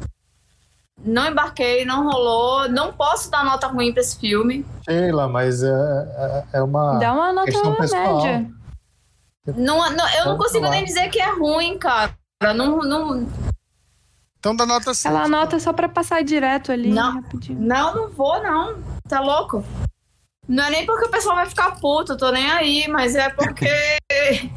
[1.04, 2.70] Não embarquei, não rolou.
[2.70, 4.66] Não posso dar nota ruim pra esse filme.
[4.88, 8.22] Sheila, mas é, é, é uma Dá uma nota questão pessoal.
[8.24, 8.50] média.
[9.58, 12.16] Não, não- eu não consigo nem dizer que é ruim, cara.
[12.56, 13.28] Não, não,
[14.40, 15.14] Então dá nota 5.
[15.14, 17.16] Ela anota só pra passar direto ali, Não.
[17.22, 17.60] rapidinho.
[17.60, 18.82] não, não vou, não.
[19.08, 19.64] Tá louco?
[20.48, 23.30] Não é nem porque o pessoal vai ficar puto, eu tô nem aí, mas é
[23.30, 23.66] porque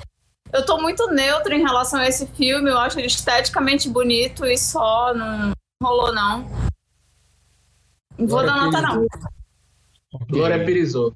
[0.53, 2.71] eu tô muito neutro em relação a esse filme.
[2.71, 5.53] Eu acho ele esteticamente bonito e só não
[5.83, 6.41] rolou, não.
[8.19, 9.07] Não vou Glória dar nota, não.
[10.29, 11.15] Glória Pirizou.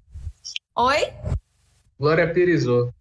[0.77, 1.13] Oi?
[1.99, 2.93] Glória Pirizou.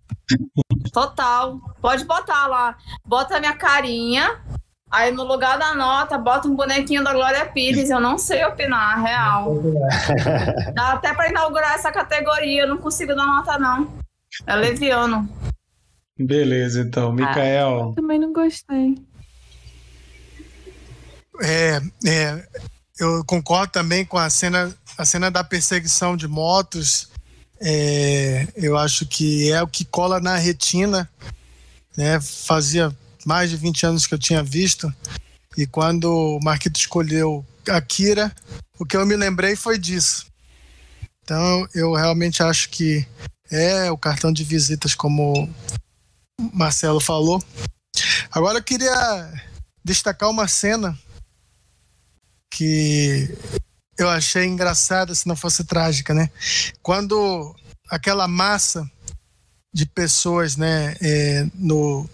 [0.93, 1.59] Total.
[1.81, 2.77] Pode botar lá.
[3.05, 4.41] Bota a minha carinha.
[4.89, 7.89] Aí no lugar da nota, bota um bonequinho da Glória Pires.
[7.89, 9.61] Eu não sei opinar, real.
[10.73, 12.63] Dá até pra inaugurar essa categoria.
[12.63, 13.93] Eu não consigo dar nota, não.
[14.47, 15.29] É leviano.
[16.17, 17.11] Beleza, então.
[17.11, 18.95] Mikael, Também não gostei.
[21.41, 22.47] É, é,
[22.99, 27.09] eu concordo também com a cena, a cena da perseguição de motos.
[27.61, 31.09] É, eu acho que é o que cola na retina.
[31.95, 32.19] Né?
[32.19, 32.95] Fazia
[33.25, 34.93] mais de 20 anos que eu tinha visto.
[35.57, 38.33] E quando o Marquito escolheu Akira,
[38.77, 40.27] o que eu me lembrei foi disso.
[41.23, 43.05] Então eu realmente acho que
[43.51, 45.49] é o cartão de visitas, como
[46.39, 47.43] o Marcelo falou.
[48.31, 49.31] Agora eu queria
[49.83, 50.97] destacar uma cena
[52.49, 53.29] que
[53.97, 56.29] eu achei engraçada se não fosse trágica, né?
[56.81, 57.55] Quando
[57.89, 58.89] aquela massa
[59.73, 62.09] de pessoas, né, é, no,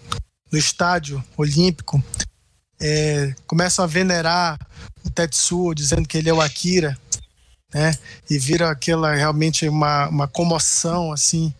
[0.50, 2.02] no estádio olímpico
[2.80, 4.58] é, começam a venerar
[5.04, 6.98] o Tetsuo, dizendo que ele é o Akira,
[7.72, 7.96] né?
[8.28, 11.52] E vira aquela realmente uma, uma comoção assim.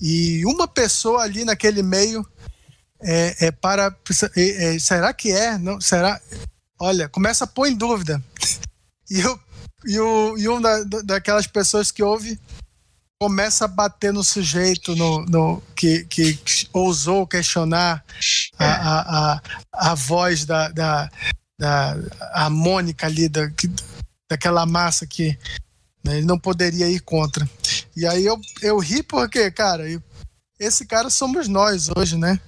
[0.00, 2.26] E uma pessoa ali naquele meio
[3.00, 3.94] é, é para
[4.36, 5.58] é, é, será que é?
[5.58, 6.20] Não, será?
[6.78, 8.22] Olha, começa a pôr em dúvida.
[9.10, 9.40] E, eu,
[9.86, 12.38] e, o, e um da, da- daquelas pessoas que ouve
[13.20, 16.38] começa a bater no sujeito no, no, que, que
[16.72, 18.04] ousou questionar
[18.58, 19.42] a, a, a,
[19.72, 21.10] a voz da, da,
[21.58, 21.96] da
[22.32, 23.70] harmônica ali, da, que-
[24.28, 25.38] daquela massa que
[26.04, 27.48] né, ele não poderia ir contra.
[27.96, 30.02] E aí eu, eu ri porque, cara, eu-
[30.60, 32.38] esse cara somos nós hoje, né?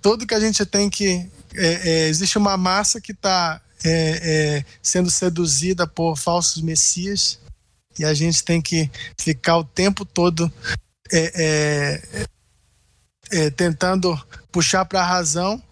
[0.00, 1.28] Tudo que a gente tem que.
[1.54, 3.60] É, é, existe uma massa que está
[4.80, 7.40] sendo seduzida por falsos messias
[7.98, 10.52] e a gente tem que ficar o tempo todo
[11.12, 12.26] é, é,
[13.30, 14.18] é, tentando
[14.50, 15.62] puxar para a razão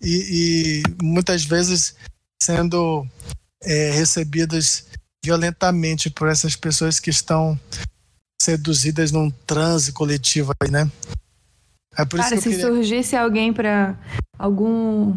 [0.00, 1.94] e, e muitas vezes
[2.40, 3.06] sendo
[3.62, 4.86] é, recebidas
[5.24, 7.58] violentamente por essas pessoas que estão
[8.40, 10.90] seduzidas num transe coletivo aí, né?
[11.98, 12.66] É por Cara, isso que se queria...
[12.66, 13.96] surgisse alguém pra
[14.38, 15.14] algum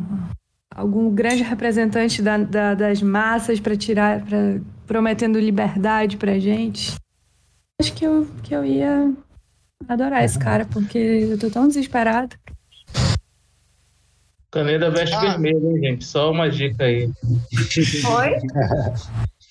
[0.76, 6.96] algum grande representante da- da- das massas pra tirar, pra, prometendo liberdade pra gente,
[7.82, 9.12] acho que eu, que eu ia
[9.90, 12.36] adorar esse cara, porque eu tô tão desesperada.
[14.52, 15.20] Caneda veste Ah.
[15.22, 16.06] vermelho, hein, gente?
[16.06, 17.10] Só uma dica aí.
[17.10, 18.32] Oi?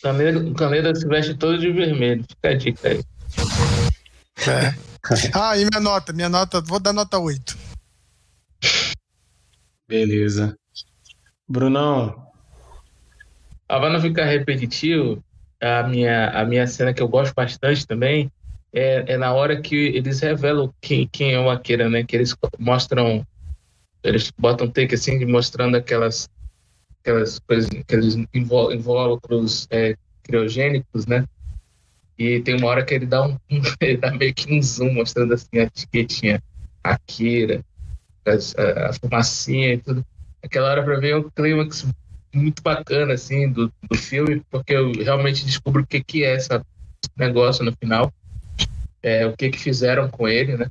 [0.02, 2.24] Caneda, Caneda se veste todo de vermelho.
[2.28, 3.00] Fica a dica aí.
[4.38, 4.86] É.
[5.32, 7.56] Ah, e minha nota, minha nota, vou dar nota 8.
[9.88, 10.56] beleza.
[11.48, 12.26] Brunão,
[13.68, 15.22] Ah, pra não ficar repetitivo,
[15.60, 18.30] a minha, a minha cena que eu gosto bastante também
[18.72, 22.04] é, é na hora que eles revelam quem, quem é o Akira, né?
[22.04, 23.24] Que eles mostram,
[24.02, 26.28] eles botam take assim, mostrando aquelas,
[27.02, 29.94] aquelas coisas, aqueles invó- invólucros é,
[30.24, 31.24] criogênicos, né?
[32.18, 33.36] E tem uma hora que ele dá um,
[33.80, 36.42] ele dá meio que um zoom mostrando assim a etiquetinha
[36.82, 37.62] Akira,
[38.26, 40.04] as- a, a fumacinha e tudo.
[40.42, 41.86] Aquela hora pra mim é um clímax
[42.34, 46.48] muito bacana, assim, do, do filme, porque eu realmente descubro o que, que é esse
[47.16, 48.12] negócio no final,
[49.02, 50.66] é, o que, que fizeram com ele, né?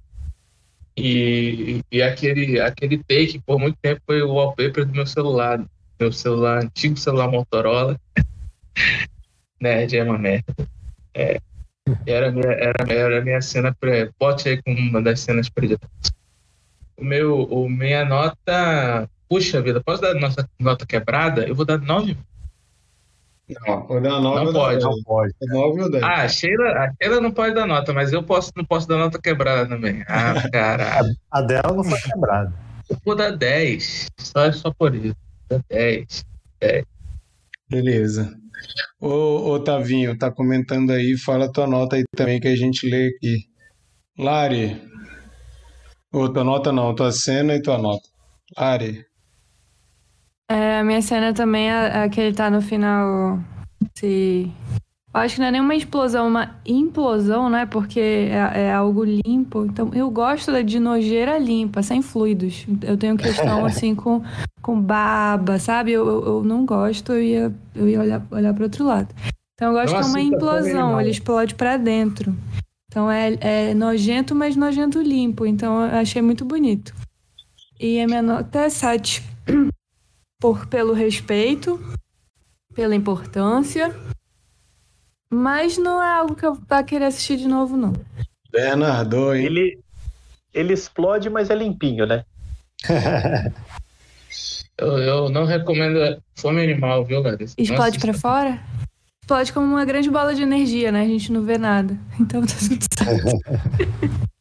[0.97, 5.65] E, e aquele, aquele take, por muito tempo, foi o wallpaper do meu celular.
[5.99, 7.99] Meu celular, antigo celular Motorola.
[9.61, 10.53] Nerd é uma merda.
[11.15, 11.39] É,
[12.05, 13.73] era, minha, era, era minha cena.
[13.79, 15.89] Pré, bote aí com uma das cenas prediletas.
[16.97, 19.09] O meu, o minha nota.
[19.29, 21.47] Puxa vida, posso dar nossa nota quebrada?
[21.47, 22.17] Eu vou dar 9.
[23.67, 24.83] Não, vou dar 9 Não pode.
[24.83, 25.33] Não pode.
[25.41, 26.03] 9 ou 10.
[26.03, 28.97] Ah, a Sheila, a Sheila não pode dar nota, mas eu posso, não posso dar
[28.97, 30.03] nota quebrada também.
[30.07, 31.15] Ah, caralho.
[31.31, 32.53] A dela não foi quebrada.
[32.89, 34.07] Eu vou dar 10.
[34.19, 35.15] Só, só por isso.
[35.49, 36.25] Dá 10.
[37.69, 38.37] Beleza.
[38.99, 43.37] Ô, Otavinho, tá comentando aí, fala tua nota aí também que a gente lê aqui.
[44.17, 44.81] Lari.
[46.11, 48.07] Ô, tua nota não, tua cena e tua nota.
[48.57, 49.05] Lari.
[50.49, 53.39] É, a minha cena também é a que ele tá no final.
[53.97, 54.51] Se.
[55.15, 57.65] Eu acho que não é nenhuma explosão, uma implosão, né?
[57.65, 59.65] Porque é, é algo limpo.
[59.65, 62.65] Então, eu gosto da- de nojeira limpa, sem fluidos.
[62.81, 64.21] Eu tenho questão, assim, com,
[64.61, 65.93] com baba, sabe?
[65.93, 69.15] Eu, eu, eu não gosto, eu ia, eu ia olhar, olhar para outro lado.
[69.53, 72.35] Então, eu gosto que é uma implosão, ele explode para dentro.
[72.91, 75.45] Então, é, é nojento, mas nojento limpo.
[75.45, 76.93] Então, eu achei muito bonito.
[77.79, 79.23] E a minha nota é 7
[80.41, 81.79] por, pelo respeito,
[82.73, 83.95] pela importância.
[85.35, 87.91] Mas não é algo que eu vá querer assistir de novo, não.
[88.49, 89.45] Bernardo, hein?
[89.45, 89.79] Ele,
[90.53, 92.23] ele explode, mas é limpinho, né?
[94.77, 97.41] Eu, eu não recomendo fome animal, viu, galera?
[97.57, 98.61] Explode pra fora?
[99.23, 101.03] Explode como uma grande bola de energia, né?
[101.03, 101.97] A gente não vê nada.
[102.19, 103.39] Então tá tudo certo.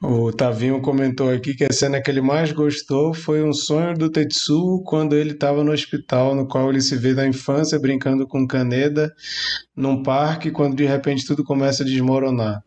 [0.00, 4.08] O Tavinho comentou aqui que a cena que ele mais gostou foi um sonho do
[4.08, 8.46] Tetsuo quando ele estava no hospital, no qual ele se vê na infância brincando com
[8.46, 9.12] Kaneda
[9.74, 12.62] num parque, quando de repente tudo começa a desmoronar.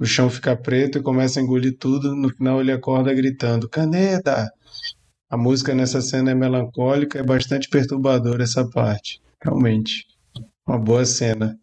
[0.00, 2.14] O chão fica preto e começa a engolir tudo.
[2.14, 4.48] No final ele acorda gritando: Kaneda!
[5.28, 9.20] A música nessa cena é melancólica e bastante perturbadora essa parte.
[9.42, 10.06] Realmente.
[10.64, 11.58] Uma boa cena.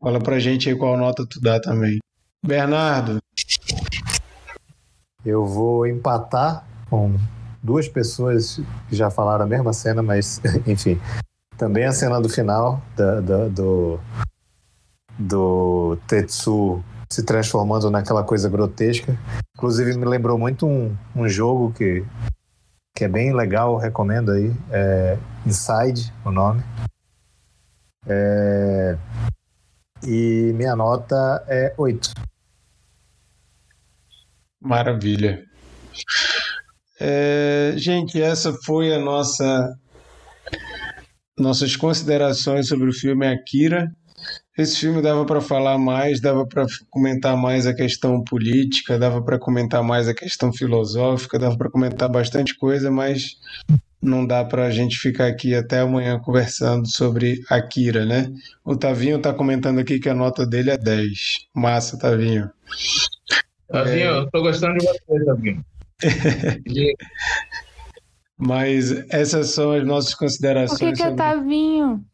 [0.00, 1.98] Fala pra gente aí qual nota tu dá também.
[2.46, 3.18] Bernardo,
[5.24, 7.14] Eu vou empatar com
[7.62, 11.00] duas pessoas que já falaram a mesma cena, mas enfim.
[11.56, 13.98] Também a cena do final da- da- do,
[15.18, 19.16] do Tetsu se transformando naquela coisa grotesca.
[19.56, 22.04] Inclusive me lembrou muito um, um jogo que,
[22.96, 24.52] que é bem legal, recomendo aí.
[24.70, 26.62] É Inside, o nome.
[28.06, 28.98] É,
[30.02, 32.10] e minha nota é 8.
[34.64, 35.44] Maravilha.
[36.98, 39.76] É, gente, essa foi a nossa
[41.38, 43.92] nossas considerações sobre o filme Akira.
[44.56, 49.38] Esse filme dava para falar mais, dava para comentar mais a questão política, dava para
[49.38, 53.36] comentar mais a questão filosófica, dava para comentar bastante coisa, mas
[54.00, 58.30] não dá para a gente ficar aqui até amanhã conversando sobre Akira, né?
[58.64, 61.10] O Tavinho está comentando aqui que a nota dele é 10.
[61.54, 62.48] Massa, Tavinho.
[63.84, 65.64] Tavinho, eu tô gostando de você, Tavinho.
[66.66, 66.94] E-
[68.36, 72.04] Mas essas são as nossas considerações que, que é sobre Tavinho?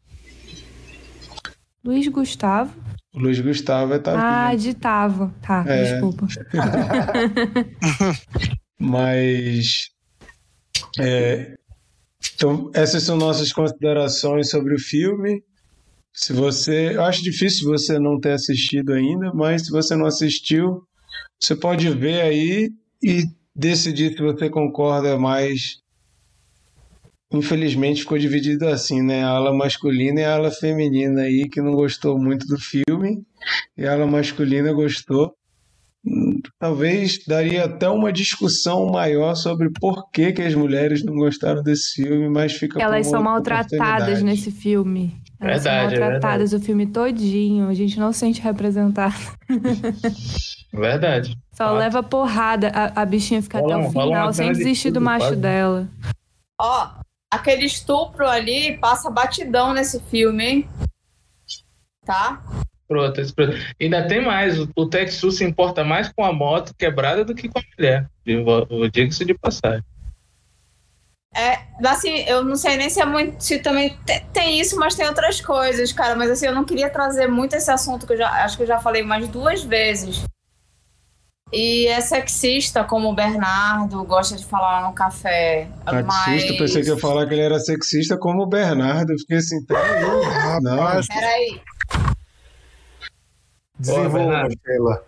[1.83, 2.73] Luiz Gustavo?
[3.13, 4.23] o Luiz Gustavo é Tavinho.
[4.23, 5.33] Ah, de Tavo.
[5.41, 5.83] Tá, É.
[5.93, 6.27] desculpa.
[8.79, 9.89] Mas
[10.99, 11.55] é,
[12.35, 15.41] então essas são nossas considerações sobre o filme.
[16.13, 20.83] Se você, eu acho difícil você não ter assistido ainda, mas se você não assistiu,
[21.41, 22.69] você pode ver aí
[23.03, 23.23] e
[23.55, 25.81] decidir se você concorda mais.
[27.33, 29.23] Infelizmente ficou dividido assim, né?
[29.23, 33.23] A ala masculina e a ala feminina aí que não gostou muito do filme,
[33.77, 35.33] e a ala masculina gostou.
[36.59, 42.03] Talvez daria até uma discussão maior sobre por que, que as mulheres não gostaram desse
[42.03, 45.15] filme, mas fica Elas são maltratadas nesse filme.
[45.39, 47.67] Elas Verdade, é são maltratadas o filme todinho.
[47.67, 49.15] A gente não se sente representado.
[50.73, 51.37] Verdade.
[51.51, 51.75] Só Fato.
[51.77, 52.71] leva porrada.
[52.73, 55.25] A, a bichinha fica Rola até o final sem cena de desistir do tudo, macho
[55.27, 55.35] quase.
[55.35, 55.87] dela.
[56.59, 56.89] Ó,
[57.31, 60.69] aquele estupro ali passa batidão nesse filme, hein?
[62.05, 62.41] Tá?
[62.87, 64.59] Pronto, esse pro- Ainda tem mais.
[64.59, 68.09] O, o Tetsu se importa mais com a moto quebrada do que com a mulher.
[68.25, 69.83] Eu vou- eu Diga-se de passagem.
[71.33, 73.41] É, assim, eu não sei nem se é muito.
[73.41, 76.15] Se também te- tem isso, mas tem outras coisas, cara.
[76.15, 78.67] Mas assim, eu não queria trazer muito esse assunto que eu já acho que eu
[78.67, 80.23] já falei mais duas vezes.
[81.51, 85.69] E é sexista, como o Bernardo gosta de falar no café.
[85.83, 86.57] Sexista, mas...
[86.57, 89.11] pensei que ia falar que ele era sexista como o Bernardo.
[89.11, 90.21] Eu fiquei assim, peraí, não.
[90.23, 91.61] Rapaz, Peraí.
[93.77, 94.47] Desenvolva.
[94.65, 95.05] Sheila.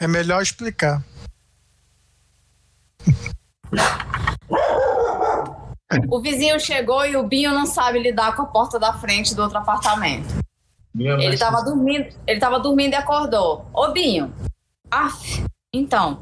[0.00, 1.02] É melhor explicar.
[6.08, 9.42] O vizinho chegou e o Binho não sabe lidar com a porta da frente do
[9.42, 10.28] outro apartamento.
[10.96, 13.66] Ele tava dormindo, ele tava dormindo e acordou.
[13.72, 14.32] Ô Binho,
[14.90, 16.20] af, então.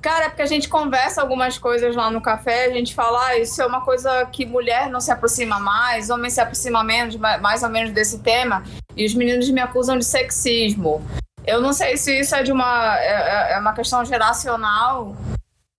[0.00, 3.38] Cara, é porque a gente conversa algumas coisas lá no café, a gente fala, ah,
[3.38, 7.64] isso é uma coisa que mulher não se aproxima mais, homem se aproxima menos, mais
[7.64, 8.62] ou menos desse tema,
[8.96, 11.04] e os meninos me acusam de sexismo.
[11.44, 15.16] Eu não sei se isso é de uma, é, é, é uma questão geracional,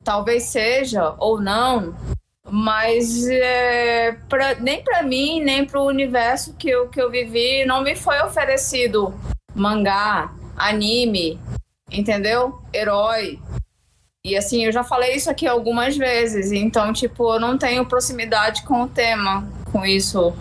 [0.04, 1.96] talvez seja, ou não,
[2.52, 7.66] mas é, pra, nem para mim, nem para o universo que eu, que eu vivi,
[7.66, 9.14] não me foi oferecido
[9.56, 11.40] mangá, anime,
[11.92, 12.62] entendeu?
[12.74, 13.40] Herói.
[14.26, 18.64] E assim, eu já falei isso aqui algumas vezes, então, tipo, eu não tenho proximidade
[18.64, 20.34] com o tema, com isso.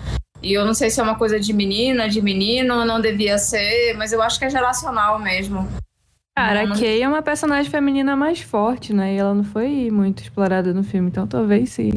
[0.43, 3.95] E eu não sei se é uma coisa de menina, de menino, não devia ser,
[3.97, 5.69] mas eu acho que é geracional mesmo.
[6.39, 9.15] Cara, a Kay é uma personagem feminina mais forte, né?
[9.15, 11.91] E ela não foi muito explorada no filme, então talvez sim.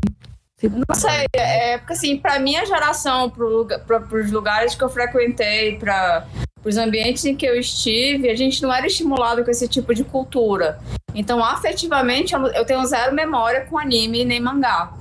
[0.60, 0.68] Se...
[0.68, 4.90] Não sei, é porque assim, pra minha geração, pro lugar, pra, pros lugares que eu
[4.90, 6.26] frequentei, para
[6.66, 10.04] os ambientes em que eu estive, a gente não era estimulado com esse tipo de
[10.04, 10.80] cultura.
[11.14, 14.92] Então, afetivamente, eu tenho zero memória com anime nem mangá.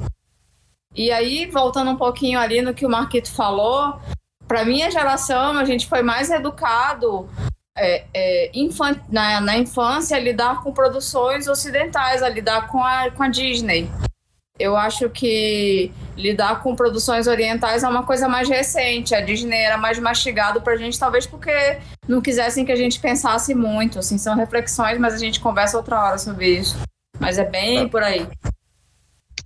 [0.95, 3.99] E aí, voltando um pouquinho ali no que o Marquito falou,
[4.47, 7.27] para minha geração, a gente foi mais educado
[7.81, 8.51] é, é,
[9.09, 13.91] na, na, infância lidar com produções ocidentais, a lidar com a, com a Disney.
[14.59, 19.15] Eu acho que lidar com produções orientais é uma coisa mais recente.
[19.15, 23.55] A Disney era mais mastigado pra gente, talvez porque não quisessem que a gente pensasse
[23.55, 23.99] muito.
[23.99, 26.77] Assim, são reflexões, mas a gente conversa outra hora sobre isso.
[27.19, 28.29] Mas é bem por aí.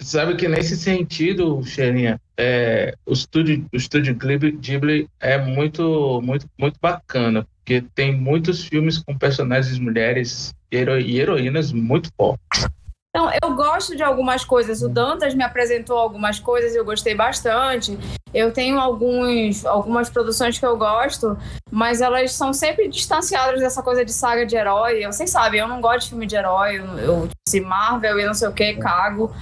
[0.05, 6.79] Sabe que nesse sentido, Xerinha, é, o estúdio, o estúdio Ghibli é muito, muito, muito
[6.79, 12.67] bacana, porque tem muitos filmes com personagens mulheres e, hero, e heroínas muito fortes.
[13.09, 14.83] Então, eu gosto de algumas coisas.
[14.83, 17.97] O Dantas me apresentou algumas coisas e eu gostei bastante.
[18.35, 21.39] Eu tenho alguns, algumas produções que eu gosto,
[21.71, 25.07] mas elas são sempre distanciadas dessa coisa de saga de herói.
[25.07, 26.77] Vocês sabem, eu não gosto de filme de herói.
[26.77, 29.33] Eu, eu se Marvel e não sei o que, cago.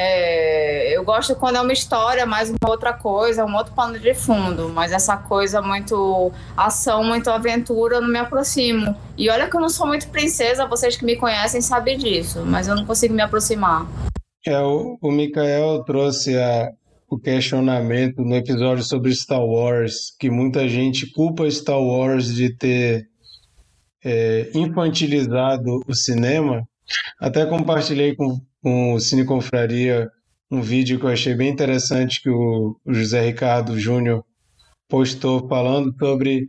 [0.00, 4.14] É, eu gosto quando é uma história, mais uma outra coisa, um outro pano de
[4.14, 8.94] fundo, mas essa coisa muito ação, muito aventura, eu não me aproximo.
[9.16, 12.68] E olha que eu não sou muito princesa, vocês que me conhecem sabem disso, mas
[12.68, 13.88] eu não consigo me aproximar.
[14.46, 16.70] É, o, o Mikael trouxe a,
[17.10, 23.08] o questionamento no episódio sobre Star Wars, que muita gente culpa Star Wars de ter
[24.04, 26.62] é, infantilizado o cinema.
[27.20, 30.08] Até compartilhei com com o Cine Confraria
[30.50, 34.24] um vídeo que eu achei bem interessante que o, José Ricardo Júnior
[34.88, 36.48] postou falando sobre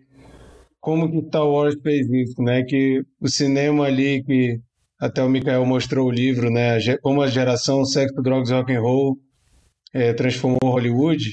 [0.79, 2.63] como que Star Wars fez isso, né?
[2.63, 4.59] Que o cinema ali que
[4.99, 6.77] até o Mikael mostrou o livro, né?
[7.01, 9.17] Como a geração sexo, drogas, rock and roll
[9.93, 11.25] é, transformou Hollywood.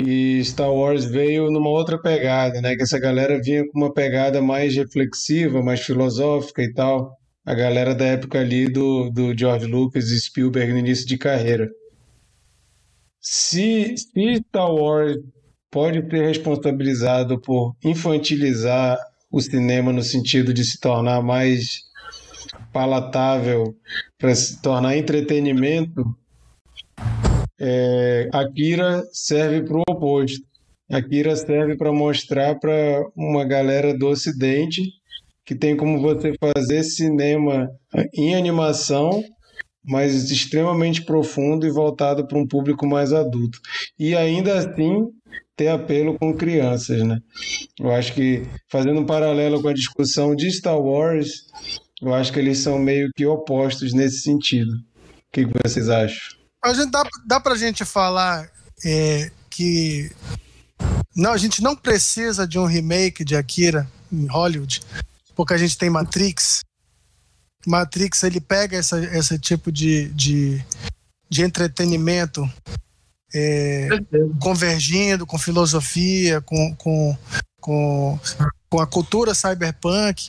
[0.00, 2.74] E Star Wars veio numa outra pegada, né?
[2.74, 7.17] Que essa galera vinha com uma pegada mais reflexiva, mais filosófica e tal
[7.48, 11.66] a galera da época ali do, do George Lucas e Spielberg no início de carreira.
[13.18, 15.16] Se, se Star Wars
[15.70, 18.98] pode ter responsabilizado por infantilizar
[19.30, 21.84] o cinema no sentido de se tornar mais
[22.70, 23.74] palatável,
[24.18, 26.04] para se tornar entretenimento,
[27.58, 30.46] é, Akira serve para o oposto.
[30.90, 34.97] Akira serve para mostrar para uma galera do Ocidente
[35.48, 37.70] que tem como você fazer cinema
[38.12, 39.24] em animação,
[39.82, 43.58] mas extremamente profundo e voltado para um público mais adulto.
[43.98, 45.06] E ainda assim
[45.56, 47.18] ter apelo com crianças, né?
[47.80, 51.46] Eu acho que fazendo um paralelo com a discussão de Star Wars,
[52.02, 54.72] eu acho que eles são meio que opostos nesse sentido.
[54.72, 56.36] O que, vocês acham?
[56.62, 58.50] A gente dá, dá para a gente falar
[58.84, 60.10] é, que
[61.16, 64.82] não, a gente não precisa de um remake de Akira em Hollywood
[65.38, 66.64] porque a gente tem Matrix.
[67.64, 70.60] Matrix ele pega essa, esse tipo de, de,
[71.30, 72.42] de entretenimento
[73.32, 73.88] é,
[74.42, 77.16] convergindo com filosofia, com, com,
[77.60, 78.18] com,
[78.68, 80.28] com a cultura cyberpunk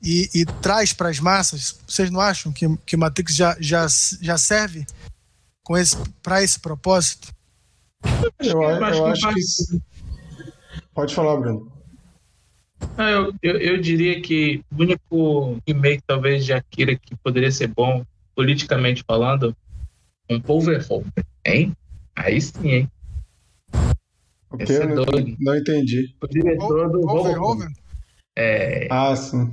[0.00, 1.80] e, e traz para as massas.
[1.84, 3.88] Vocês não acham que, que Matrix já, já,
[4.20, 4.86] já serve
[5.64, 7.34] com esse, para esse propósito?
[8.38, 9.82] Eu, eu, eu acho que.
[10.94, 11.73] Pode falar, Bruno.
[12.96, 17.68] Ah, eu, eu, eu, diria que o único remake, talvez, de Akira que poderia ser
[17.68, 18.04] bom,
[18.34, 19.56] politicamente falando,
[20.30, 21.76] um Powerhover, hein?
[22.14, 22.90] Aí sim, hein?
[24.50, 24.72] O que?
[24.72, 25.04] É não,
[25.40, 26.14] não, entendi.
[26.22, 27.68] O diretor do Powerhover.
[28.36, 28.86] É...
[28.90, 29.52] Ah, sim.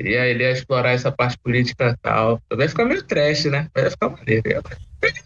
[0.00, 2.40] Queria ele ia explorar essa parte política e tal.
[2.50, 3.68] Vai ficar meio trash, né?
[3.74, 4.62] Vai ficar maneiro.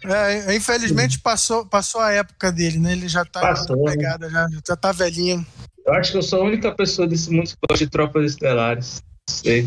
[0.03, 2.91] É, infelizmente passou, passou a época dele, né?
[2.91, 3.93] Ele já tá Passou, né?
[3.93, 5.45] pegada, já, já tá velhinho.
[5.85, 9.01] Eu acho que eu sou a única pessoa desse mundo que gosta de tropas estelares.
[9.29, 9.65] Não sei.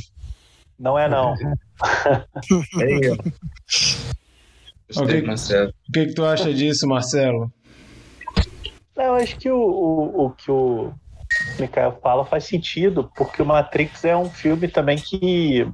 [0.78, 1.34] Não é não.
[2.82, 3.08] É.
[4.92, 5.22] Gostei, Ok.
[5.22, 5.72] Marcelo.
[5.88, 7.50] O que, que tu acha disso, Marcelo?
[8.94, 10.92] Eu acho que o, o, o que o
[11.58, 15.66] Mikael fala faz sentido, porque o Matrix é um filme também que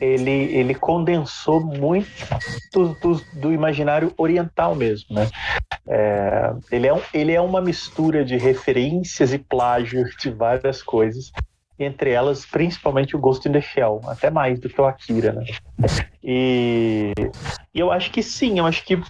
[0.00, 2.08] ele, ele condensou muito
[2.72, 5.28] do, do, do imaginário oriental mesmo, né?
[5.86, 11.32] É, ele, é um, ele é uma mistura de referências e plágio de várias coisas,
[11.78, 15.44] entre elas principalmente o Ghost in the Shell, até mais do que o Akira, né?
[16.22, 17.12] E,
[17.72, 19.00] e eu acho que sim, eu acho que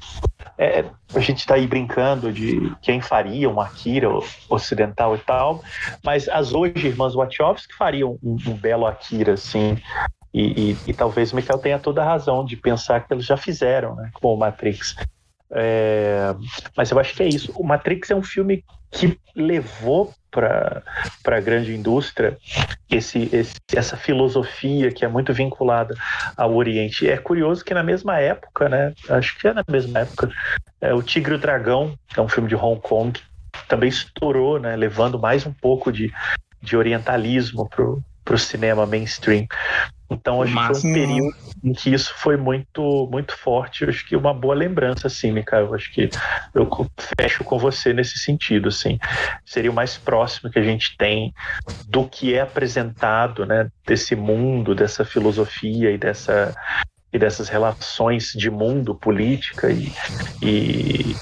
[0.59, 0.85] é,
[1.15, 4.09] a gente está aí brincando de quem faria um Akira
[4.49, 5.63] ocidental e tal,
[6.05, 9.79] mas as hoje irmãs Wachowski fariam um, um belo Akira, assim,
[10.33, 13.37] e, e, e talvez o Michael tenha toda a razão de pensar que eles já
[13.37, 14.95] fizeram, né, com o Matrix.
[15.51, 16.35] É,
[16.77, 17.53] mas eu acho que é isso.
[17.57, 20.83] O Matrix é um filme que levou para
[21.25, 22.37] a grande indústria
[22.91, 25.95] esse, esse, essa filosofia que é muito vinculada
[26.37, 27.09] ao Oriente.
[27.09, 28.93] É curioso que na mesma época, né?
[29.09, 30.31] Acho que é na mesma época,
[30.81, 33.21] é, o Tigre e o Dragão, que é um filme de Hong Kong,
[33.69, 34.77] também estourou, né?
[34.77, 36.13] Levando mais um pouco de,
[36.63, 37.69] de orientalismo
[38.29, 39.47] para o cinema mainstream.
[40.11, 43.83] Então acho que foi um período em que isso foi muito muito forte.
[43.83, 45.67] Eu acho que uma boa lembrança, assim, Mikael.
[45.67, 46.11] Eu acho que
[46.55, 46.69] eu
[47.19, 48.99] fecho com você nesse sentido, assim.
[49.47, 51.33] Seria o mais próximo que a gente tem
[51.89, 53.71] do que é apresentado, né?
[53.87, 56.55] Desse mundo, dessa filosofia e dessa
[57.13, 59.91] e dessas relações de mundo, política e,
[60.43, 61.17] e,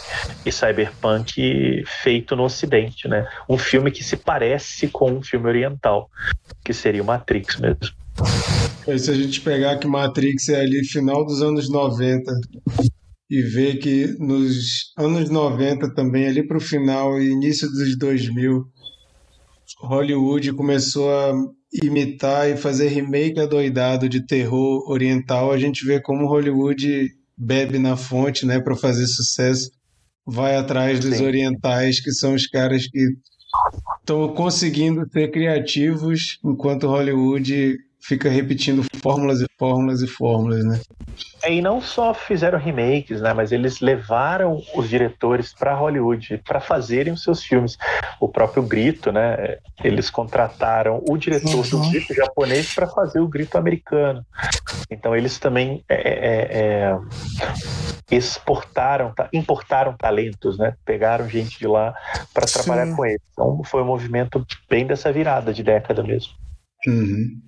[0.45, 3.27] e, cyberpunk feito no Ocidente, né?
[3.49, 6.11] Um filme que se parece com um filme oriental,
[6.65, 7.95] que seria o Matrix mesmo.
[8.89, 12.33] E se a gente pegar que Matrix é ali final dos anos 90
[13.31, 18.65] e ver que nos anos 90 também, ali para o final e início dos 2000,
[19.81, 21.33] Hollywood começou a
[21.83, 27.97] imitar e fazer remake adoidado de terror oriental, a gente vê como Hollywood bebe na
[27.97, 29.71] fonte, né, para fazer sucesso,
[30.25, 31.25] vai atrás dos Sim.
[31.25, 33.07] orientais, que são os caras que
[34.01, 37.77] estão conseguindo ser criativos, enquanto Hollywood
[38.07, 40.81] fica repetindo fórmulas e fórmulas e fórmulas, né?
[41.43, 46.61] É, e não só fizeram remakes, né, mas eles levaram os diretores para Hollywood para
[46.61, 47.77] fazerem os seus filmes.
[48.21, 51.63] O próprio Grito, né, eles contrataram o diretor uhum.
[51.63, 54.25] do Grito japonês para fazer o Grito americano.
[54.89, 56.99] Então eles também é, é, é,
[58.11, 61.93] exportaram, importaram talentos, né, pegaram gente de lá
[62.33, 63.23] para trabalhar com eles.
[63.33, 66.46] Então foi um movimento bem dessa virada de década mesmo.
[66.87, 67.41] Uhum.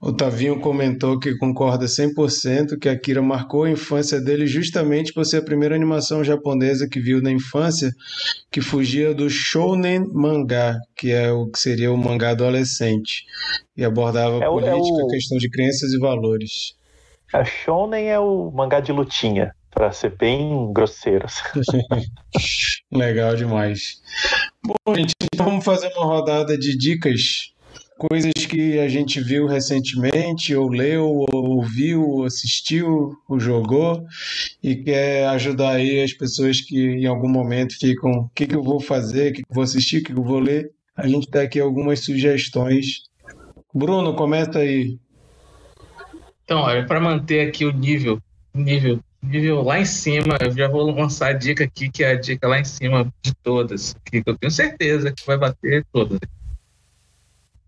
[0.00, 5.38] O Tavinho comentou que concorda 100% que Akira marcou a infância dele justamente por ser
[5.38, 7.90] a primeira animação japonesa que viu na infância
[8.50, 13.24] que fugia do shounen mangá, que é o que seria o mangá adolescente,
[13.76, 16.74] e abordava É é política, o- questão de crenças e valores.
[17.32, 21.26] A Shonen é o mangá de lutinha, para ser bem grosseiro.
[22.92, 24.00] Legal demais.
[24.64, 27.52] Bom, gente, então vamos fazer uma rodada de dicas,
[27.98, 34.04] coisas que a gente viu recentemente, ou leu, ou ouviu, ou assistiu, ou jogou,
[34.62, 38.62] e quer ajudar aí as pessoas que em algum momento ficam: o que, que eu
[38.62, 40.70] vou fazer, o que, que eu vou assistir, o que, que eu vou ler.
[40.96, 43.02] A gente dá aqui algumas sugestões.
[43.74, 44.96] Bruno, comenta aí.
[46.44, 48.20] Então, olha, para manter aqui o nível,
[48.54, 52.20] nível, nível lá em cima, eu já vou lançar a dica aqui, que é a
[52.20, 56.18] dica lá em cima de todas, que eu tenho certeza que vai bater todas.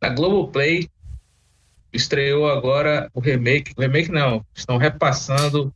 [0.00, 0.88] A Globoplay
[1.92, 5.72] estreou agora o remake, o remake não, estão repassando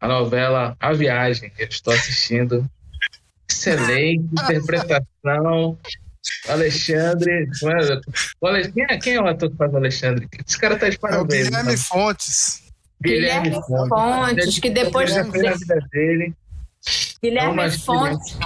[0.00, 2.68] a novela A Viagem, que eu estou assistindo.
[3.48, 5.78] Excelente interpretação.
[6.48, 7.48] Alexandre.
[7.60, 8.00] como?
[8.40, 10.28] O Ale- Quem é, quem é o ator que faz o Alexandre?
[10.46, 11.44] Esse cara tá de É o parabéns.
[11.48, 11.84] Guilherme então.
[11.84, 12.62] Fontes.
[13.02, 13.50] Guilherme
[13.88, 15.20] Fontes, que depois na.
[15.20, 15.24] É
[17.22, 18.36] Guilherme uma Fontes.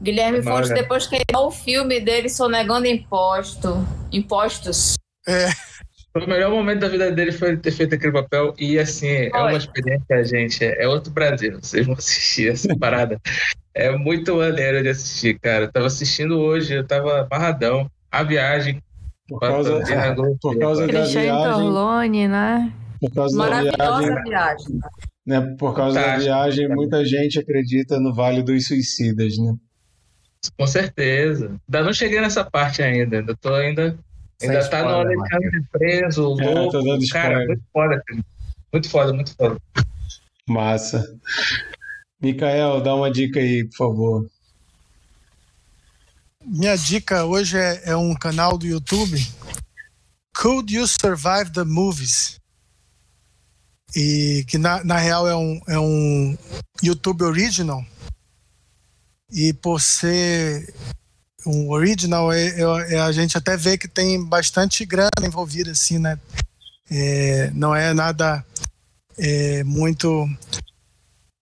[0.00, 4.94] Guilherme É Fontes, depois que o filme dele sonegando imposto, impostos.
[5.28, 5.48] É,
[6.16, 8.54] O melhor momento da vida dele foi ele ter feito aquele papel.
[8.58, 9.40] E assim, é Foi.
[9.40, 10.64] uma experiência, gente.
[10.64, 11.58] É outro Brasil.
[11.62, 13.20] Vocês vão assistir essa parada.
[13.74, 15.66] É muito maneiro de assistir, cara.
[15.66, 17.88] Eu tava assistindo hoje, eu tava amarradão.
[18.10, 18.82] A viagem.
[19.28, 19.78] Por causa,
[20.14, 20.36] Globo.
[20.40, 22.72] por causa da viagem, Torlone, né?
[23.00, 24.80] por causa da Maravilhosa viagem, viagem.
[25.24, 25.40] né?
[25.56, 29.54] Por causa da viagem, muita gente acredita no Vale dos Suicidas, né?
[30.58, 31.60] Com certeza.
[31.68, 33.18] Ainda não cheguei nessa parte ainda.
[33.18, 33.98] Ainda tô ainda
[34.42, 36.42] Ainda tá na hora de de preso, louco.
[36.42, 38.24] É, tô dando cara, muito foda, cara.
[38.72, 39.60] Muito foda, muito foda.
[40.48, 41.18] Massa.
[42.20, 44.30] Mikael, dá uma dica aí, por favor.
[46.44, 49.18] Minha dica hoje é, é um canal do YouTube.
[50.34, 52.40] Could You Survive the Movies?
[53.94, 56.38] E que na, na real é um, é um
[56.82, 57.84] YouTube original.
[59.32, 60.72] E por ser
[61.46, 65.98] um original, é, é, é, a gente até vê que tem bastante grana envolvida, assim,
[65.98, 66.18] né?
[66.90, 68.44] É, não é nada
[69.16, 70.28] é, muito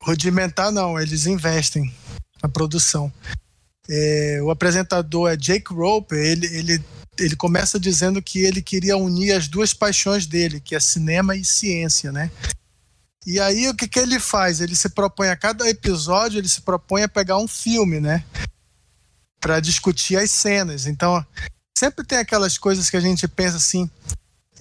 [0.03, 1.01] rudimentar, não.
[1.01, 1.93] Eles investem
[2.43, 3.13] na produção.
[3.89, 6.19] É, o apresentador é Jake Roper.
[6.19, 6.85] Ele, ele,
[7.19, 11.45] ele começa dizendo que ele queria unir as duas paixões dele, que é cinema e
[11.45, 12.31] ciência, né?
[13.27, 14.61] E aí o que, que ele faz?
[14.61, 18.25] Ele se propõe a cada episódio, ele se propõe a pegar um filme, né?
[19.41, 20.87] Para discutir as cenas.
[20.87, 21.25] Então,
[21.79, 23.91] sempre tem aquelas coisas que a gente pensa assim: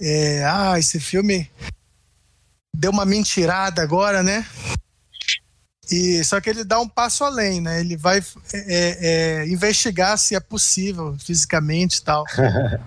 [0.00, 1.50] é, ah, esse filme
[2.74, 4.46] deu uma mentirada agora, né?
[5.90, 7.80] E só que ele dá um passo além, né?
[7.80, 8.22] Ele vai
[8.52, 12.24] é, é, investigar se é possível fisicamente e tal.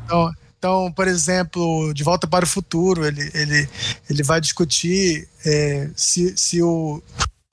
[0.06, 0.32] Então,
[0.62, 3.68] então, por exemplo, de volta para o futuro, ele, ele,
[4.08, 7.02] ele vai discutir é, se, se o,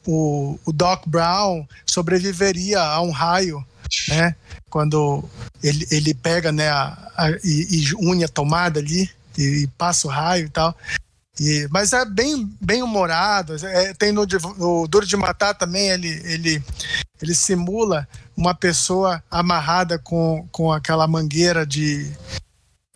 [0.06, 3.64] o, o Doc Brown sobreviveria a um raio,
[4.09, 4.36] né?
[4.68, 5.24] Quando
[5.62, 10.06] ele, ele pega né, a, a e, e une a tomada ali e, e passa
[10.06, 10.76] o raio e tal.
[11.40, 13.55] E, mas é bem, bem humorado.
[13.64, 14.26] É, tem no,
[14.59, 16.62] no, Duro de Matar também, ele, ele,
[17.22, 18.06] ele simula
[18.36, 22.12] uma pessoa amarrada com, com aquela mangueira de.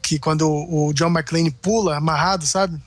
[0.03, 2.79] Que quando o John McClane pula, amarrado, sabe?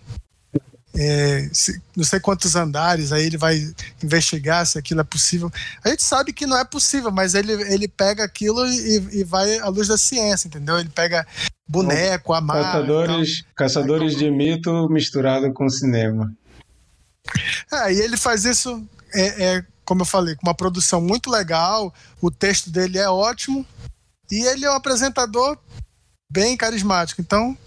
[0.98, 5.52] É, se, não sei quantos andares, aí ele vai investigar se aquilo é possível.
[5.84, 9.60] A gente sabe que não é possível, mas ele, ele pega aquilo e, e vai
[9.60, 10.80] à luz da ciência, entendeu?
[10.80, 11.28] Ele pega
[11.68, 12.64] boneco, amarra.
[12.64, 16.34] Caçadores, então, caçadores de mito misturado com cinema.
[17.72, 18.82] É, e ele faz isso,
[19.14, 23.66] é, é, como eu falei, com uma produção muito legal, o texto dele é ótimo
[24.32, 25.58] e ele é um apresentador
[26.32, 27.22] bem carismático.
[27.22, 27.58] Então,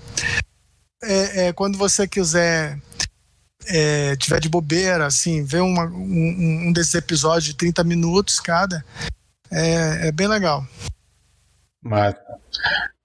[1.02, 2.78] é, é quando você quiser
[3.66, 8.85] é, tiver de bobeira, assim, ver uma, um, um desses episódios de 30 minutos cada,
[9.51, 10.64] é, é bem legal.
[11.82, 12.14] Mas,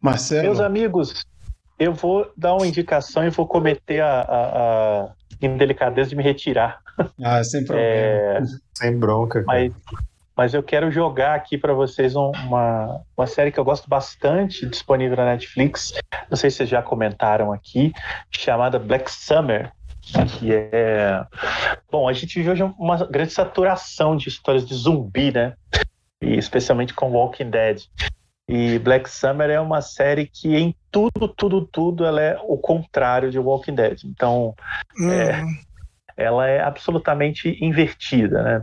[0.01, 0.43] Marcelo.
[0.43, 1.25] Meus amigos,
[1.77, 6.81] eu vou dar uma indicação e vou cometer a, a, a indelicadeza de me retirar.
[7.21, 7.89] Ah, sem problema.
[7.89, 8.41] É,
[8.75, 9.43] sem bronca.
[9.45, 9.73] Mas,
[10.35, 15.17] mas eu quero jogar aqui para vocês uma, uma série que eu gosto bastante, disponível
[15.17, 15.93] na Netflix.
[16.29, 17.93] Não sei se vocês já comentaram aqui,
[18.31, 19.71] chamada Black Summer
[20.37, 21.25] que é.
[21.89, 25.53] Bom, a gente vive hoje uma grande saturação de histórias de zumbi, né?
[26.21, 27.83] E especialmente com Walking Dead.
[28.47, 33.31] E Black Summer é uma série que em tudo, tudo, tudo ela é o contrário
[33.31, 34.03] de Walking Dead.
[34.03, 34.53] Então,
[34.99, 35.11] uhum.
[35.11, 35.41] é,
[36.15, 38.61] ela é absolutamente invertida, né?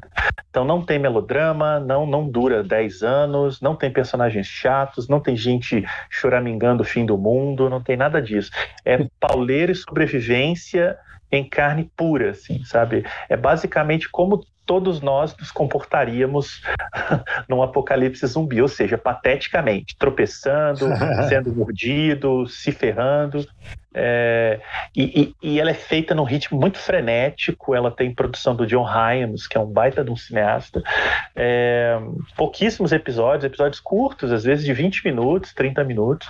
[0.49, 5.37] Então não tem melodrama, não não dura 10 anos, não tem personagens chatos, não tem
[5.37, 8.51] gente choramingando o fim do mundo, não tem nada disso.
[8.85, 10.97] É pauleira e sobrevivência
[11.33, 13.05] em carne pura, assim, sabe?
[13.29, 16.63] É basicamente como todos nós nos comportaríamos
[17.49, 20.87] num apocalipse zumbi, ou seja, pateticamente, tropeçando,
[21.29, 23.45] sendo mordido, se ferrando.
[23.93, 24.61] É,
[24.95, 27.75] e, e, e, ela é feita num ritmo muito frenético.
[27.75, 30.83] Ela tem produção do John Hyams, que é um baita de um cineasta.
[31.35, 31.99] É,
[32.37, 36.29] pouquíssimos episódios, episódios curtos, às vezes de 20 minutos, 30 minutos.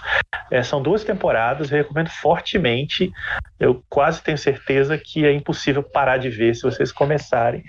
[0.50, 3.12] É, são duas temporadas, eu recomendo fortemente.
[3.58, 7.62] Eu quase tenho certeza que é impossível parar de ver se vocês começarem.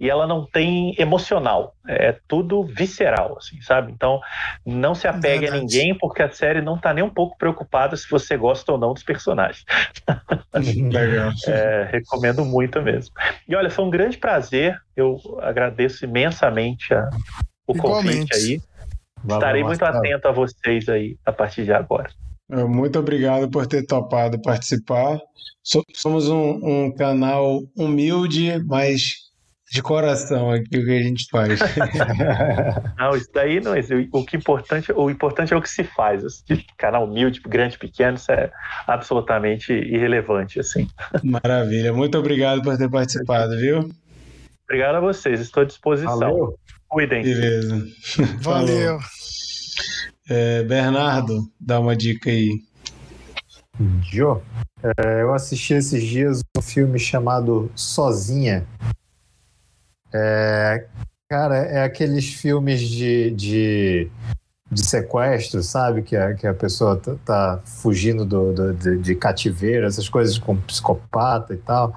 [0.00, 3.92] E ela não tem emocional, é tudo visceral, assim, sabe?
[3.92, 4.20] Então,
[4.64, 5.56] não se apegue Verdade.
[5.56, 8.78] a ninguém, porque a série não está nem um pouco preocupada se você gosta ou
[8.78, 9.64] não dos personagens personagem.
[10.90, 11.32] Legal.
[11.48, 13.14] é, recomendo muito mesmo.
[13.48, 14.76] E olha, foi um grande prazer.
[14.96, 17.08] Eu agradeço imensamente a,
[17.66, 18.18] o Igualmente.
[18.18, 18.60] convite aí.
[19.22, 22.10] Valeu, Estarei muito atento a vocês aí a partir de agora.
[22.50, 25.18] Muito obrigado por ter topado participar.
[25.94, 29.23] Somos um, um canal humilde, mas
[29.70, 31.58] de coração aqui o que a gente faz.
[32.98, 33.80] não, isso daí não é.
[34.12, 36.22] O que importante, o importante é o que se faz.
[36.76, 38.50] Canal humilde, grande, pequeno, isso é
[38.86, 40.86] absolutamente irrelevante, assim.
[41.22, 41.92] Maravilha.
[41.92, 43.90] Muito obrigado por ter participado, viu?
[44.64, 45.40] Obrigado a vocês.
[45.40, 46.18] Estou à disposição.
[46.18, 46.54] Valeu.
[46.88, 47.22] Cuidem.
[47.22, 47.86] Beleza.
[48.40, 48.98] Valeu.
[50.28, 52.50] É, Bernardo, dá uma dica aí.
[54.02, 54.40] Jo,
[54.82, 58.64] é, eu assisti esses dias um filme chamado Sozinha,
[60.14, 60.86] é,
[61.28, 64.10] cara, é aqueles filmes de, de
[64.70, 66.02] de sequestro, sabe?
[66.02, 70.36] Que a, que a pessoa tá, tá fugindo do, do de, de, cativeiro, essas coisas
[70.36, 71.94] com psicopata e tal.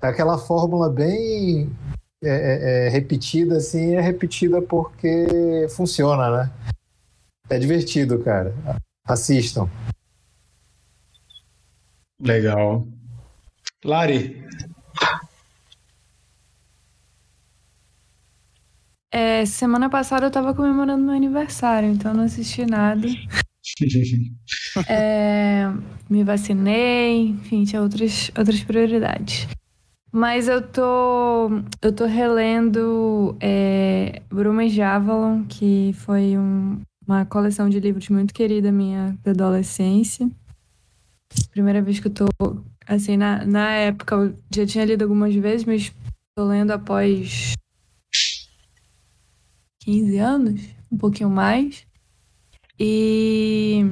[0.00, 1.70] É aquela fórmula bem
[2.22, 6.50] é, é, é, repetida, assim, é repetida porque funciona, né?
[7.50, 8.54] É divertido, cara.
[9.06, 9.68] Assistam.
[12.20, 12.86] Legal.
[13.84, 14.42] Lari.
[19.16, 23.06] É, semana passada eu tava comemorando meu aniversário, então não assisti nada.
[24.90, 25.66] é,
[26.10, 29.46] me vacinei, enfim, tinha outras, outras prioridades.
[30.10, 31.48] Mas eu tô,
[31.80, 38.34] eu tô relendo é, Bruma e Javalon, que foi um, uma coleção de livros muito
[38.34, 40.28] querida minha da adolescência.
[41.52, 42.26] Primeira vez que eu tô,
[42.84, 45.92] assim, na, na época eu já tinha lido algumas vezes, mas
[46.36, 47.54] tô lendo após
[49.84, 51.86] 15 anos, um pouquinho mais.
[52.78, 53.86] E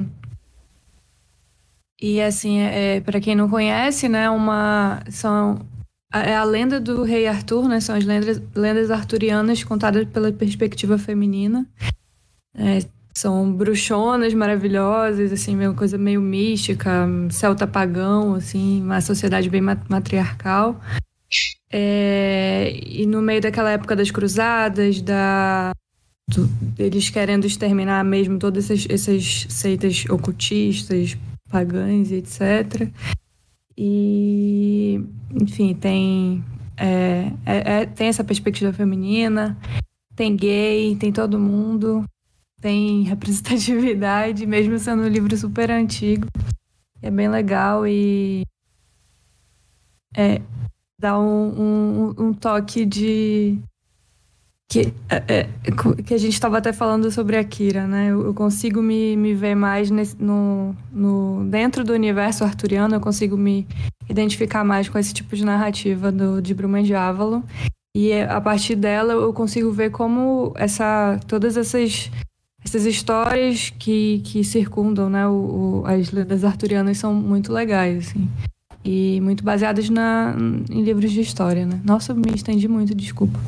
[2.01, 5.65] e assim, é, para quem não conhece, né, uma são
[6.13, 7.79] é a lenda do rei Arthur, né?
[7.79, 11.65] São as lendas, lendas arturianas contadas pela perspectiva feminina.
[12.55, 12.79] É,
[13.15, 20.79] são bruxonas maravilhosas, assim, uma coisa meio mística, celta pagão, assim, uma sociedade bem matriarcal.
[21.71, 25.71] É, e no meio daquela época das cruzadas, da,
[26.77, 31.17] eles querendo exterminar mesmo todas essas, essas seitas ocultistas,
[31.49, 32.89] pagãs e etc.
[33.77, 35.01] E,
[35.31, 36.43] enfim, tem,
[36.77, 39.57] é, é, é, tem essa perspectiva feminina,
[40.15, 42.05] tem gay, tem todo mundo,
[42.61, 46.27] tem representatividade, mesmo sendo um livro super antigo.
[47.01, 48.43] É bem legal e
[50.15, 50.41] é,
[50.97, 53.59] dá um, um, um toque de
[54.73, 58.07] que, é, é que a gente estava até falando sobre a Kira, né?
[58.07, 62.99] Eu, eu consigo me, me ver mais nesse, no, no, dentro do universo arturiano, eu
[62.99, 63.67] consigo me
[64.09, 67.43] identificar mais com esse tipo de narrativa do, de Bruma de Ávalo.
[67.95, 72.09] E é, a partir dela eu consigo ver como essa, todas essas,
[72.65, 78.27] essas histórias que, que circundam né, o, o, as lendas arturianas são muito legais, assim.
[78.83, 80.35] E muito baseadas na,
[80.71, 81.79] em livros de história, né?
[81.85, 83.39] Nossa, me estendi muito, desculpa.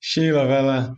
[0.00, 0.94] Sheila, vai lá.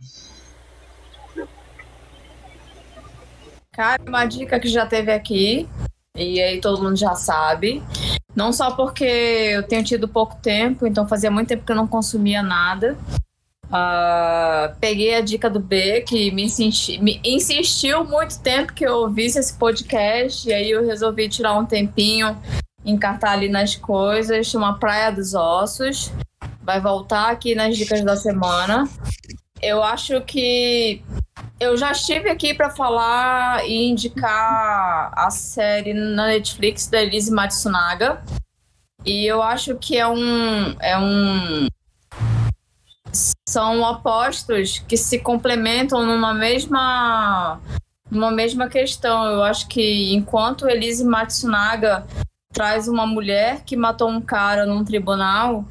[3.71, 5.69] Cara, uma dica que já teve aqui,
[6.15, 7.83] e aí todo mundo já sabe.
[8.35, 11.87] Não só porque eu tenho tido pouco tempo, então fazia muito tempo que eu não
[11.87, 12.97] consumia nada.
[13.65, 18.95] Uh, peguei a dica do B, que me, insisti, me insistiu muito tempo que eu
[18.95, 22.37] ouvisse esse podcast, e aí eu resolvi tirar um tempinho,
[22.87, 26.11] encartar ali nas coisas, chama Praia dos Ossos
[26.67, 28.89] vai voltar aqui nas dicas da semana.
[29.61, 31.01] Eu acho que
[31.57, 38.21] eu já estive aqui para falar e indicar a série na Netflix da Elise Matsunaga.
[39.05, 41.67] E eu acho que é um é um
[43.47, 47.61] são opostos que se complementam numa mesma
[48.11, 49.25] numa mesma questão.
[49.25, 52.05] Eu acho que enquanto Elise Matsunaga
[52.53, 55.65] traz uma mulher que matou um cara num tribunal,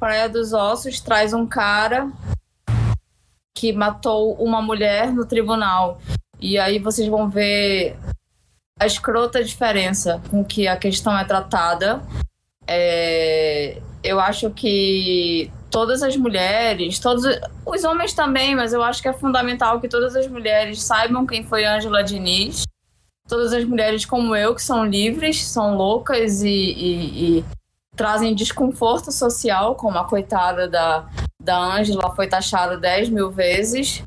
[0.00, 2.10] Praia dos Ossos traz um cara
[3.54, 6.00] que matou uma mulher no tribunal.
[6.40, 7.98] E aí vocês vão ver
[8.80, 12.02] a escrota diferença com que a questão é tratada.
[12.66, 17.24] É, eu acho que todas as mulheres, todos
[17.66, 21.44] os homens também, mas eu acho que é fundamental que todas as mulheres saibam quem
[21.44, 22.64] foi Angela Diniz.
[23.30, 27.44] Todas as mulheres como eu, que são livres, são loucas e, e, e
[27.94, 31.08] trazem desconforto social, como a coitada da,
[31.40, 34.02] da Ângela foi taxada 10 mil vezes.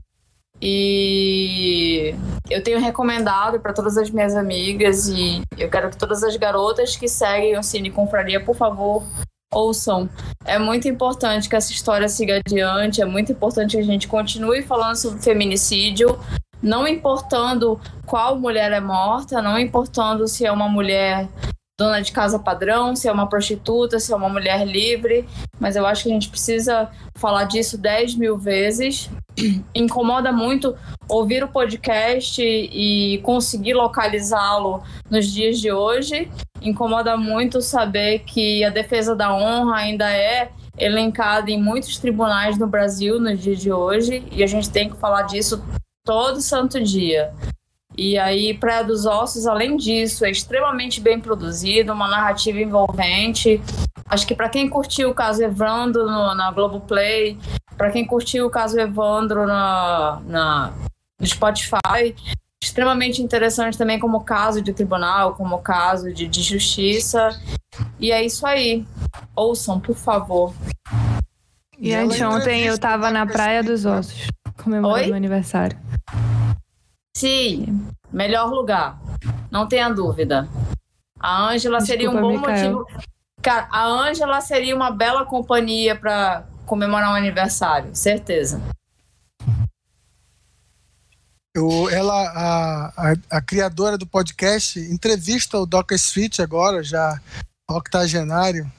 [0.61, 2.13] E
[2.49, 6.97] eu tenho recomendado para todas as minhas amigas e eu quero que todas as garotas
[6.97, 9.03] que seguem o Cine Confraria, por favor,
[9.53, 10.09] ouçam.
[10.45, 14.63] É muito importante que essa história siga adiante, é muito importante que a gente continue
[14.63, 16.19] falando sobre feminicídio,
[16.63, 21.27] não importando qual mulher é morta, não importando se é uma mulher
[21.77, 25.27] dona de casa padrão, se é uma prostituta, se é uma mulher livre,
[25.59, 29.09] mas eu acho que a gente precisa falar disso 10 mil vezes.
[29.75, 30.75] Incomoda muito
[31.09, 36.31] ouvir o podcast e conseguir localizá-lo nos dias de hoje.
[36.61, 42.67] Incomoda muito saber que a defesa da honra ainda é elencada em muitos tribunais no
[42.67, 45.63] Brasil nos dias de hoje e a gente tem que falar disso
[46.03, 47.33] todo santo dia.
[47.95, 53.61] E aí, Praia dos Ossos, além disso, é extremamente bem produzido, uma narrativa envolvente.
[54.07, 57.37] Acho que para quem curtiu o caso Evandro no, na Globoplay,
[57.77, 60.73] para quem curtiu o caso Evandro na, na,
[61.19, 62.15] do Spotify.
[62.63, 67.29] Extremamente interessante também como caso de tribunal, como caso de, de justiça.
[67.99, 68.85] E é isso aí.
[69.35, 70.53] Ouçam, por favor.
[71.77, 74.27] E anteontem eu tava na Praia dos Ossos,
[74.57, 75.07] comemorando Oi?
[75.07, 75.77] meu aniversário.
[77.15, 78.99] Sim, melhor lugar.
[79.51, 80.47] Não tenha dúvida.
[81.19, 82.73] A Ângela seria um bom Micael.
[82.73, 83.03] motivo.
[83.41, 88.61] Cara, a Ângela seria uma bela companhia para comemorar um aniversário, certeza.
[91.55, 97.21] Eu, ela, a, a, a criadora do podcast, entrevista o Doca Street agora, já
[97.69, 98.69] octogenário.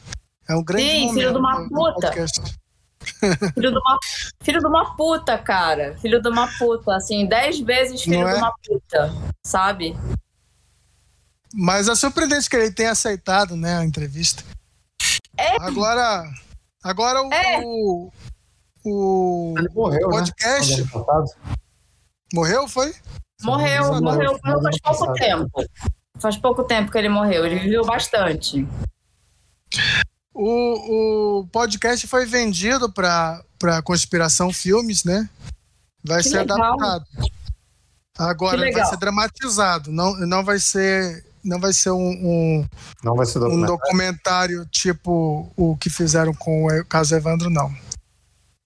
[0.49, 2.01] É um grande Sim, momento filho de uma puta.
[2.01, 2.57] podcast.
[3.55, 3.99] Filho de uma,
[4.43, 5.97] filho de uma puta, cara.
[5.99, 8.33] Filho de uma puta, assim, dez vezes filho Não é?
[8.33, 9.13] de uma puta,
[9.47, 9.97] sabe?
[11.53, 14.43] Mas é surpreendente que ele tenha aceitado, né, a entrevista.
[15.37, 15.57] É.
[15.63, 16.25] Agora,
[16.83, 17.61] agora o, É.
[17.65, 18.11] o,
[18.85, 20.17] o morreu, né?
[20.17, 21.31] podcast passado.
[22.33, 22.95] morreu, foi?
[23.43, 25.15] Morreu, morreu, morreu faz pouco passado.
[25.15, 25.65] tempo.
[26.19, 27.45] Faz pouco tempo que ele morreu.
[27.45, 28.67] Ele viveu bastante.
[30.35, 33.45] O, o podcast foi vendido para
[33.85, 35.29] Conspiração Filmes, né?
[36.03, 36.61] Vai Que ser legal.
[36.61, 37.07] adaptado.
[38.19, 42.67] Agora Que vai ser dramatizado, não, não vai ser não vai ser um, um,
[43.03, 43.67] Não vai ser um documentário.
[43.77, 47.71] documentário tipo o que fizeram com o caso Evandro, não.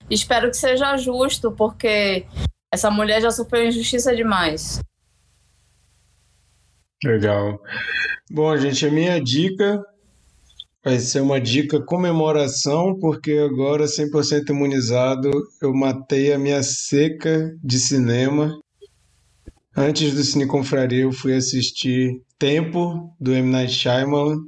[0.09, 2.25] Espero que seja justo, porque
[2.73, 4.81] essa mulher já sofreu injustiça demais.
[7.05, 7.61] Legal.
[8.31, 9.83] Bom, gente, a minha dica
[10.85, 15.31] vai ser uma dica comemoração, porque agora 100% imunizado,
[15.61, 18.59] eu matei a minha seca de cinema.
[19.77, 23.51] Antes do Cine Confraria, eu fui assistir Tempo, do M.
[23.51, 24.39] Night Shyamalan.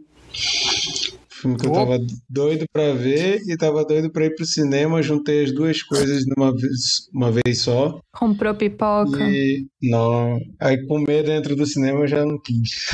[1.28, 1.98] Filme que eu tava
[2.28, 5.02] doido pra ver e tava doido pra ir pro cinema.
[5.02, 7.98] Juntei as duas coisas numa vez, uma vez só.
[8.12, 9.18] Comprou pipoca.
[9.28, 12.86] E não, aí comer dentro do cinema eu já não quis.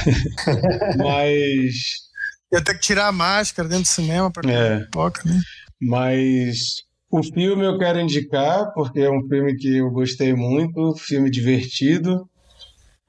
[0.96, 2.05] Mas,
[2.52, 5.40] Ia ter que tirar a máscara dentro do cinema para é, pipoca, né?
[5.80, 11.30] mas o filme eu quero indicar porque é um filme que eu gostei muito, filme
[11.30, 12.28] divertido,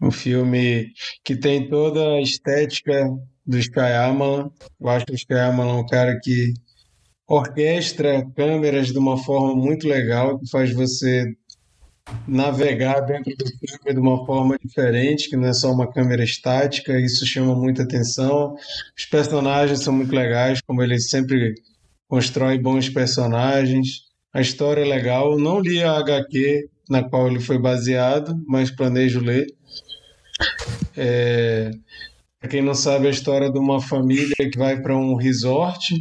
[0.02, 0.92] um filme
[1.24, 3.10] que tem toda a estética
[3.46, 4.50] do Shyamalan.
[4.80, 6.54] Eu acho que o Shyamalan é um cara que
[7.28, 11.26] orquestra câmeras de uma forma muito legal, que faz você
[12.28, 17.00] navegar dentro do filme de uma forma diferente, que não é só uma câmera estática,
[17.00, 18.56] isso chama muita atenção.
[18.98, 21.56] Os personagens são muito legais, como ele sempre
[22.08, 24.04] constrói bons personagens.
[24.34, 25.38] A história é legal.
[25.38, 29.46] Não li a HQ na qual ele foi baseado, mas planejo ler.
[30.96, 31.72] É...
[32.40, 35.96] Para quem não sabe, a história de uma família que vai para um resort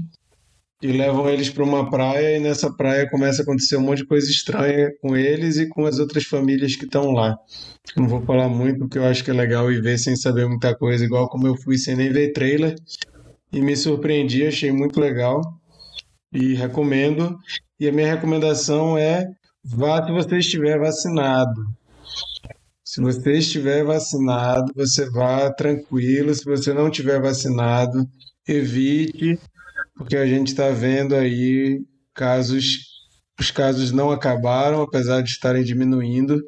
[0.83, 4.07] e levam eles para uma praia e nessa praia começa a acontecer um monte de
[4.07, 7.37] coisa estranha com eles e com as outras famílias que estão lá.
[7.97, 10.77] Não vou falar muito porque eu acho que é legal ir ver sem saber muita
[10.77, 12.77] coisa, igual como eu fui sem nem ver trailer
[13.53, 15.41] e me surpreendi, achei muito legal
[16.33, 17.39] e recomendo.
[17.81, 19.27] E a minha recomendação é
[19.65, 21.65] vá se você estiver vacinado.
[22.85, 26.35] Se você estiver vacinado, você vá tranquilo.
[26.35, 28.07] Se você não estiver vacinado,
[28.47, 29.39] evite
[29.97, 31.83] porque a gente está vendo aí
[32.15, 32.79] casos,
[33.39, 36.43] os casos não acabaram, apesar de estarem diminuindo,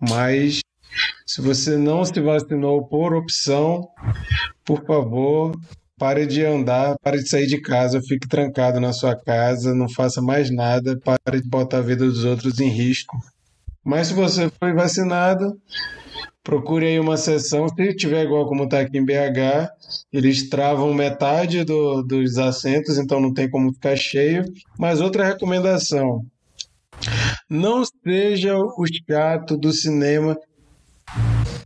[0.00, 0.60] mas
[1.26, 3.88] se você não se vacinou por opção,
[4.64, 5.52] por favor,
[5.98, 10.20] pare de andar, pare de sair de casa, fique trancado na sua casa, não faça
[10.20, 13.16] mais nada, pare de botar a vida dos outros em risco.
[13.84, 15.60] Mas se você foi vacinado,
[16.46, 17.68] procure aí uma sessão.
[17.68, 19.68] Se tiver igual como está aqui em BH,
[20.12, 24.44] eles travam metade do- dos assentos, então não tem como ficar cheio.
[24.78, 26.20] Mas outra recomendação:
[27.50, 30.38] não seja o chato do cinema.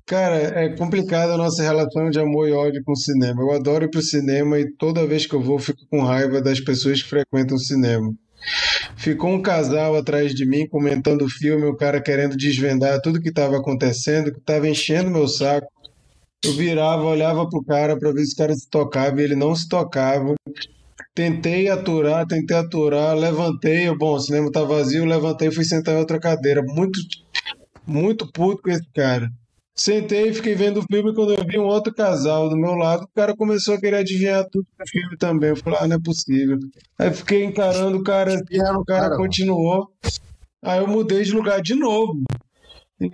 [0.07, 3.43] Cara, é complicada a nossa relação de amor e ódio com o cinema.
[3.43, 6.59] Eu adoro ir pro cinema e toda vez que eu vou, fico com raiva das
[6.59, 8.13] pessoas que frequentam o cinema.
[8.97, 13.29] Ficou um casal atrás de mim comentando o filme, o cara querendo desvendar tudo que
[13.29, 15.71] estava acontecendo, que estava enchendo meu saco.
[16.45, 19.55] Eu virava, olhava pro cara para ver se o cara se tocava e ele não
[19.55, 20.35] se tocava.
[21.15, 25.99] Tentei aturar, tentei aturar, levantei, bom, o cinema tá vazio, levantei e fui sentar em
[25.99, 26.63] outra cadeira.
[26.63, 26.99] Muito,
[27.87, 29.31] muito puto com esse cara.
[29.83, 33.05] Sentei e fiquei vendo o filme quando eu vi um outro casal do meu lado,
[33.05, 35.49] o cara começou a querer adivinhar tudo do filme também.
[35.49, 36.59] Eu falei, ah, não é possível.
[36.99, 39.89] Aí fiquei encarando o cara, assim, o cara continuou.
[40.63, 42.23] Aí eu mudei de lugar de novo.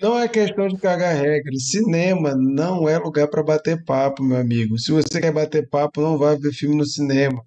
[0.03, 1.53] Não é questão de cagar regra.
[1.57, 4.77] Cinema não é lugar para bater papo, meu amigo.
[4.77, 7.41] Se você quer bater papo, não vai ver filme no cinema.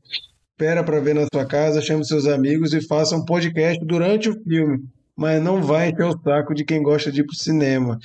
[0.51, 4.43] Espera para ver na sua casa, chame seus amigos e faça um podcast durante o
[4.43, 4.79] filme.
[5.17, 7.99] mas não vai encher o saco de quem gosta de ir pro cinema.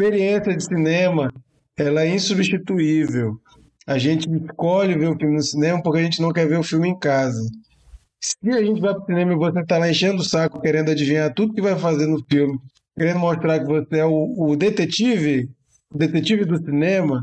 [0.00, 1.30] Experiência de cinema,
[1.76, 3.38] ela é insubstituível.
[3.86, 6.62] A gente escolhe ver o filme no cinema porque a gente não quer ver o
[6.62, 7.38] filme em casa.
[8.18, 11.34] Se a gente vai pro cinema e você tá lá enchendo o saco, querendo adivinhar
[11.34, 12.58] tudo que vai fazer no filme,
[12.96, 15.50] querendo mostrar que você é o, o detetive,
[15.92, 17.22] o detetive do cinema,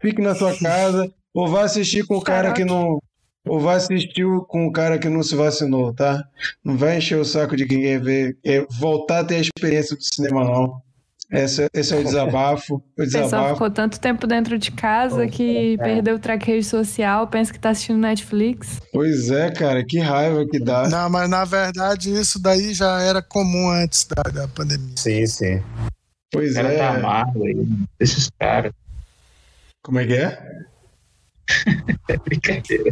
[0.00, 2.98] fique na sua casa ou vá assistir com o cara que não.
[3.46, 6.24] Ou vá assistir com o cara que não se vacinou, tá?
[6.64, 9.94] Não vai encher o saco de quem quer ver, é voltar a ter a experiência
[9.94, 10.89] do cinema, não.
[11.30, 12.74] Esse, esse é o desabafo.
[12.74, 13.52] O O pessoal desabafo.
[13.54, 17.98] ficou tanto tempo dentro de casa que perdeu o track social, pensa que tá assistindo
[17.98, 18.80] Netflix.
[18.92, 20.88] Pois é, cara, que raiva que dá.
[20.88, 24.94] Não, mas na verdade isso daí já era comum antes da, da pandemia.
[24.96, 25.62] Sim, sim.
[26.32, 26.78] Pois O cara é.
[26.78, 27.66] tá amargo aí.
[27.98, 28.72] Deixa os caras.
[29.82, 30.38] Como é que é?
[32.08, 32.90] É brincadeira.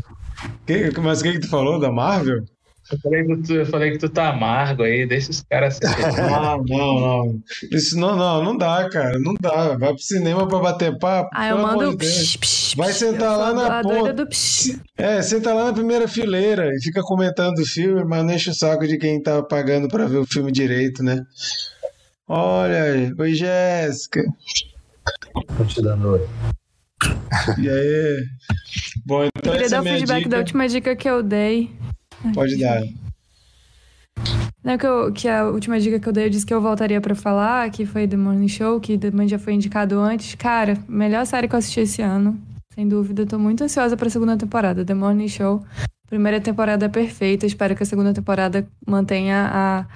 [0.64, 2.44] Que, mas o que, que tu falou da Marvel?
[2.90, 6.16] Eu falei, que tu, eu falei que tu tá amargo aí, deixa os caras assistirem.
[6.16, 7.40] Não, não, não.
[7.70, 9.18] Isso não, não, não dá, cara.
[9.18, 9.76] Não dá.
[9.76, 11.28] Vai pro cinema pra bater papo.
[11.34, 14.12] Aí eu mando psh, psh, Vai sentar Eu lá na ponta.
[14.14, 14.78] do psh.
[14.96, 18.54] É, senta lá na primeira fileira e fica comentando o filme, mas não enche o
[18.54, 21.22] saco de quem tá pagando pra ver o filme direito, né?
[22.26, 23.12] Olha aí.
[23.18, 24.22] Oi, Jéssica.
[25.56, 26.28] Tô te dando oi.
[27.58, 28.24] E aí?
[29.06, 30.30] Bom, então Queria essa é dar o minha feedback dica.
[30.30, 31.70] da última dica que eu dei.
[32.34, 32.82] Pode dar.
[34.62, 37.00] Não, que, eu- que a última dica que eu dei, eu disse que eu voltaria
[37.00, 40.34] pra falar, que foi The Morning Show, que também já foi indicado antes.
[40.34, 42.38] Cara, melhor série que eu assisti esse ano,
[42.74, 43.24] sem dúvida.
[43.24, 44.84] Tô muito ansiosa pra segunda temporada.
[44.84, 45.64] The Morning Show,
[46.08, 47.46] primeira temporada é perfeita.
[47.46, 49.86] Espero que a segunda temporada mantenha a,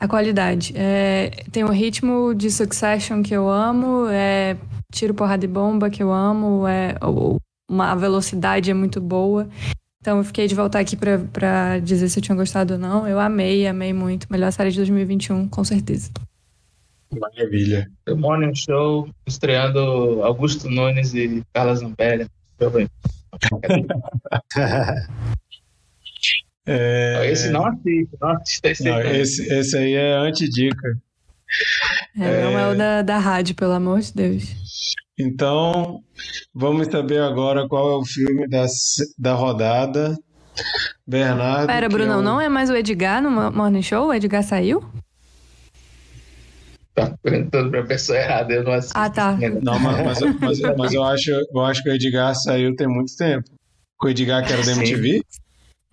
[0.00, 0.72] a qualidade.
[0.76, 4.56] É, tem o ritmo de Succession que eu amo, é
[4.90, 6.94] tiro, porrada e bomba que eu amo, é,
[7.70, 9.46] uma, a velocidade é muito boa.
[10.00, 13.06] Então eu fiquei de voltar aqui pra, pra dizer se eu tinha gostado ou não.
[13.06, 14.28] Eu amei, amei muito.
[14.30, 16.10] Melhor série de 2021, com certeza.
[17.18, 17.90] Maravilha.
[18.04, 22.28] The Morning Show, estreando Augusto Nunes e Carla Zambelli.
[26.70, 29.20] É, Esse não assiste, não assiste esse não, aí.
[29.20, 30.98] esse, esse aí é antidica.
[32.14, 34.54] É, Não é o da, da rádio, pelo amor de Deus.
[35.18, 36.00] Então,
[36.54, 38.66] vamos saber agora qual é o filme da,
[39.18, 40.16] da rodada.
[41.06, 41.66] Bernardo.
[41.66, 44.08] Pera, que Brunão, é o- não é mais o Edgar no Mo- Morning Show?
[44.08, 44.84] O Edgar saiu?
[46.94, 48.98] Tá perguntando pra pessoa errada, eu não assisto.
[48.98, 49.36] Ah, tá.
[49.62, 53.16] Não, mas, mas, mas- mas eu, acho, eu acho que o Edgar saiu tem muito
[53.16, 53.48] tempo.
[54.02, 54.72] O Edgar que era da.
[54.72, 55.22] MTV?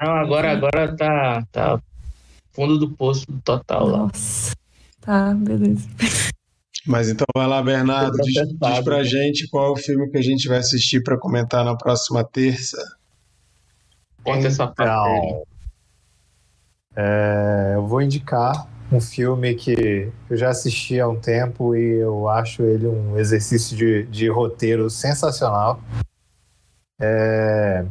[0.01, 1.79] Não, agora, agora tá, tá
[2.53, 3.97] fundo do poço total lá.
[3.99, 4.55] Nossa.
[5.01, 5.87] Tá, beleza.
[6.85, 10.21] Mas então vai lá, Bernardo, diz, diz pra gente qual é o filme que a
[10.21, 12.77] gente vai assistir pra comentar na próxima terça.
[14.23, 14.63] Conta essa.
[14.71, 15.43] Então,
[16.95, 22.29] é, eu vou indicar um filme que eu já assisti há um tempo e eu
[22.29, 25.81] acho ele um exercício de, de roteiro sensacional.
[26.99, 27.85] É,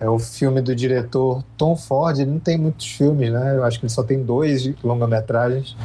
[0.00, 2.18] é um filme do diretor Tom Ford.
[2.18, 3.56] Ele não tem muitos filmes, né?
[3.56, 5.76] Eu acho que ele só tem dois de longa-metragens.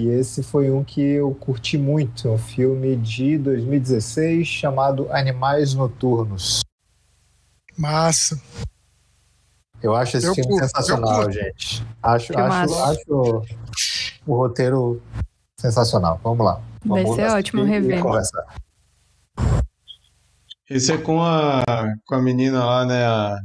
[0.00, 2.30] E esse foi um que eu curti muito.
[2.30, 6.62] Um filme de 2016 chamado Animais Noturnos.
[7.76, 8.40] Massa.
[9.82, 11.86] Eu acho esse Eu filme curto, sensacional, gente.
[12.02, 13.42] Acho, acho, acho
[14.26, 15.02] o roteiro
[15.60, 16.18] sensacional.
[16.24, 16.62] Vamos lá.
[16.82, 18.00] Vai Vamos ser ótimo rever.
[18.00, 18.46] conversar.
[20.70, 21.62] Esse é com a,
[22.06, 23.04] com a menina lá, né?
[23.04, 23.38] A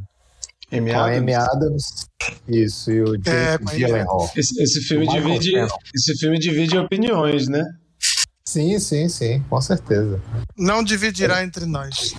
[0.78, 1.18] Amy Com a Adams.
[1.22, 2.06] Amy Adams.
[2.48, 4.32] Isso, e o É, Amy Gyllenhaal.
[4.36, 5.54] Esse, esse filme divide,
[5.96, 7.64] esse filme divide opiniões, né?
[8.48, 10.22] Sim, sim, sim, com certeza.
[10.58, 12.14] Não dividirá entre nós.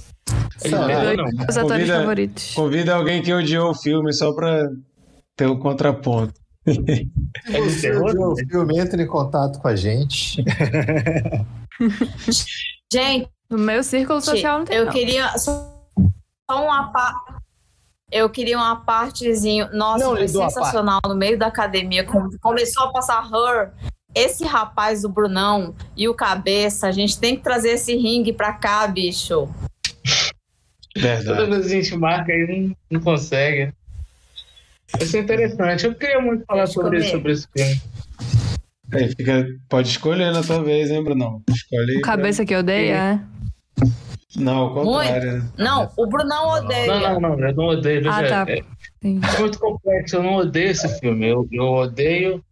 [0.62, 0.86] Ele Será?
[1.02, 1.24] leu, não.
[1.26, 2.54] Os atores Convida- favoritos.
[2.54, 4.68] Convida alguém que odiou o filme só pra
[5.36, 6.34] ter o contraponto.
[6.66, 8.32] É Se de você terror?
[8.32, 10.42] o filme, entre em contato com a gente.
[12.92, 14.76] Gente, No meu círculo social não tem.
[14.76, 14.92] eu não.
[14.92, 15.72] queria só
[16.50, 17.35] só uma parte.
[18.10, 19.68] Eu queria uma partezinho.
[19.72, 22.04] Nossa, Não foi sensacional no meio da academia.
[22.04, 23.72] quando Começou a passar Her.
[24.14, 28.52] Esse rapaz do Brunão e o Cabeça, a gente tem que trazer esse ringue pra
[28.52, 29.48] cá, bicho.
[30.94, 31.50] Toda Verdade.
[31.50, 33.74] vez que a gente marca aí, não, não consegue.
[34.98, 35.84] Isso é interessante.
[35.84, 37.10] Eu queria muito falar sobre, comer.
[37.10, 37.82] sobre esse filme.
[38.92, 41.42] Aí fica, pode escolher na tua vez, hein, Brunão?
[41.50, 41.98] Escolhe.
[41.98, 43.20] O cabeça que odeia, é?
[44.36, 45.38] Não, ao contrário.
[45.42, 45.48] né?
[45.58, 46.86] Não, o Brunão odeia.
[46.86, 48.02] Não, não, não, eu não odeio.
[48.02, 48.52] Veja, Ah, tá.
[48.52, 48.58] é,
[49.02, 51.26] é muito complexo, eu não odeio esse filme.
[51.26, 52.44] Eu, eu odeio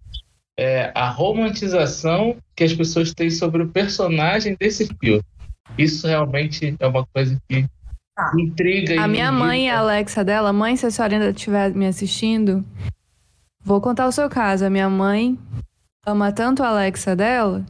[0.59, 5.23] é, a romantização que as pessoas têm sobre o personagem desse filme.
[5.77, 7.67] Isso realmente é uma coisa que
[8.35, 9.03] me intriga.
[9.03, 9.79] A minha mãe a.
[9.81, 12.65] Alexa dela, mãe, se a senhora ainda estiver me assistindo,
[13.63, 14.65] vou contar o seu caso.
[14.65, 15.39] A minha mãe
[16.07, 17.65] ama tanto a Alexa dela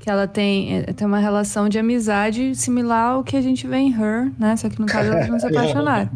[0.00, 3.76] que ela tem, eh, tem uma relação de amizade similar ao que a gente vê
[3.76, 4.56] em Her, né?
[4.56, 6.10] Só que no caso elas não se apaixonaram.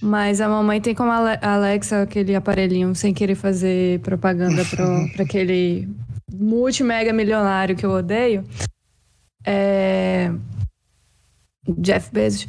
[0.00, 5.88] Mas a mamãe tem como a Alexa aquele aparelhinho sem querer fazer propaganda para aquele
[6.32, 8.44] multi-mega milionário que eu odeio.
[9.44, 10.32] É...
[11.78, 12.46] Jeff Bezos.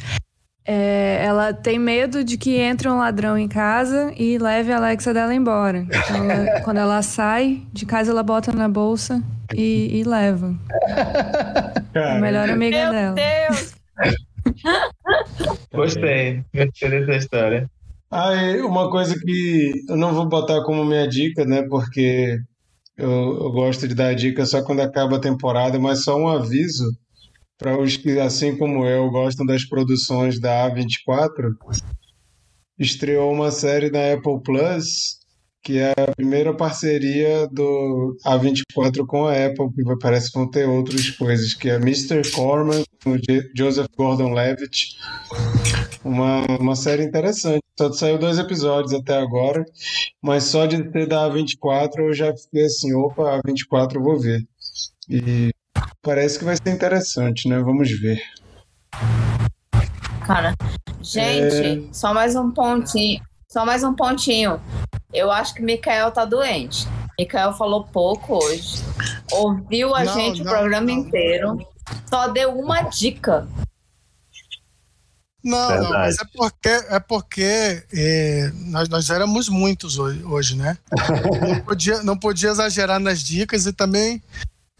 [0.66, 5.14] É, ela tem medo de que entre um ladrão em casa e leve a Alexa
[5.14, 5.80] dela embora.
[5.80, 9.22] Então, ela, quando ela sai de casa, ela bota na bolsa
[9.54, 10.56] e, e leva.
[11.96, 13.16] a melhor amiga Meu dela.
[13.16, 13.76] Deus!
[15.74, 17.70] Gostei, gostei dessa história.
[18.12, 18.32] Ah,
[18.64, 21.64] uma coisa que eu não vou botar como minha dica, né?
[21.64, 22.38] Porque
[22.96, 26.86] eu, eu gosto de dar dica só quando acaba a temporada, mas só um aviso
[27.64, 31.56] para os que, assim como eu, gostam das produções da A24.
[32.78, 35.24] Estreou uma série na Apple Plus
[35.64, 40.68] que é a primeira parceria do A24 com a Apple, que parece que vão ter
[40.68, 42.30] outras coisas, que é Mr.
[42.32, 43.16] Corman, com
[43.56, 44.98] Joseph Gordon-Levitt.
[46.04, 47.62] Uma, uma série interessante.
[47.80, 49.64] Só saiu dois episódios até agora,
[50.22, 54.46] mas só de ter da A24 eu já fiquei assim, opa, A24 eu vou ver.
[55.10, 55.50] E
[56.04, 57.58] parece que vai ser interessante, né?
[57.60, 58.22] Vamos ver.
[60.28, 60.54] Cara,
[61.02, 61.94] gente, é...
[61.94, 63.24] só mais um pontinho.
[63.50, 64.62] Só mais um pontinho.
[65.14, 66.88] Eu acho que Mikael tá doente.
[67.18, 68.84] Mikael falou pouco hoje.
[69.32, 70.94] Ouviu a não, gente não, o programa não.
[70.94, 71.58] inteiro.
[72.10, 73.48] Só deu uma dica.
[75.44, 80.78] Não, não, mas é porque, é porque é, nós, nós éramos muitos hoje, hoje né?
[81.46, 84.24] não, podia, não podia exagerar nas dicas e também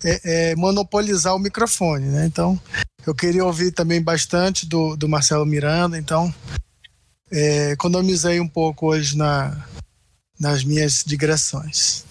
[0.04, 2.26] é, é, monopolizar o microfone, né?
[2.26, 2.60] Então,
[3.06, 6.34] eu queria ouvir também bastante do, do Marcelo Miranda, então
[7.32, 9.66] é, economizei um pouco hoje na,
[10.40, 12.06] nas minhas digressões.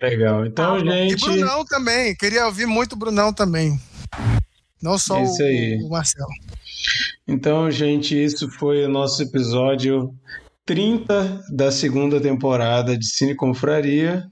[0.00, 0.46] Legal.
[0.46, 1.12] Então, ah, gente.
[1.12, 2.14] E Brunão também.
[2.14, 3.78] Queria ouvir muito Brunão também.
[4.82, 6.30] Não só isso o, o Marcelo.
[7.28, 10.14] Então, gente, isso foi o nosso episódio
[10.64, 14.26] 30 da segunda temporada de Cine Confraria,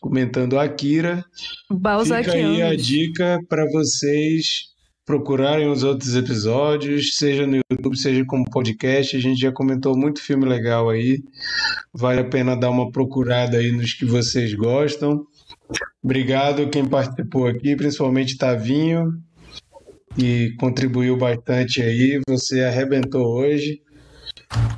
[0.00, 1.24] comentando Akira.
[1.68, 4.68] Fica aí a dica para vocês
[5.08, 9.16] procurarem os outros episódios, seja no YouTube, seja como podcast.
[9.16, 11.22] A gente já comentou muito filme legal aí.
[11.94, 15.24] Vale a pena dar uma procurada aí nos que vocês gostam.
[16.02, 19.12] Obrigado quem participou aqui, principalmente Tavinho,
[20.14, 22.20] que contribuiu bastante aí.
[22.28, 23.80] Você arrebentou hoje.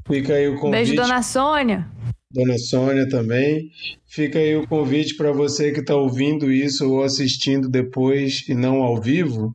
[0.06, 0.70] Fica aí o convite.
[0.70, 1.88] Beijo, dona Sônia.
[2.30, 3.70] Dona Sônia também.
[4.06, 8.82] Fica aí o convite para você que está ouvindo isso ou assistindo depois e não
[8.82, 9.54] ao vivo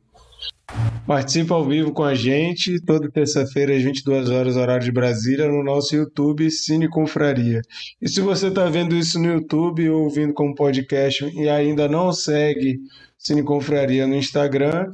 [1.06, 5.62] Participa ao vivo com a gente, toda terça-feira às 22 horas, horário de Brasília, no
[5.62, 7.62] nosso YouTube Cine Confraria.
[8.02, 12.12] E se você está vendo isso no YouTube ou ouvindo como podcast e ainda não
[12.12, 12.80] segue
[13.16, 14.90] Cine Confraria no Instagram,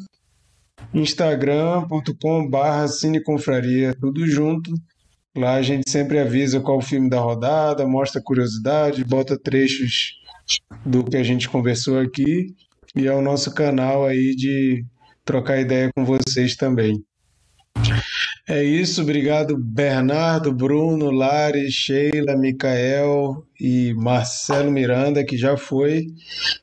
[0.93, 4.71] instagram.com.br cineconfraria, tudo junto.
[5.37, 10.13] Lá a gente sempre avisa qual o filme da rodada, mostra curiosidade, bota trechos
[10.85, 12.55] do que a gente conversou aqui.
[12.95, 14.85] E é o nosso canal aí de
[15.25, 17.03] trocar ideia com vocês também.
[18.47, 26.07] É isso, obrigado Bernardo, Bruno, Lari, Sheila, Micael e Marcelo Miranda, que já foi.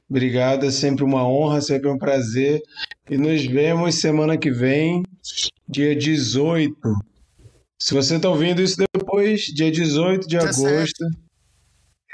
[0.07, 2.61] Obrigado, é sempre uma honra, sempre um prazer.
[3.09, 5.01] E nos vemos semana que vem,
[5.67, 6.75] dia 18.
[7.81, 10.67] Se você está ouvindo isso depois, dia 18 de 17.
[10.67, 11.05] agosto.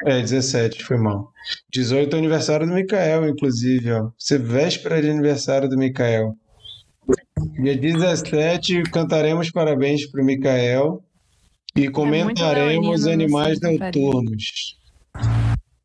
[0.06, 1.32] É, 17, foi mal.
[1.74, 4.12] 18 é aniversário do Micael, inclusive, ó.
[4.18, 6.36] Você véspera de aniversário do Micael.
[7.62, 11.04] Dia 17 cantaremos parabéns para o Micael
[11.76, 14.78] e é comentaremos é Animais Noturnos.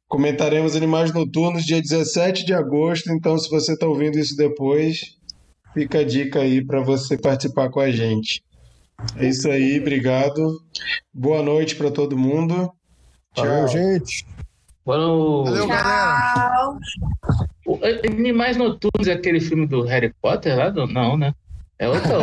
[0.07, 5.16] Comentaremos Animais Noturnos dia 17 de agosto, então se você está ouvindo isso depois,
[5.73, 8.43] fica a dica aí para você participar com a gente.
[9.17, 10.61] É isso aí, obrigado.
[11.13, 12.73] Boa noite para todo mundo.
[13.37, 14.27] Valeu, gente.
[14.85, 16.79] Boa Valeu, galera.
[18.05, 20.71] Animais Noturnos é aquele filme do Harry Potter lá?
[20.71, 20.87] Do...
[20.87, 21.33] Não, né?
[21.79, 22.11] É outro.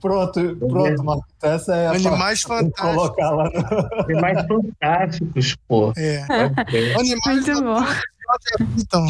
[0.00, 1.26] pronto, pronto, Marcos.
[1.42, 2.94] Essa é a Animais Fantásticos.
[2.94, 4.02] Colocar lá no...
[4.02, 5.92] Animais Fantásticos, pô.
[5.96, 6.24] É.
[6.98, 8.02] Animais Fantásticos.
[8.78, 9.06] Então.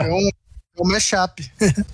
[0.00, 1.50] É um, é um mashup.